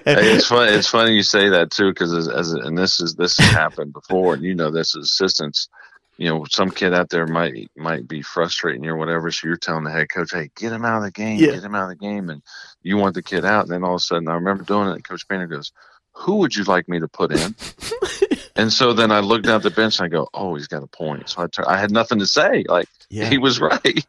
it's 0.05 0.47
funny. 0.47 0.71
It's 0.71 0.87
funny 0.87 1.13
you 1.13 1.23
say 1.23 1.49
that 1.49 1.71
too, 1.71 1.91
because 1.91 2.13
as, 2.13 2.29
as 2.29 2.53
and 2.53 2.77
this 2.77 3.01
is 3.01 3.15
this 3.15 3.37
has 3.37 3.51
happened 3.51 3.91
before, 3.91 4.35
and 4.35 4.43
you 4.43 4.55
know 4.55 4.71
this 4.71 4.95
as 4.95 5.03
assistants 5.03 5.67
you 6.17 6.29
know, 6.29 6.45
some 6.49 6.71
kid 6.71 6.93
out 6.93 7.09
there 7.09 7.27
might 7.27 7.69
might 7.75 8.07
be 8.07 8.21
frustrating 8.21 8.83
you 8.83 8.91
or 8.91 8.97
whatever. 8.97 9.31
So 9.31 9.47
you're 9.47 9.57
telling 9.57 9.83
the 9.83 9.91
head 9.91 10.09
coach, 10.09 10.31
"Hey, 10.31 10.49
get 10.55 10.71
him 10.71 10.85
out 10.85 10.97
of 10.97 11.03
the 11.03 11.11
game, 11.11 11.39
yeah. 11.39 11.51
get 11.51 11.63
him 11.63 11.75
out 11.75 11.83
of 11.83 11.89
the 11.89 11.95
game," 11.95 12.29
and 12.29 12.41
you 12.83 12.97
want 12.97 13.15
the 13.15 13.23
kid 13.23 13.43
out. 13.43 13.63
And 13.63 13.71
then 13.71 13.83
all 13.83 13.95
of 13.95 13.99
a 13.99 14.03
sudden, 14.03 14.27
I 14.29 14.35
remember 14.35 14.63
doing 14.63 14.87
it. 14.87 14.93
And 14.93 15.03
Coach 15.03 15.27
Painter 15.27 15.47
goes, 15.47 15.73
"Who 16.13 16.37
would 16.37 16.55
you 16.55 16.63
like 16.63 16.87
me 16.87 16.99
to 16.99 17.07
put 17.09 17.33
in?" 17.33 17.55
and 18.55 18.71
so 18.71 18.93
then 18.93 19.11
I 19.11 19.19
looked 19.19 19.45
down 19.45 19.57
at 19.57 19.63
the 19.63 19.71
bench 19.71 19.99
and 19.99 20.05
I 20.05 20.09
go, 20.09 20.29
"Oh, 20.33 20.55
he's 20.55 20.67
got 20.67 20.83
a 20.83 20.87
point." 20.87 21.29
So 21.29 21.47
I, 21.57 21.73
I 21.73 21.77
had 21.77 21.91
nothing 21.91 22.19
to 22.19 22.27
say. 22.27 22.63
Like 22.69 22.87
yeah. 23.09 23.29
he 23.29 23.37
was 23.37 23.59
right. 23.59 24.05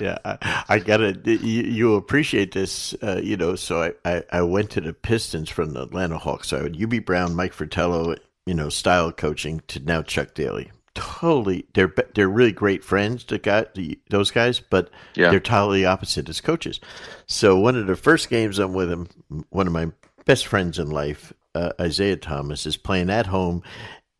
yeah, 0.00 0.18
I, 0.24 0.64
I 0.68 0.78
got 0.78 1.00
it. 1.00 1.26
You, 1.26 1.62
you, 1.62 1.94
appreciate 1.96 2.52
this, 2.52 2.94
uh, 3.02 3.20
you 3.20 3.36
know. 3.36 3.56
So 3.56 3.82
I, 3.82 3.92
I, 4.04 4.24
I 4.30 4.42
went 4.42 4.70
to 4.70 4.80
the 4.80 4.92
Pistons 4.92 5.50
from 5.50 5.72
the 5.72 5.82
Atlanta 5.82 6.18
Hawks. 6.18 6.48
So 6.48 6.58
I 6.58 6.62
would 6.62 6.78
Hubie 6.78 7.04
Brown, 7.04 7.34
Mike 7.34 7.52
Fratello, 7.52 8.14
you 8.46 8.54
know, 8.54 8.68
style 8.68 9.10
coaching 9.10 9.62
to 9.66 9.80
now 9.80 10.02
Chuck 10.02 10.32
Daly 10.32 10.70
totally 10.96 11.66
they're 11.74 11.92
they're 12.14 12.28
really 12.28 12.52
great 12.52 12.82
friends 12.82 13.22
to 13.22 13.38
guy, 13.38 13.66
those 14.08 14.30
guys 14.30 14.58
but 14.58 14.90
yeah. 15.14 15.30
they're 15.30 15.38
totally 15.38 15.84
opposite 15.84 16.28
as 16.28 16.40
coaches 16.40 16.80
so 17.26 17.58
one 17.58 17.76
of 17.76 17.86
the 17.86 17.94
first 17.94 18.30
games 18.30 18.58
i'm 18.58 18.72
with 18.72 18.90
him 18.90 19.06
one 19.50 19.66
of 19.66 19.72
my 19.72 19.86
best 20.24 20.46
friends 20.46 20.78
in 20.78 20.90
life 20.90 21.32
uh, 21.54 21.72
Isiah 21.80 22.16
Thomas 22.16 22.66
is 22.66 22.76
playing 22.76 23.08
at 23.08 23.26
home 23.26 23.62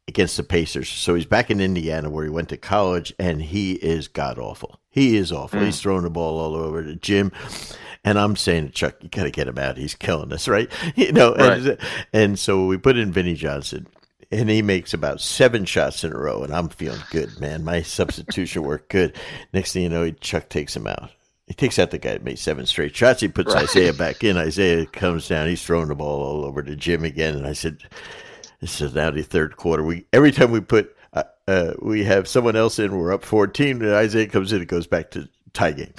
against 0.06 0.36
the 0.36 0.42
pacers 0.42 0.88
so 0.88 1.14
he's 1.14 1.26
back 1.26 1.50
in 1.50 1.60
indiana 1.60 2.10
where 2.10 2.24
he 2.24 2.30
went 2.30 2.50
to 2.50 2.56
college 2.56 3.12
and 3.18 3.42
he 3.42 3.72
is 3.72 4.06
god 4.06 4.38
awful 4.38 4.78
he 4.90 5.16
is 5.16 5.32
awful 5.32 5.60
mm. 5.60 5.64
he's 5.64 5.80
throwing 5.80 6.04
the 6.04 6.10
ball 6.10 6.38
all 6.38 6.54
over 6.54 6.82
the 6.82 6.94
gym 6.94 7.32
and 8.06 8.20
I'm 8.20 8.36
saying, 8.36 8.68
to 8.68 8.72
Chuck, 8.72 8.94
you 9.02 9.08
got 9.08 9.24
to 9.24 9.32
get 9.32 9.48
him 9.48 9.58
out. 9.58 9.76
He's 9.76 9.96
killing 9.96 10.32
us, 10.32 10.46
right? 10.56 10.70
You 10.94 11.10
know, 11.10 11.34
right. 11.34 11.58
and, 11.60 11.78
and 12.12 12.38
so 12.38 12.64
we 12.64 12.78
put 12.78 12.96
in 12.96 13.12
Vinnie 13.12 13.34
Johnson, 13.34 13.88
and 14.30 14.48
he 14.48 14.62
makes 14.62 14.94
about 14.94 15.20
seven 15.20 15.64
shots 15.64 16.04
in 16.04 16.12
a 16.12 16.18
row, 16.18 16.42
and 16.42 16.52
I'm 16.52 16.68
feeling 16.68 17.00
good, 17.10 17.38
man. 17.40 17.64
My 17.64 17.82
substitution 17.82 18.62
worked 18.62 18.90
good. 18.90 19.16
Next 19.52 19.72
thing 19.72 19.82
you 19.82 19.88
know, 19.88 20.10
Chuck 20.10 20.48
takes 20.48 20.74
him 20.74 20.86
out. 20.86 21.10
He 21.46 21.54
takes 21.54 21.78
out 21.78 21.92
the 21.92 21.98
guy 21.98 22.12
that 22.12 22.24
made 22.24 22.38
seven 22.38 22.66
straight 22.66 22.96
shots. 22.96 23.20
He 23.20 23.28
puts 23.28 23.54
right. 23.54 23.64
Isiah 23.64 23.92
back 23.92 24.24
in. 24.24 24.36
Isiah 24.36 24.86
comes 24.86 25.28
down. 25.28 25.48
He's 25.48 25.64
throwing 25.64 25.88
the 25.88 25.94
ball 25.94 26.22
all 26.22 26.44
over 26.44 26.60
the 26.60 26.74
gym 26.74 27.04
again. 27.04 27.36
And 27.36 27.46
I 27.46 27.52
said, 27.52 27.84
"This 28.60 28.80
is 28.80 28.94
now 28.94 29.12
the 29.12 29.22
third 29.22 29.56
quarter. 29.56 29.84
We 29.84 30.06
every 30.12 30.32
time 30.32 30.50
we 30.50 30.60
put 30.60 30.96
uh, 31.16 31.22
uh, 31.48 31.72
we 31.80 32.04
have 32.04 32.28
someone 32.28 32.56
else 32.56 32.78
in, 32.78 32.96
we're 32.96 33.12
up 33.12 33.24
14. 33.24 33.82
And 33.82 33.94
Isaiah 33.94 34.28
comes 34.28 34.52
in, 34.52 34.62
it 34.62 34.68
goes 34.68 34.86
back 34.86 35.10
to 35.12 35.28
tie 35.52 35.72
game. 35.72 35.94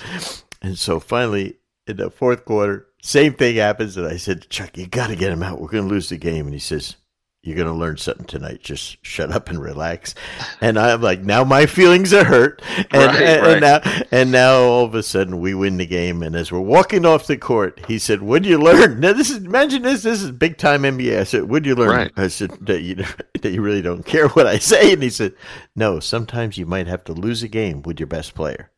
And 0.62 0.78
so 0.78 1.00
finally, 1.00 1.58
in 1.88 1.98
the 1.98 2.12
fourth 2.12 2.46
quarter, 2.46 2.88
same 3.02 3.34
thing 3.34 3.56
happens. 3.56 3.98
And 3.98 4.08
I 4.08 4.18
said, 4.18 4.50
Chuck, 4.50 4.78
you 4.78 4.88
got 4.88 5.08
to 5.08 5.16
get 5.16 5.32
him 5.32 5.44
out. 5.44 5.60
We're 5.60 5.70
going 5.70 5.88
to 5.88 5.94
lose 5.94 6.10
the 6.10 6.18
game. 6.18 6.46
And 6.46 6.54
he 6.54 6.60
says, 6.60 6.96
you're 7.44 7.56
going 7.56 7.68
to 7.68 7.74
learn 7.74 7.96
something 7.96 8.26
tonight. 8.26 8.62
Just 8.62 8.98
shut 9.06 9.32
up 9.32 9.50
and 9.50 9.62
relax. 9.62 10.14
And 10.60 10.78
I'm 10.78 11.02
like, 11.02 11.22
now 11.22 11.46
my 11.46 11.66
feelings 11.66 12.14
are 12.14 12.26
hurt. 12.26 12.62
And, 12.90 12.94
right, 12.94 13.22
and, 13.22 13.42
right. 13.42 13.52
and, 13.52 13.62
now, 13.62 14.04
and 14.12 14.32
now 14.32 14.60
all 14.62 14.86
of 14.86 14.96
a 14.96 15.04
sudden 15.04 15.40
we 15.40 15.54
win 15.54 15.78
the 15.78 15.86
game. 15.86 16.24
And 16.24 16.36
as 16.36 16.52
we're 16.52 16.60
walking 16.60 17.06
off 17.06 17.28
the 17.28 17.38
court, 17.38 17.84
he 17.88 18.00
said, 18.00 18.22
"What'd 18.22 18.46
you 18.46 18.58
learn?" 18.58 19.00
Now 19.00 19.14
this 19.14 19.30
is 19.30 19.38
imagine 19.44 19.82
this. 19.82 20.04
This 20.04 20.22
is 20.22 20.32
big 20.32 20.58
time 20.58 20.84
NBA. 20.84 21.20
I 21.20 21.24
said, 21.24 21.50
"What'd 21.50 21.66
you 21.66 21.76
learn?" 21.76 21.90
Right. 21.90 22.12
I 22.16 22.28
said 22.28 22.52
that 22.62 22.82
you 22.82 22.96
that 23.42 23.52
you 23.52 23.62
really 23.62 23.82
don't 23.82 24.06
care 24.06 24.30
what 24.30 24.48
I 24.48 24.58
say. 24.58 24.94
And 24.94 25.04
he 25.04 25.10
said, 25.10 25.34
"No. 25.76 26.00
Sometimes 26.00 26.58
you 26.58 26.66
might 26.66 26.88
have 26.88 27.04
to 27.06 27.14
lose 27.14 27.44
a 27.44 27.48
game 27.48 27.82
with 27.82 28.00
your 28.00 28.08
best 28.08 28.36
player." 28.36 28.72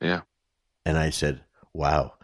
Yeah. 0.00 0.20
And 0.84 0.96
I 0.96 1.10
said, 1.10 1.40
"Wow." 1.72 2.14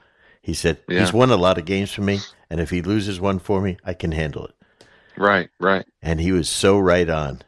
He 0.43 0.55
said, 0.55 0.79
yeah. 0.89 1.01
"He's 1.01 1.13
won 1.13 1.31
a 1.31 1.37
lot 1.37 1.59
of 1.59 1.65
games 1.65 1.93
for 1.93 2.03
me, 2.03 2.21
and 2.49 2.61
if 2.61 2.71
he 2.71 2.83
loses 2.83 3.21
one 3.21 3.39
for 3.39 3.61
me, 3.61 3.79
I 3.85 3.95
can 3.95 4.13
handle 4.13 4.47
it." 4.47 4.55
Right, 5.21 5.51
right. 5.61 5.85
And 6.01 6.19
he 6.19 6.33
was 6.33 6.49
so 6.49 6.79
right 6.79 7.09
on. 7.09 7.43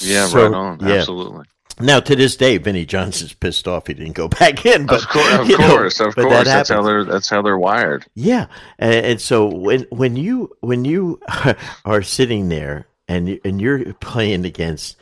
Yeah, 0.00 0.26
so, 0.26 0.44
right 0.44 0.54
on. 0.54 0.80
Yeah. 0.80 0.94
Absolutely. 0.94 1.44
Now, 1.78 2.00
to 2.00 2.16
this 2.16 2.36
day, 2.36 2.56
Vinnie 2.56 2.86
Johnson's 2.86 3.34
pissed 3.34 3.68
off 3.68 3.86
he 3.86 3.94
didn't 3.94 4.14
go 4.14 4.28
back 4.40 4.64
in. 4.64 4.86
But 4.86 5.02
of 5.02 5.08
course, 5.10 5.32
of 5.34 5.56
course, 5.58 6.00
know, 6.00 6.06
of 6.06 6.14
course. 6.14 6.30
That 6.30 6.44
that's 6.46 6.70
how 6.70 6.82
they're 6.82 7.04
that's 7.04 7.28
how 7.28 7.42
they're 7.42 7.58
wired. 7.58 8.06
Yeah, 8.14 8.46
and, 8.78 8.94
and 9.06 9.20
so 9.20 9.46
when 9.46 9.86
when 9.90 10.16
you 10.16 10.56
when 10.60 10.86
you 10.86 11.20
are 11.84 12.02
sitting 12.02 12.48
there 12.48 12.86
and 13.08 13.38
and 13.44 13.60
you're 13.60 13.92
playing 13.94 14.46
against 14.46 14.96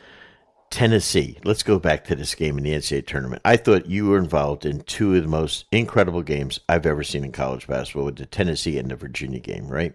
Tennessee, 0.69 1.37
let's 1.45 1.63
go 1.63 1.79
back 1.79 2.03
to 2.05 2.15
this 2.15 2.35
game 2.35 2.57
in 2.57 2.65
the 2.65 2.71
NCAA 2.71 3.07
tournament. 3.07 3.41
I 3.45 3.55
thought 3.55 3.85
you 3.85 4.07
were 4.07 4.17
involved 4.17 4.65
in 4.65 4.81
two 4.81 5.15
of 5.15 5.23
the 5.23 5.29
most 5.29 5.63
incredible 5.71 6.23
games 6.23 6.59
I've 6.67 6.85
ever 6.85 7.03
seen 7.03 7.23
in 7.23 7.31
college 7.31 7.67
basketball 7.67 8.03
with 8.03 8.17
the 8.17 8.25
Tennessee 8.25 8.77
and 8.77 8.91
the 8.91 8.97
Virginia 8.97 9.39
game, 9.39 9.69
right? 9.69 9.93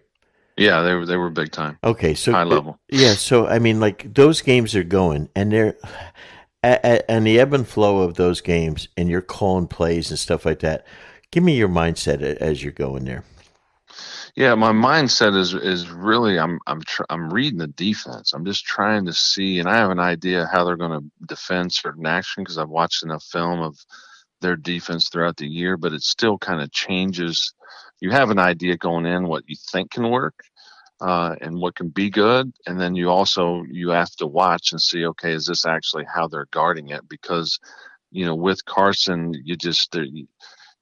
Yeah, 0.57 0.83
they 0.83 0.95
were 0.95 1.07
they 1.07 1.17
were 1.17 1.31
big 1.31 1.53
time. 1.53 1.79
Okay, 1.83 2.15
so 2.15 2.33
high 2.33 2.45
level. 2.45 2.79
Yeah, 2.91 3.15
so 3.15 3.47
I 3.47 3.59
mean, 3.59 3.81
like 3.81 4.13
those 4.15 4.43
games 4.43 4.75
are 4.77 4.85
going, 4.85 5.29
and 5.35 5.53
they're 5.53 5.77
and 6.63 7.27
the 7.27 7.41
ebb 7.41 7.55
and 7.55 7.67
flow 7.67 8.03
of 8.03 8.15
those 8.15 8.41
games, 8.41 8.89
and 8.97 9.09
you're 9.09 9.23
calling 9.23 9.67
plays 9.67 10.11
and 10.11 10.19
stuff 10.19 10.45
like 10.45 10.61
that. 10.61 10.87
Give 11.31 11.43
me 11.43 11.57
your 11.57 11.69
mindset 11.69 12.23
as 12.23 12.63
you're 12.63 12.73
going 12.73 13.05
there. 13.05 13.25
Yeah, 14.37 14.55
my 14.55 14.73
mindset 14.73 15.37
is 15.37 15.55
is 15.55 15.91
really 15.91 16.39
I'm 16.39 16.59
I'm 16.67 16.83
tr- 16.83 17.05
I'm 17.09 17.33
reading 17.33 17.59
the 17.59 17.67
defense. 17.69 18.33
I'm 18.35 18.45
just 18.45 18.65
trying 18.65 19.07
to 19.07 19.13
see, 19.13 19.59
and 19.59 19.69
I 19.69 19.77
have 19.77 19.91
an 19.91 20.01
idea 20.01 20.49
how 20.53 20.65
they're 20.65 20.77
going 20.77 21.01
to 21.01 21.27
defend 21.27 21.73
certain 21.73 22.07
action 22.07 22.43
because 22.43 22.59
I've 22.59 22.69
watched 22.69 23.03
enough 23.03 23.25
film 23.25 23.61
of 23.61 23.77
their 24.43 24.57
defense 24.57 25.09
throughout 25.09 25.37
the 25.37 25.47
year, 25.47 25.77
but 25.77 25.93
it 25.93 26.03
still 26.03 26.37
kind 26.37 26.61
of 26.61 26.73
changes 26.73 27.55
you 28.03 28.11
have 28.11 28.31
an 28.31 28.39
idea 28.41 28.77
going 28.77 29.07
in 29.07 29.29
what 29.29 29.45
you 29.47 29.55
think 29.71 29.93
can 29.93 30.11
work 30.11 30.35
uh, 31.03 31.35
and 31.41 31.59
what 31.59 31.75
can 31.75 31.89
be 31.89 32.09
good. 32.09 32.53
And 32.67 32.81
then 32.81 32.95
you 32.95 33.11
also 33.11 33.65
you 33.69 33.91
have 33.91 34.13
to 34.17 34.27
watch 34.27 34.71
and 34.73 34.81
see 34.81 35.05
okay 35.07 35.33
is 35.33 35.47
this 35.47 35.67
actually 35.67 36.05
how 36.13 36.29
they're 36.29 36.49
guarding 36.53 36.91
it? 36.91 37.09
Because 37.09 37.59
you 38.13 38.25
know 38.25 38.37
with 38.37 38.65
carson 38.65 39.35
you 39.45 39.57
just 39.57 39.97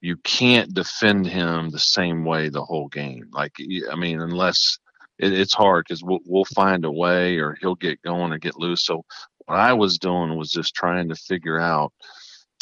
you 0.03 0.17
can't 0.19 0.75
defend 0.75 1.27
him 1.27 1.71
the 1.71 1.79
same 1.79 2.25
way 2.25 2.49
the 2.49 2.65
whole 2.65 2.89
game. 2.89 3.31
Like 3.33 3.57
i 3.91 3.97
mean 3.97 4.21
unless 4.21 4.79
it, 5.19 5.33
it's 5.33 5.55
hard 5.55 5.87
because 5.89 6.03
we'll, 6.03 6.21
we'll 6.27 6.45
find 6.45 6.85
a 6.85 6.91
way 6.93 7.39
or 7.39 7.57
he'll 7.61 7.75
get 7.75 8.03
going 8.03 8.33
or 8.33 8.39
get 8.39 8.59
loose. 8.59 8.85
So 8.85 9.05
what 9.47 9.59
i 9.59 9.73
was 9.73 9.99
doing 9.99 10.37
was 10.37 10.53
just 10.53 10.75
trying 10.75 11.09
to 11.09 11.17
figure 11.17 11.59
out 11.59 11.93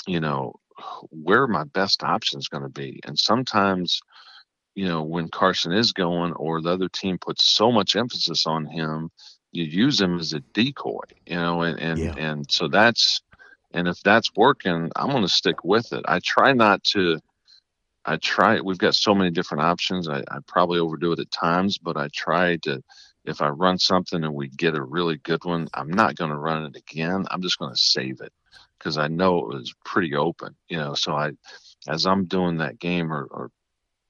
you 0.07 0.21
know 0.21 0.55
where 1.11 1.47
my 1.49 1.65
best 1.65 2.05
options 2.05 2.49
going 2.49 2.63
to 2.63 2.69
be. 2.69 3.01
And 3.05 3.19
sometimes 3.19 4.01
you 4.79 4.87
know, 4.87 5.03
when 5.03 5.29
Carson 5.29 5.73
is 5.73 5.91
going 5.91 6.33
or 6.35 6.61
the 6.61 6.71
other 6.71 6.89
team 6.89 7.19
puts 7.19 7.43
so 7.43 7.73
much 7.73 7.97
emphasis 7.97 8.47
on 8.47 8.65
him, 8.65 9.11
you 9.51 9.65
use 9.65 10.01
him 10.01 10.21
as 10.21 10.35
a 10.35 10.39
decoy, 10.39 11.03
you 11.27 11.35
know, 11.35 11.63
and 11.63 11.81
and, 11.81 11.99
yeah. 11.99 12.15
and 12.17 12.49
so 12.49 12.69
that's 12.69 13.21
and 13.73 13.89
if 13.89 14.01
that's 14.05 14.31
working, 14.37 14.93
I'm 14.95 15.11
going 15.11 15.23
to 15.23 15.29
stick 15.29 15.65
with 15.65 15.93
it. 15.93 16.05
I 16.07 16.21
try 16.21 16.53
not 16.53 16.85
to 16.93 17.19
I 18.05 18.19
try. 18.19 18.61
We've 18.61 18.79
got 18.79 18.95
so 18.95 19.17
many 19.17 19.31
different 19.31 19.65
options. 19.65 20.09
I, 20.09 20.21
I 20.31 20.39
probably 20.47 20.79
overdo 20.79 21.11
it 21.11 21.19
at 21.19 21.33
times, 21.33 21.79
but 21.79 21.97
I 21.97 22.07
try 22.15 22.59
to. 22.59 22.81
If 23.25 23.43
I 23.43 23.49
run 23.49 23.79
something 23.81 24.23
and 24.23 24.33
we 24.33 24.47
get 24.49 24.77
a 24.77 24.83
really 24.83 25.17
good 25.17 25.45
one, 25.45 25.67
I'm 25.75 25.91
not 25.91 26.15
going 26.15 26.31
to 26.31 26.37
run 26.37 26.67
it 26.67 26.77
again. 26.77 27.27
I'm 27.33 27.43
just 27.43 27.59
going 27.59 27.73
to 27.73 27.77
save 27.77 28.21
it 28.21 28.33
because 28.79 28.97
I 28.97 29.09
know 29.09 29.39
it 29.39 29.49
was 29.49 29.75
pretty 29.85 30.15
open. 30.15 30.55
You 30.69 30.79
know, 30.79 30.95
so 30.95 31.15
I, 31.15 31.33
as 31.89 32.07
I'm 32.07 32.27
doing 32.27 32.59
that 32.59 32.79
game 32.79 33.13
or, 33.13 33.25
or 33.25 33.51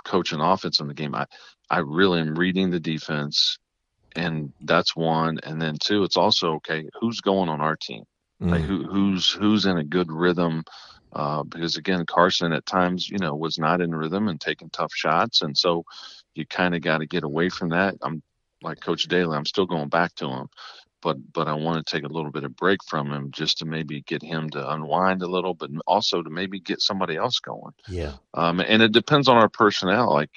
coaching 0.05 0.41
offense 0.41 0.81
in 0.81 0.89
the 0.89 0.95
game, 0.95 1.15
I, 1.15 1.27
I 1.71 1.79
really 1.79 2.21
am 2.21 2.35
reading 2.35 2.71
the 2.71 2.81
defense, 2.81 3.59
and 4.17 4.53
that's 4.61 4.97
one. 4.97 5.39
And 5.43 5.61
then 5.61 5.77
two, 5.81 6.05
it's 6.05 6.17
also 6.17 6.55
okay. 6.55 6.89
Who's 7.01 7.21
going 7.21 7.49
on 7.49 7.61
our 7.61 7.77
team? 7.77 8.05
Mm. 8.43 8.51
Like 8.51 8.63
who, 8.63 8.85
who's 8.85 9.31
who's 9.31 9.67
in 9.67 9.79
a 9.79 9.85
good 9.85 10.11
rhythm? 10.11 10.65
Uh, 11.13 11.43
because 11.43 11.77
again, 11.77 12.05
Carson 12.07 12.53
at 12.53 12.67
times, 12.67 13.09
you 13.09 13.19
know, 13.19 13.35
was 13.35 13.59
not 13.59 13.81
in 13.81 13.95
rhythm 13.95 14.29
and 14.29 14.41
taking 14.41 14.71
tough 14.71 14.93
shots, 14.95 15.43
and 15.43 15.57
so 15.57 15.85
you 16.35 16.47
kind 16.47 16.75
of 16.75 16.83
got 16.83 16.99
to 16.99 17.07
get 17.07 17.25
away 17.25 17.49
from 17.49 17.71
that. 17.71 17.97
I'm 18.03 18.23
like 18.63 18.81
Coach 18.81 19.05
Daly, 19.05 19.37
I'm 19.37 19.47
still 19.47 19.67
going 19.67 19.89
back 19.89 20.15
to 20.17 20.29
him, 20.29 20.49
but 21.03 21.17
but 21.33 21.49
I 21.49 21.55
want 21.55 21.85
to 21.85 21.91
take 21.91 22.05
a 22.05 22.13
little 22.13 22.31
bit 22.31 22.45
of 22.45 22.57
break 22.57 22.81
from 22.87 23.13
him 23.13 23.31
just 23.31 23.59
to 23.59 23.65
maybe 23.65 24.03
get 24.03 24.23
him 24.23 24.51
to 24.51 24.71
unwind 24.73 25.23
a 25.23 25.27
little, 25.29 25.55
but 25.55 25.71
also 25.87 26.23
to 26.23 26.31
maybe 26.31 26.61
get 26.61 26.81
somebody 26.81 27.17
else 27.17 27.39
going. 27.41 27.73
Yeah. 27.89 28.15
Um, 28.35 28.61
and 28.61 28.83
it 28.83 28.93
depends 28.93 29.29
on 29.29 29.37
our 29.37 29.49
personnel. 29.49 30.13
Like, 30.13 30.31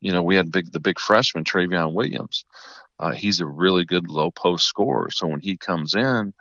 you 0.00 0.12
know, 0.12 0.22
we 0.22 0.36
had 0.36 0.52
big 0.52 0.72
the 0.72 0.80
big 0.80 0.98
freshman 0.98 1.44
Trevion 1.44 1.92
Williams. 1.92 2.44
Uh, 3.00 3.12
he's 3.12 3.40
a 3.40 3.46
really 3.46 3.84
good 3.84 4.08
low 4.08 4.30
post 4.30 4.66
scorer. 4.66 5.10
So 5.10 5.26
when 5.28 5.40
he 5.40 5.56
comes 5.56 5.94
in, 5.94 6.32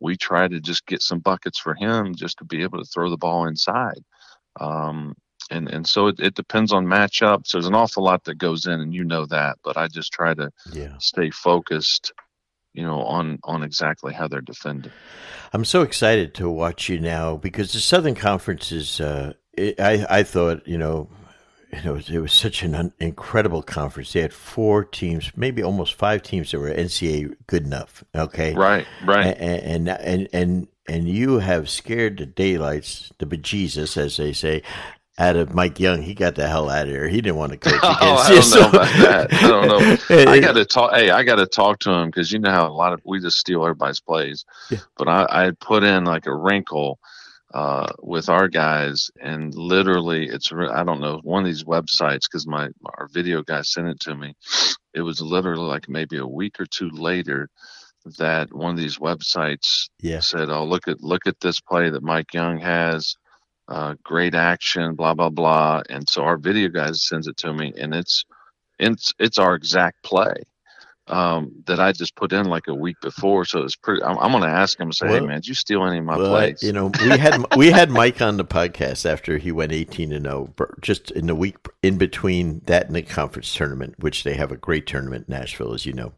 we 0.00 0.16
try 0.16 0.46
to 0.46 0.60
just 0.60 0.86
get 0.86 1.02
some 1.02 1.18
buckets 1.18 1.58
for 1.58 1.74
him 1.74 2.14
just 2.14 2.38
to 2.38 2.44
be 2.44 2.62
able 2.62 2.78
to 2.78 2.84
throw 2.84 3.10
the 3.10 3.16
ball 3.16 3.46
inside. 3.46 4.04
Um, 4.60 5.14
and 5.50 5.68
and 5.68 5.86
so 5.86 6.08
it, 6.08 6.20
it 6.20 6.34
depends 6.34 6.72
on 6.72 6.86
matchups. 6.86 7.50
There's 7.52 7.66
an 7.66 7.74
awful 7.74 8.04
lot 8.04 8.24
that 8.24 8.38
goes 8.38 8.66
in, 8.66 8.80
and 8.80 8.94
you 8.94 9.04
know 9.04 9.26
that. 9.26 9.58
But 9.62 9.76
I 9.76 9.88
just 9.88 10.12
try 10.12 10.34
to 10.34 10.50
yeah. 10.72 10.96
stay 10.98 11.30
focused, 11.30 12.12
you 12.74 12.84
know, 12.84 13.02
on 13.02 13.38
on 13.44 13.62
exactly 13.62 14.12
how 14.12 14.28
they're 14.28 14.40
defending. 14.40 14.92
I'm 15.52 15.64
so 15.64 15.82
excited 15.82 16.34
to 16.34 16.50
watch 16.50 16.88
you 16.88 17.00
now 17.00 17.36
because 17.36 17.72
the 17.72 17.80
Southern 17.80 18.14
Conference 18.14 18.72
is. 18.72 19.00
Uh, 19.00 19.34
it, 19.52 19.78
I 19.80 20.04
I 20.10 20.22
thought 20.24 20.66
you 20.66 20.76
know 20.76 21.08
it 21.82 21.90
was 21.90 22.10
it 22.10 22.18
was 22.18 22.32
such 22.32 22.62
an 22.62 22.74
un- 22.74 22.92
incredible 22.98 23.62
conference. 23.62 24.12
They 24.12 24.20
had 24.20 24.32
four 24.32 24.84
teams, 24.84 25.32
maybe 25.36 25.62
almost 25.62 25.94
five 25.94 26.22
teams 26.22 26.50
that 26.50 26.58
were 26.58 26.70
NCAA 26.70 27.36
good 27.46 27.64
enough. 27.64 28.04
Okay, 28.14 28.54
right, 28.54 28.86
right, 29.04 29.36
and 29.38 29.88
and 29.88 29.88
and 29.88 30.28
and, 30.32 30.68
and 30.88 31.08
you 31.08 31.38
have 31.38 31.70
scared 31.70 32.18
the 32.18 32.26
daylights, 32.26 33.12
the 33.18 33.26
bejesus, 33.26 33.96
as 33.96 34.16
they 34.16 34.32
say, 34.32 34.62
out 35.18 35.36
of 35.36 35.54
Mike 35.54 35.78
Young. 35.78 36.02
He 36.02 36.14
got 36.14 36.34
the 36.34 36.48
hell 36.48 36.68
out 36.68 36.86
of 36.86 36.88
here. 36.88 37.08
He 37.08 37.20
didn't 37.20 37.36
want 37.36 37.52
to 37.52 37.58
coach 37.58 37.74
against 37.82 38.02
oh, 38.02 38.16
I 38.16 38.34
don't 38.34 38.50
know 38.50 38.68
about 38.68 38.98
that. 38.98 39.32
I 39.32 39.48
don't 39.48 39.68
know. 39.68 40.30
I 40.30 40.40
got 40.40 40.52
to 40.52 40.64
talk. 40.64 40.92
Hey, 40.94 41.10
I 41.10 41.22
got 41.22 41.36
to 41.36 41.46
talk 41.46 41.78
to 41.80 41.90
him 41.90 42.08
because 42.08 42.32
you 42.32 42.38
know 42.38 42.50
how 42.50 42.66
a 42.66 42.72
lot 42.72 42.92
of 42.92 43.00
we 43.04 43.20
just 43.20 43.38
steal 43.38 43.62
everybody's 43.62 44.00
plays. 44.00 44.44
Yeah. 44.70 44.78
But 44.96 45.08
I, 45.08 45.26
I 45.28 45.50
put 45.60 45.84
in 45.84 46.04
like 46.04 46.26
a 46.26 46.34
wrinkle 46.34 46.98
uh, 47.52 47.92
with 48.02 48.28
our 48.28 48.48
guys, 48.48 49.10
and 49.20 49.54
literally, 49.54 50.26
it's 50.26 50.52
I 50.52 50.82
don't 50.82 51.00
know 51.00 51.20
one 51.22 51.44
of 51.44 51.46
these 51.46 51.64
websites 51.64 52.22
because 52.22 52.46
my 52.46 52.68
our 52.98 53.08
video 53.12 53.42
guy 53.42 53.62
sent 53.62 53.88
it 53.88 54.00
to 54.00 54.14
me. 54.16 54.34
It 54.92 55.02
was 55.02 55.20
literally 55.20 55.66
like 55.66 55.88
maybe 55.88 56.18
a 56.18 56.26
week 56.26 56.58
or 56.58 56.66
two 56.66 56.90
later 56.90 57.48
that 58.18 58.52
one 58.52 58.72
of 58.72 58.76
these 58.76 58.98
websites 58.98 59.88
yeah. 60.00 60.18
said, 60.20 60.50
"Oh, 60.50 60.64
look 60.64 60.88
at 60.88 61.00
look 61.00 61.28
at 61.28 61.38
this 61.40 61.60
play 61.60 61.90
that 61.90 62.02
Mike 62.02 62.34
Young 62.34 62.58
has, 62.58 63.14
uh, 63.68 63.94
great 64.02 64.34
action, 64.34 64.94
blah 64.94 65.14
blah 65.14 65.30
blah." 65.30 65.82
And 65.88 66.08
so 66.08 66.22
our 66.24 66.36
video 66.36 66.68
guy 66.68 66.92
sends 66.92 67.26
it 67.26 67.36
to 67.38 67.52
me, 67.52 67.72
and 67.76 67.94
it's 67.94 68.24
it's 68.78 69.12
it's 69.18 69.38
our 69.38 69.54
exact 69.54 70.02
play 70.02 70.34
um, 71.08 71.52
that 71.66 71.80
I 71.80 71.92
just 71.92 72.16
put 72.16 72.32
in 72.32 72.46
like 72.46 72.66
a 72.66 72.74
week 72.74 72.96
before. 73.02 73.44
So 73.44 73.62
it's 73.62 73.76
pretty. 73.76 74.02
I'm, 74.02 74.18
I'm 74.18 74.30
going 74.30 74.42
to 74.42 74.48
ask 74.48 74.78
him 74.78 74.92
say, 74.92 75.06
well, 75.06 75.20
"Hey 75.20 75.26
man, 75.26 75.36
did 75.36 75.48
you 75.48 75.54
steal 75.54 75.84
any 75.84 75.98
of 75.98 76.04
my 76.04 76.16
well, 76.16 76.30
plays?" 76.30 76.62
You 76.62 76.72
know, 76.72 76.90
we 77.02 77.18
had 77.18 77.44
we 77.56 77.70
had 77.70 77.90
Mike 77.90 78.22
on 78.22 78.36
the 78.36 78.44
podcast 78.44 79.04
after 79.04 79.38
he 79.38 79.52
went 79.52 79.72
18 79.72 80.12
and 80.12 80.24
0, 80.24 80.54
just 80.80 81.10
in 81.10 81.26
the 81.26 81.34
week 81.34 81.56
in 81.82 81.98
between 81.98 82.62
that 82.66 82.86
and 82.86 82.96
the 82.96 83.02
conference 83.02 83.52
tournament, 83.54 83.94
which 83.98 84.24
they 84.24 84.34
have 84.34 84.50
a 84.50 84.56
great 84.56 84.86
tournament 84.86 85.26
in 85.28 85.34
Nashville, 85.34 85.74
as 85.74 85.84
you 85.84 85.92
know. 85.92 86.12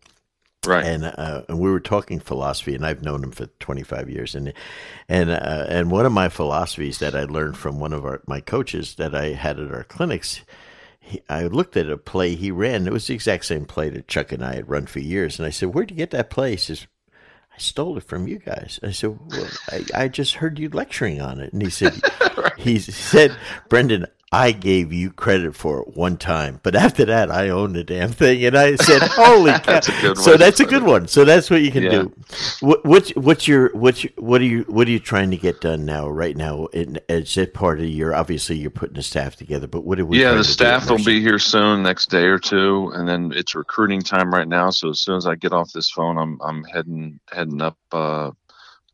Right. 0.67 0.85
And 0.85 1.05
uh, 1.05 1.43
and 1.49 1.59
we 1.59 1.71
were 1.71 1.81
talking 1.81 2.21
philosophy, 2.21 2.75
and 2.75 2.85
I've 2.85 3.03
known 3.03 3.23
him 3.23 3.31
for 3.31 3.47
25 3.47 4.11
years, 4.11 4.35
and 4.35 4.53
and 5.09 5.31
uh, 5.31 5.67
and 5.69 5.91
one 5.91 6.07
of 6.07 6.13
my 6.13 6.29
philosophies 6.29 6.99
that 6.99 7.15
I 7.15 7.25
learned 7.25 7.57
from 7.57 7.79
one 7.79 7.93
of 7.93 8.05
our 8.05 8.23
my 8.27 8.41
coaches 8.41 8.97
that 8.97 9.15
I 9.15 9.29
had 9.29 9.59
at 9.59 9.73
our 9.73 9.85
clinics 9.85 10.43
he, 11.07 11.23
I 11.29 11.45
looked 11.47 11.77
at 11.77 11.89
a 11.89 11.97
play 11.97 12.35
he 12.35 12.51
ran. 12.51 12.87
It 12.87 12.93
was 12.93 13.07
the 13.07 13.15
exact 13.15 13.45
same 13.45 13.65
play 13.65 13.89
that 13.91 14.09
Chuck 14.09 14.33
and 14.33 14.45
I 14.45 14.57
had 14.57 14.69
run 14.69 14.87
for 14.87 14.99
years. 14.99 15.39
And 15.39 15.47
I 15.47 15.51
said, 15.51 15.73
Where'd 15.75 15.91
you 15.91 15.97
get 15.97 16.11
that 16.11 16.31
play? 16.31 16.53
He 16.53 16.57
says, 16.57 16.87
I 17.55 17.59
stole 17.59 17.97
it 17.97 18.03
from 18.03 18.27
you 18.27 18.39
guys. 18.39 18.81
I 18.83 18.91
said, 18.91 19.19
Well, 19.31 19.49
I, 19.71 19.85
I 19.95 20.09
just 20.09 20.35
heard 20.35 20.59
you 20.59 20.69
lecturing 20.69 21.21
on 21.21 21.41
it. 21.41 21.53
And 21.53 21.63
he 21.63 21.71
said, 21.71 21.95
right. 22.37 22.53
He 22.59 22.79
said, 22.81 23.37
Brendan, 23.69 24.07
I 24.33 24.51
gave 24.51 24.93
you 24.93 25.13
credit 25.13 25.55
for 25.55 25.81
it 25.83 25.97
one 25.97 26.17
time, 26.17 26.59
but 26.65 26.75
after 26.75 27.05
that, 27.05 27.31
I 27.31 27.49
own 27.49 27.75
the 27.75 27.85
damn 27.85 28.11
thing. 28.11 28.45
And 28.45 28.59
I 28.59 28.75
said, 28.75 29.03
"Holy 29.03 29.53
cow!" 29.61 29.81
that's 29.81 30.25
so 30.25 30.37
that's 30.37 30.59
a 30.59 30.65
good 30.65 30.83
one. 30.83 31.07
So 31.07 31.25
that's 31.25 31.49
what 31.49 31.63
you 31.63 31.71
can 31.71 31.85
yeah. 31.85 31.91
do. 31.91 32.13
What, 32.59 32.85
what's 32.85 33.11
what's 33.11 33.47
your 33.47 33.71
what's 33.73 34.03
your, 34.03 34.13
what 34.17 34.41
are 34.41 34.45
you 34.45 34.65
what 34.69 34.89
are 34.89 34.91
you 34.91 34.99
trying 34.99 35.31
to 35.31 35.37
get 35.37 35.61
done 35.61 35.85
now? 35.85 36.09
Right 36.09 36.37
now, 36.37 36.67
in, 36.67 36.99
is 37.09 37.37
it 37.37 37.55
part 37.55 37.79
of 37.79 37.87
your 37.87 38.17
obviously 38.17 38.57
you're 38.57 38.71
putting 38.71 38.97
the 38.97 39.03
staff 39.03 39.37
together, 39.37 39.69
but 39.69 39.85
what 39.85 40.01
are 40.01 40.07
we? 40.07 40.21
Yeah, 40.21 40.35
the 40.35 40.43
staff 40.43 40.91
will 40.91 41.05
be 41.05 41.21
here 41.21 41.39
soon, 41.39 41.85
next 41.85 42.11
day 42.11 42.25
or 42.25 42.41
two, 42.41 42.91
and 42.95 43.09
then 43.09 43.33
it's 43.33 43.55
recruiting 43.55 44.03
time 44.03 44.35
right 44.35 44.49
now. 44.49 44.71
So 44.71 44.91
as 44.91 45.01
soon 45.01 45.17
as 45.17 45.29
I 45.29 45.37
get 45.37 45.53
off 45.53 45.71
this 45.73 45.91
phone, 45.91 46.19
I'm 46.19 46.41
I'm 46.43 46.65
heading 46.65 47.21
heading 47.33 47.63
up. 47.63 47.79
Uh, 47.93 48.33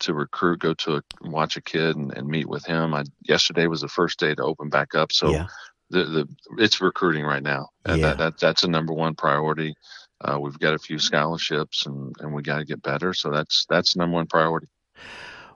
to 0.03 0.15
recruit, 0.15 0.61
go 0.61 0.75
to 0.75 0.97
a, 0.97 1.03
watch 1.23 1.57
a 1.57 1.63
kid 1.63 1.97
and, 1.97 2.13
and 2.17 2.29
meet 2.29 2.49
with 2.49 2.65
him. 2.65 2.95
I 2.95 3.05
yesterday 3.23 3.67
was 3.67 3.81
the 3.81 3.89
first 3.89 4.19
day 4.19 4.35
to 4.35 4.43
open 4.43 4.69
back 4.69 4.95
up, 4.95 5.13
so 5.13 5.31
yeah. 5.31 5.47
the 5.91 6.05
the 6.05 6.29
it's 6.59 6.81
recruiting 6.81 7.25
right 7.25 7.43
now, 7.43 7.69
and 7.85 8.01
yeah. 8.01 8.09
that, 8.09 8.19
that 8.19 8.39
that's 8.39 8.65
a 8.65 8.69
number 8.69 8.93
one 8.93 9.15
priority. 9.15 9.75
Uh, 10.21 10.39
we've 10.39 10.59
got 10.59 10.75
a 10.75 10.79
few 10.79 10.99
scholarships, 10.99 11.87
and 11.87 12.15
and 12.21 12.33
we 12.33 12.43
got 12.43 12.59
to 12.59 12.65
get 12.65 12.83
better. 12.83 13.15
So 13.15 13.31
that's 13.31 13.67
that's 13.69 13.97
number 13.97 14.15
one 14.15 14.27
priority. 14.27 14.69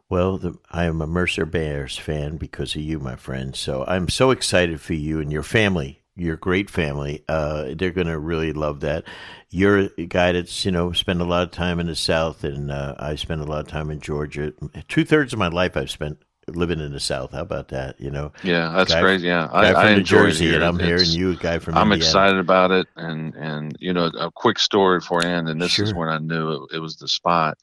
Well, 0.09 0.39
the, 0.39 0.57
I 0.71 0.85
am 0.85 1.03
a 1.03 1.07
Mercer 1.07 1.47
Bears 1.47 1.97
fan 1.99 2.37
because 2.37 2.77
of 2.77 2.83
you, 2.83 3.01
my 3.01 3.17
friend. 3.17 3.57
So 3.57 3.85
I'm 3.87 4.09
so 4.09 4.31
excited 4.31 4.81
for 4.81 4.95
you 4.95 5.21
and 5.21 5.33
your 5.33 5.43
family 5.43 6.03
your 6.17 6.37
great 6.37 6.71
family. 6.71 7.25
Uh, 7.29 7.75
they're 7.77 7.91
going 7.91 8.07
to 8.07 8.19
really 8.19 8.53
love 8.53 8.81
that. 8.81 9.05
You're 9.51 9.91
a 9.99 10.07
guy 10.07 10.33
that's, 10.33 10.65
you 10.65 10.73
know, 10.73 10.93
spent 10.93 11.21
a 11.21 11.25
lot 11.25 11.43
of 11.43 11.51
time 11.51 11.79
in 11.79 11.87
the 11.87 11.97
South, 11.97 12.43
and 12.43 12.71
uh, 12.71 12.95
I 12.99 13.15
spent 13.17 13.41
a 13.41 13.45
lot 13.45 13.61
of 13.61 13.69
time 13.69 13.91
in 13.91 14.01
Georgia. 14.01 14.53
Two 14.89 15.05
thirds 15.05 15.33
of 15.33 15.39
my 15.39 15.49
life 15.49 15.77
I've 15.77 15.91
spent 15.91 16.19
living 16.49 16.81
in 16.81 16.93
the 16.93 17.01
South. 17.01 17.33
How 17.33 17.43
about 17.43 17.69
that? 17.69 18.01
You 18.01 18.11
know? 18.11 18.33
Yeah, 18.43 18.71
that's 18.71 18.93
guy, 18.93 19.01
great. 19.01 19.21
Yeah, 19.21 19.49
guy 19.51 19.71
I, 19.71 19.73
from 19.73 19.83
I 19.83 19.95
New 19.97 20.03
Jersey, 20.03 20.55
and 20.55 20.65
I'm 20.65 20.79
here, 20.79 20.97
and 20.97 21.07
you, 21.07 21.33
a 21.33 21.37
guy 21.37 21.59
from. 21.59 21.77
I'm 21.77 21.93
Indiana. 21.93 22.05
excited 22.05 22.39
about 22.39 22.71
it, 22.71 22.87
and 22.97 23.35
and 23.35 23.77
you 23.79 23.93
know, 23.93 24.07
a 24.07 24.31
quick 24.31 24.59
story 24.59 25.01
for 25.01 25.23
you, 25.23 25.29
and 25.29 25.61
this 25.61 25.73
sure. 25.73 25.85
is 25.85 25.95
when 25.95 26.09
I 26.09 26.19
knew 26.19 26.53
it, 26.53 26.77
it 26.77 26.79
was 26.79 26.97
the 26.97 27.09
spot. 27.09 27.59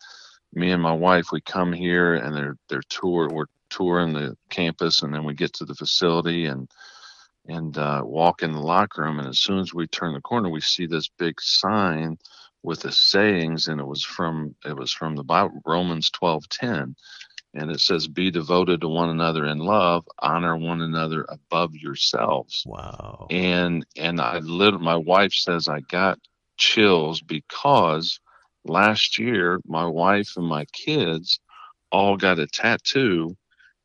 Me 0.53 0.71
and 0.71 0.81
my 0.81 0.93
wife, 0.93 1.31
we 1.31 1.41
come 1.41 1.73
here, 1.73 2.13
and 2.13 2.35
they're 2.35 2.57
they're 2.69 2.83
tour. 2.89 3.29
We're 3.29 3.45
touring 3.69 4.13
the 4.13 4.37
campus, 4.49 5.01
and 5.01 5.13
then 5.13 5.23
we 5.23 5.33
get 5.33 5.53
to 5.53 5.65
the 5.65 5.75
facility, 5.75 6.45
and 6.45 6.69
and 7.47 7.77
uh, 7.77 8.01
walk 8.03 8.43
in 8.43 8.53
the 8.53 8.61
locker 8.61 9.03
room. 9.03 9.19
And 9.19 9.27
as 9.27 9.39
soon 9.39 9.59
as 9.59 9.73
we 9.73 9.87
turn 9.87 10.13
the 10.13 10.21
corner, 10.21 10.49
we 10.49 10.61
see 10.61 10.85
this 10.85 11.09
big 11.17 11.39
sign 11.41 12.17
with 12.63 12.81
the 12.81 12.91
sayings, 12.91 13.67
and 13.67 13.79
it 13.79 13.85
was 13.85 14.03
from 14.03 14.55
it 14.65 14.75
was 14.75 14.91
from 14.91 15.15
the 15.15 15.23
Bible, 15.23 15.61
Romans 15.65 16.09
twelve 16.09 16.47
ten, 16.49 16.95
and 17.53 17.69
it 17.71 17.81
says, 17.81 18.07
"Be 18.07 18.31
devoted 18.31 18.81
to 18.81 18.87
one 18.87 19.09
another 19.09 19.45
in 19.45 19.59
love, 19.59 20.07
honor 20.19 20.55
one 20.55 20.81
another 20.81 21.25
above 21.27 21.75
yourselves." 21.75 22.63
Wow. 22.65 23.27
And 23.29 23.85
and 23.97 24.21
I 24.21 24.39
literally, 24.39 24.85
my 24.85 24.95
wife 24.95 25.33
says 25.33 25.67
I 25.67 25.81
got 25.81 26.19
chills 26.57 27.21
because 27.21 28.19
last 28.63 29.19
year 29.19 29.59
my 29.65 29.85
wife 29.85 30.37
and 30.37 30.47
my 30.47 30.65
kids 30.71 31.39
all 31.91 32.15
got 32.15 32.39
a 32.39 32.47
tattoo 32.47 33.35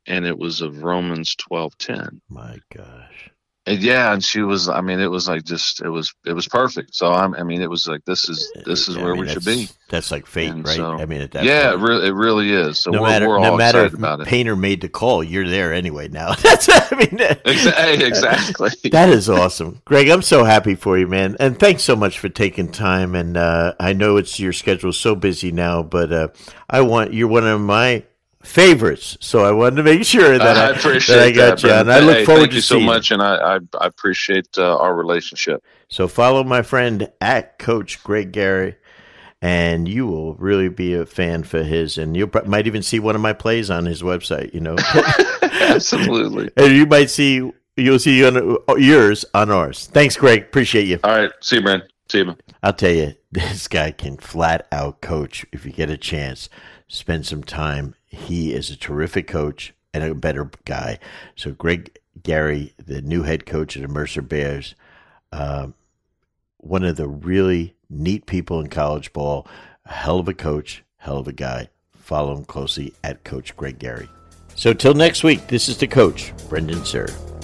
and 0.09 0.25
it 0.25 0.39
was 0.39 0.61
of 0.63 0.83
Romans 0.83 1.37
12:10. 1.37 2.21
My 2.29 2.59
gosh. 2.75 3.31
And 3.69 3.83
yeah, 3.83 4.15
and 4.15 4.25
she 4.25 4.41
was. 4.41 4.69
I 4.69 4.81
mean, 4.81 4.99
it 4.99 5.11
was 5.11 5.29
like 5.29 5.45
just 5.45 5.83
it 5.83 5.91
was 5.91 6.15
it 6.25 6.33
was 6.33 6.49
perfect. 6.49 6.95
So 6.95 7.13
I'm, 7.13 7.35
I 7.35 7.43
mean, 7.43 7.61
it 7.61 7.69
was 7.69 7.87
like 7.87 8.03
this 8.07 8.27
is 8.29 8.51
this 8.65 8.89
is 8.89 8.97
where 8.97 9.13
mean, 9.13 9.27
we 9.27 9.29
should 9.29 9.45
be. 9.45 9.69
That's 9.91 10.11
like 10.11 10.25
fate, 10.25 10.51
and 10.51 10.65
right? 10.65 10.77
So, 10.77 10.93
I 10.93 11.05
mean, 11.05 11.29
yeah, 11.35 11.71
point, 11.73 11.83
it 11.83 11.87
really 11.87 12.07
it 12.09 12.13
really 12.13 12.53
is. 12.53 12.79
So 12.79 12.91
no 12.91 13.03
we're, 13.03 13.09
matter 13.09 13.29
we're 13.29 13.41
no 13.41 13.57
matter 13.59 13.85
if 13.85 13.93
about 13.93 14.21
it. 14.21 14.27
Painter 14.27 14.57
made 14.57 14.81
the 14.81 14.89
call, 14.89 15.23
you're 15.23 15.47
there 15.47 15.75
anyway. 15.75 16.09
Now 16.09 16.35
that's 16.43 16.69
I 16.71 16.97
mean, 16.97 17.21
exactly. 17.21 18.71
that 18.91 19.11
is 19.11 19.29
awesome, 19.29 19.83
Greg. 19.85 20.09
I'm 20.09 20.23
so 20.23 20.45
happy 20.45 20.75
for 20.75 20.97
you, 20.97 21.07
man, 21.07 21.37
and 21.39 21.59
thanks 21.59 21.83
so 21.83 21.95
much 21.95 22.19
for 22.19 22.31
taking 22.31 22.73
time. 22.73 23.15
And 23.15 23.37
uh, 23.37 23.75
I 23.79 23.93
know 23.93 24.17
it's 24.17 24.41
your 24.41 24.55
schedule 24.55 24.95
so 24.95 25.15
busy 25.15 25.53
now, 25.53 25.83
but 25.83 26.11
uh, 26.11 26.29
I 26.71 26.81
want 26.81 27.13
you're 27.13 27.29
one 27.29 27.47
of 27.47 27.61
my 27.61 28.05
favorites. 28.49 29.17
So 29.21 29.45
I 29.45 29.53
wanted 29.53 29.77
to 29.77 29.83
make 29.83 30.05
sure 30.05 30.39
that 30.39 30.57
I, 30.57 30.69
I 30.69 30.71
appreciate 30.71 31.17
that 31.17 31.25
I 31.25 31.31
got 31.33 31.61
that, 31.61 31.69
you. 31.69 31.73
And 31.75 31.93
I 31.93 32.01
look 32.01 32.17
Hey, 32.19 32.25
forward 32.25 32.41
thank 32.41 32.51
to 32.51 32.57
you 32.57 32.63
so 32.63 32.81
much, 32.81 33.11
and 33.11 33.23
I 33.23 33.37
I, 33.37 33.59
I 33.81 33.87
appreciate 33.87 34.49
uh, 34.57 34.79
our 34.79 34.95
relationship. 34.95 35.63
So 35.89 36.09
follow 36.09 36.43
my 36.45 36.63
friend 36.63 37.11
at 37.21 37.59
Coach 37.59 38.03
Greg 38.03 38.33
Gary, 38.33 38.77
and 39.43 39.87
you 39.87 40.07
will 40.07 40.35
really 40.35 40.69
be 40.69 40.95
a 40.95 41.07
fan 41.07 41.43
for 41.45 41.63
his. 41.63 41.99
And 41.99 42.17
you 42.17 42.31
might 42.47 42.67
even 42.67 42.83
see 42.83 42.99
one 42.99 43.15
of 43.15 43.21
my 43.21 43.33
plays 43.33 43.71
on 43.71 43.85
his 43.87 44.03
website. 44.03 44.55
You 44.55 44.61
know, 44.61 44.77
Absolutely. 45.61 46.51
and 46.57 46.73
you 46.75 46.87
might 46.87 47.11
see 47.11 47.53
you'll 47.77 47.99
see 47.99 48.25
on, 48.25 48.57
yours 48.79 49.25
on 49.35 49.51
ours. 49.51 49.87
Thanks, 49.87 50.17
Greg. 50.17 50.43
Appreciate 50.43 50.87
you. 50.87 50.99
All 51.05 51.17
right. 51.17 51.31
See 51.41 51.57
you, 51.57 51.63
man. 51.63 51.83
See 52.11 52.19
you. 52.19 52.25
man. 52.27 52.37
I'll 52.63 52.73
tell 52.73 52.93
you, 52.93 53.15
this 53.33 53.69
guy 53.69 53.91
can 53.93 54.17
flat 54.17 54.67
out 54.73 55.01
coach 55.01 55.47
if 55.53 55.65
you 55.65 55.73
get 55.73 55.91
a 55.91 55.97
chance. 55.97 56.49
Spend 56.89 57.27
some 57.27 57.45
time. 57.45 57.95
He 58.07 58.53
is 58.53 58.71
a 58.71 58.77
terrific 58.77 59.27
coach 59.29 59.75
and 59.93 60.03
a 60.03 60.15
better 60.15 60.51
guy. 60.65 60.99
So, 61.37 61.53
Greg 61.53 61.99
Gary, 62.23 62.73
the 62.85 63.03
new 63.03 63.23
head 63.23 63.47
coach 63.47 63.77
of 63.77 63.83
the 63.83 63.89
Mercer 63.89 64.23
Bears, 64.23 64.75
um, 65.31 65.75
one 66.57 66.85
of 66.85 66.97
the 66.97 67.07
really 67.07 67.75
neat 67.91 68.27
people 68.27 68.61
in 68.61 68.69
college 68.69 69.13
ball, 69.13 69.47
a 69.85 69.93
hell 69.93 70.19
of 70.19 70.29
a 70.29 70.35
coach, 70.35 70.83
hell 70.97 71.19
of 71.19 71.29
a 71.29 71.33
guy. 71.33 71.69
Follow 71.93 72.37
him 72.37 72.45
closely 72.45 72.95
at 73.05 73.23
Coach 73.23 73.57
Greg 73.57 73.79
Gary. 73.79 74.09
So, 74.55 74.73
till 74.73 74.95
next 74.95 75.23
week, 75.23 75.47
this 75.49 75.69
is 75.69 75.77
the 75.77 75.87
coach, 75.87 76.33
Brendan 76.49 76.81
Suhr. 76.81 77.38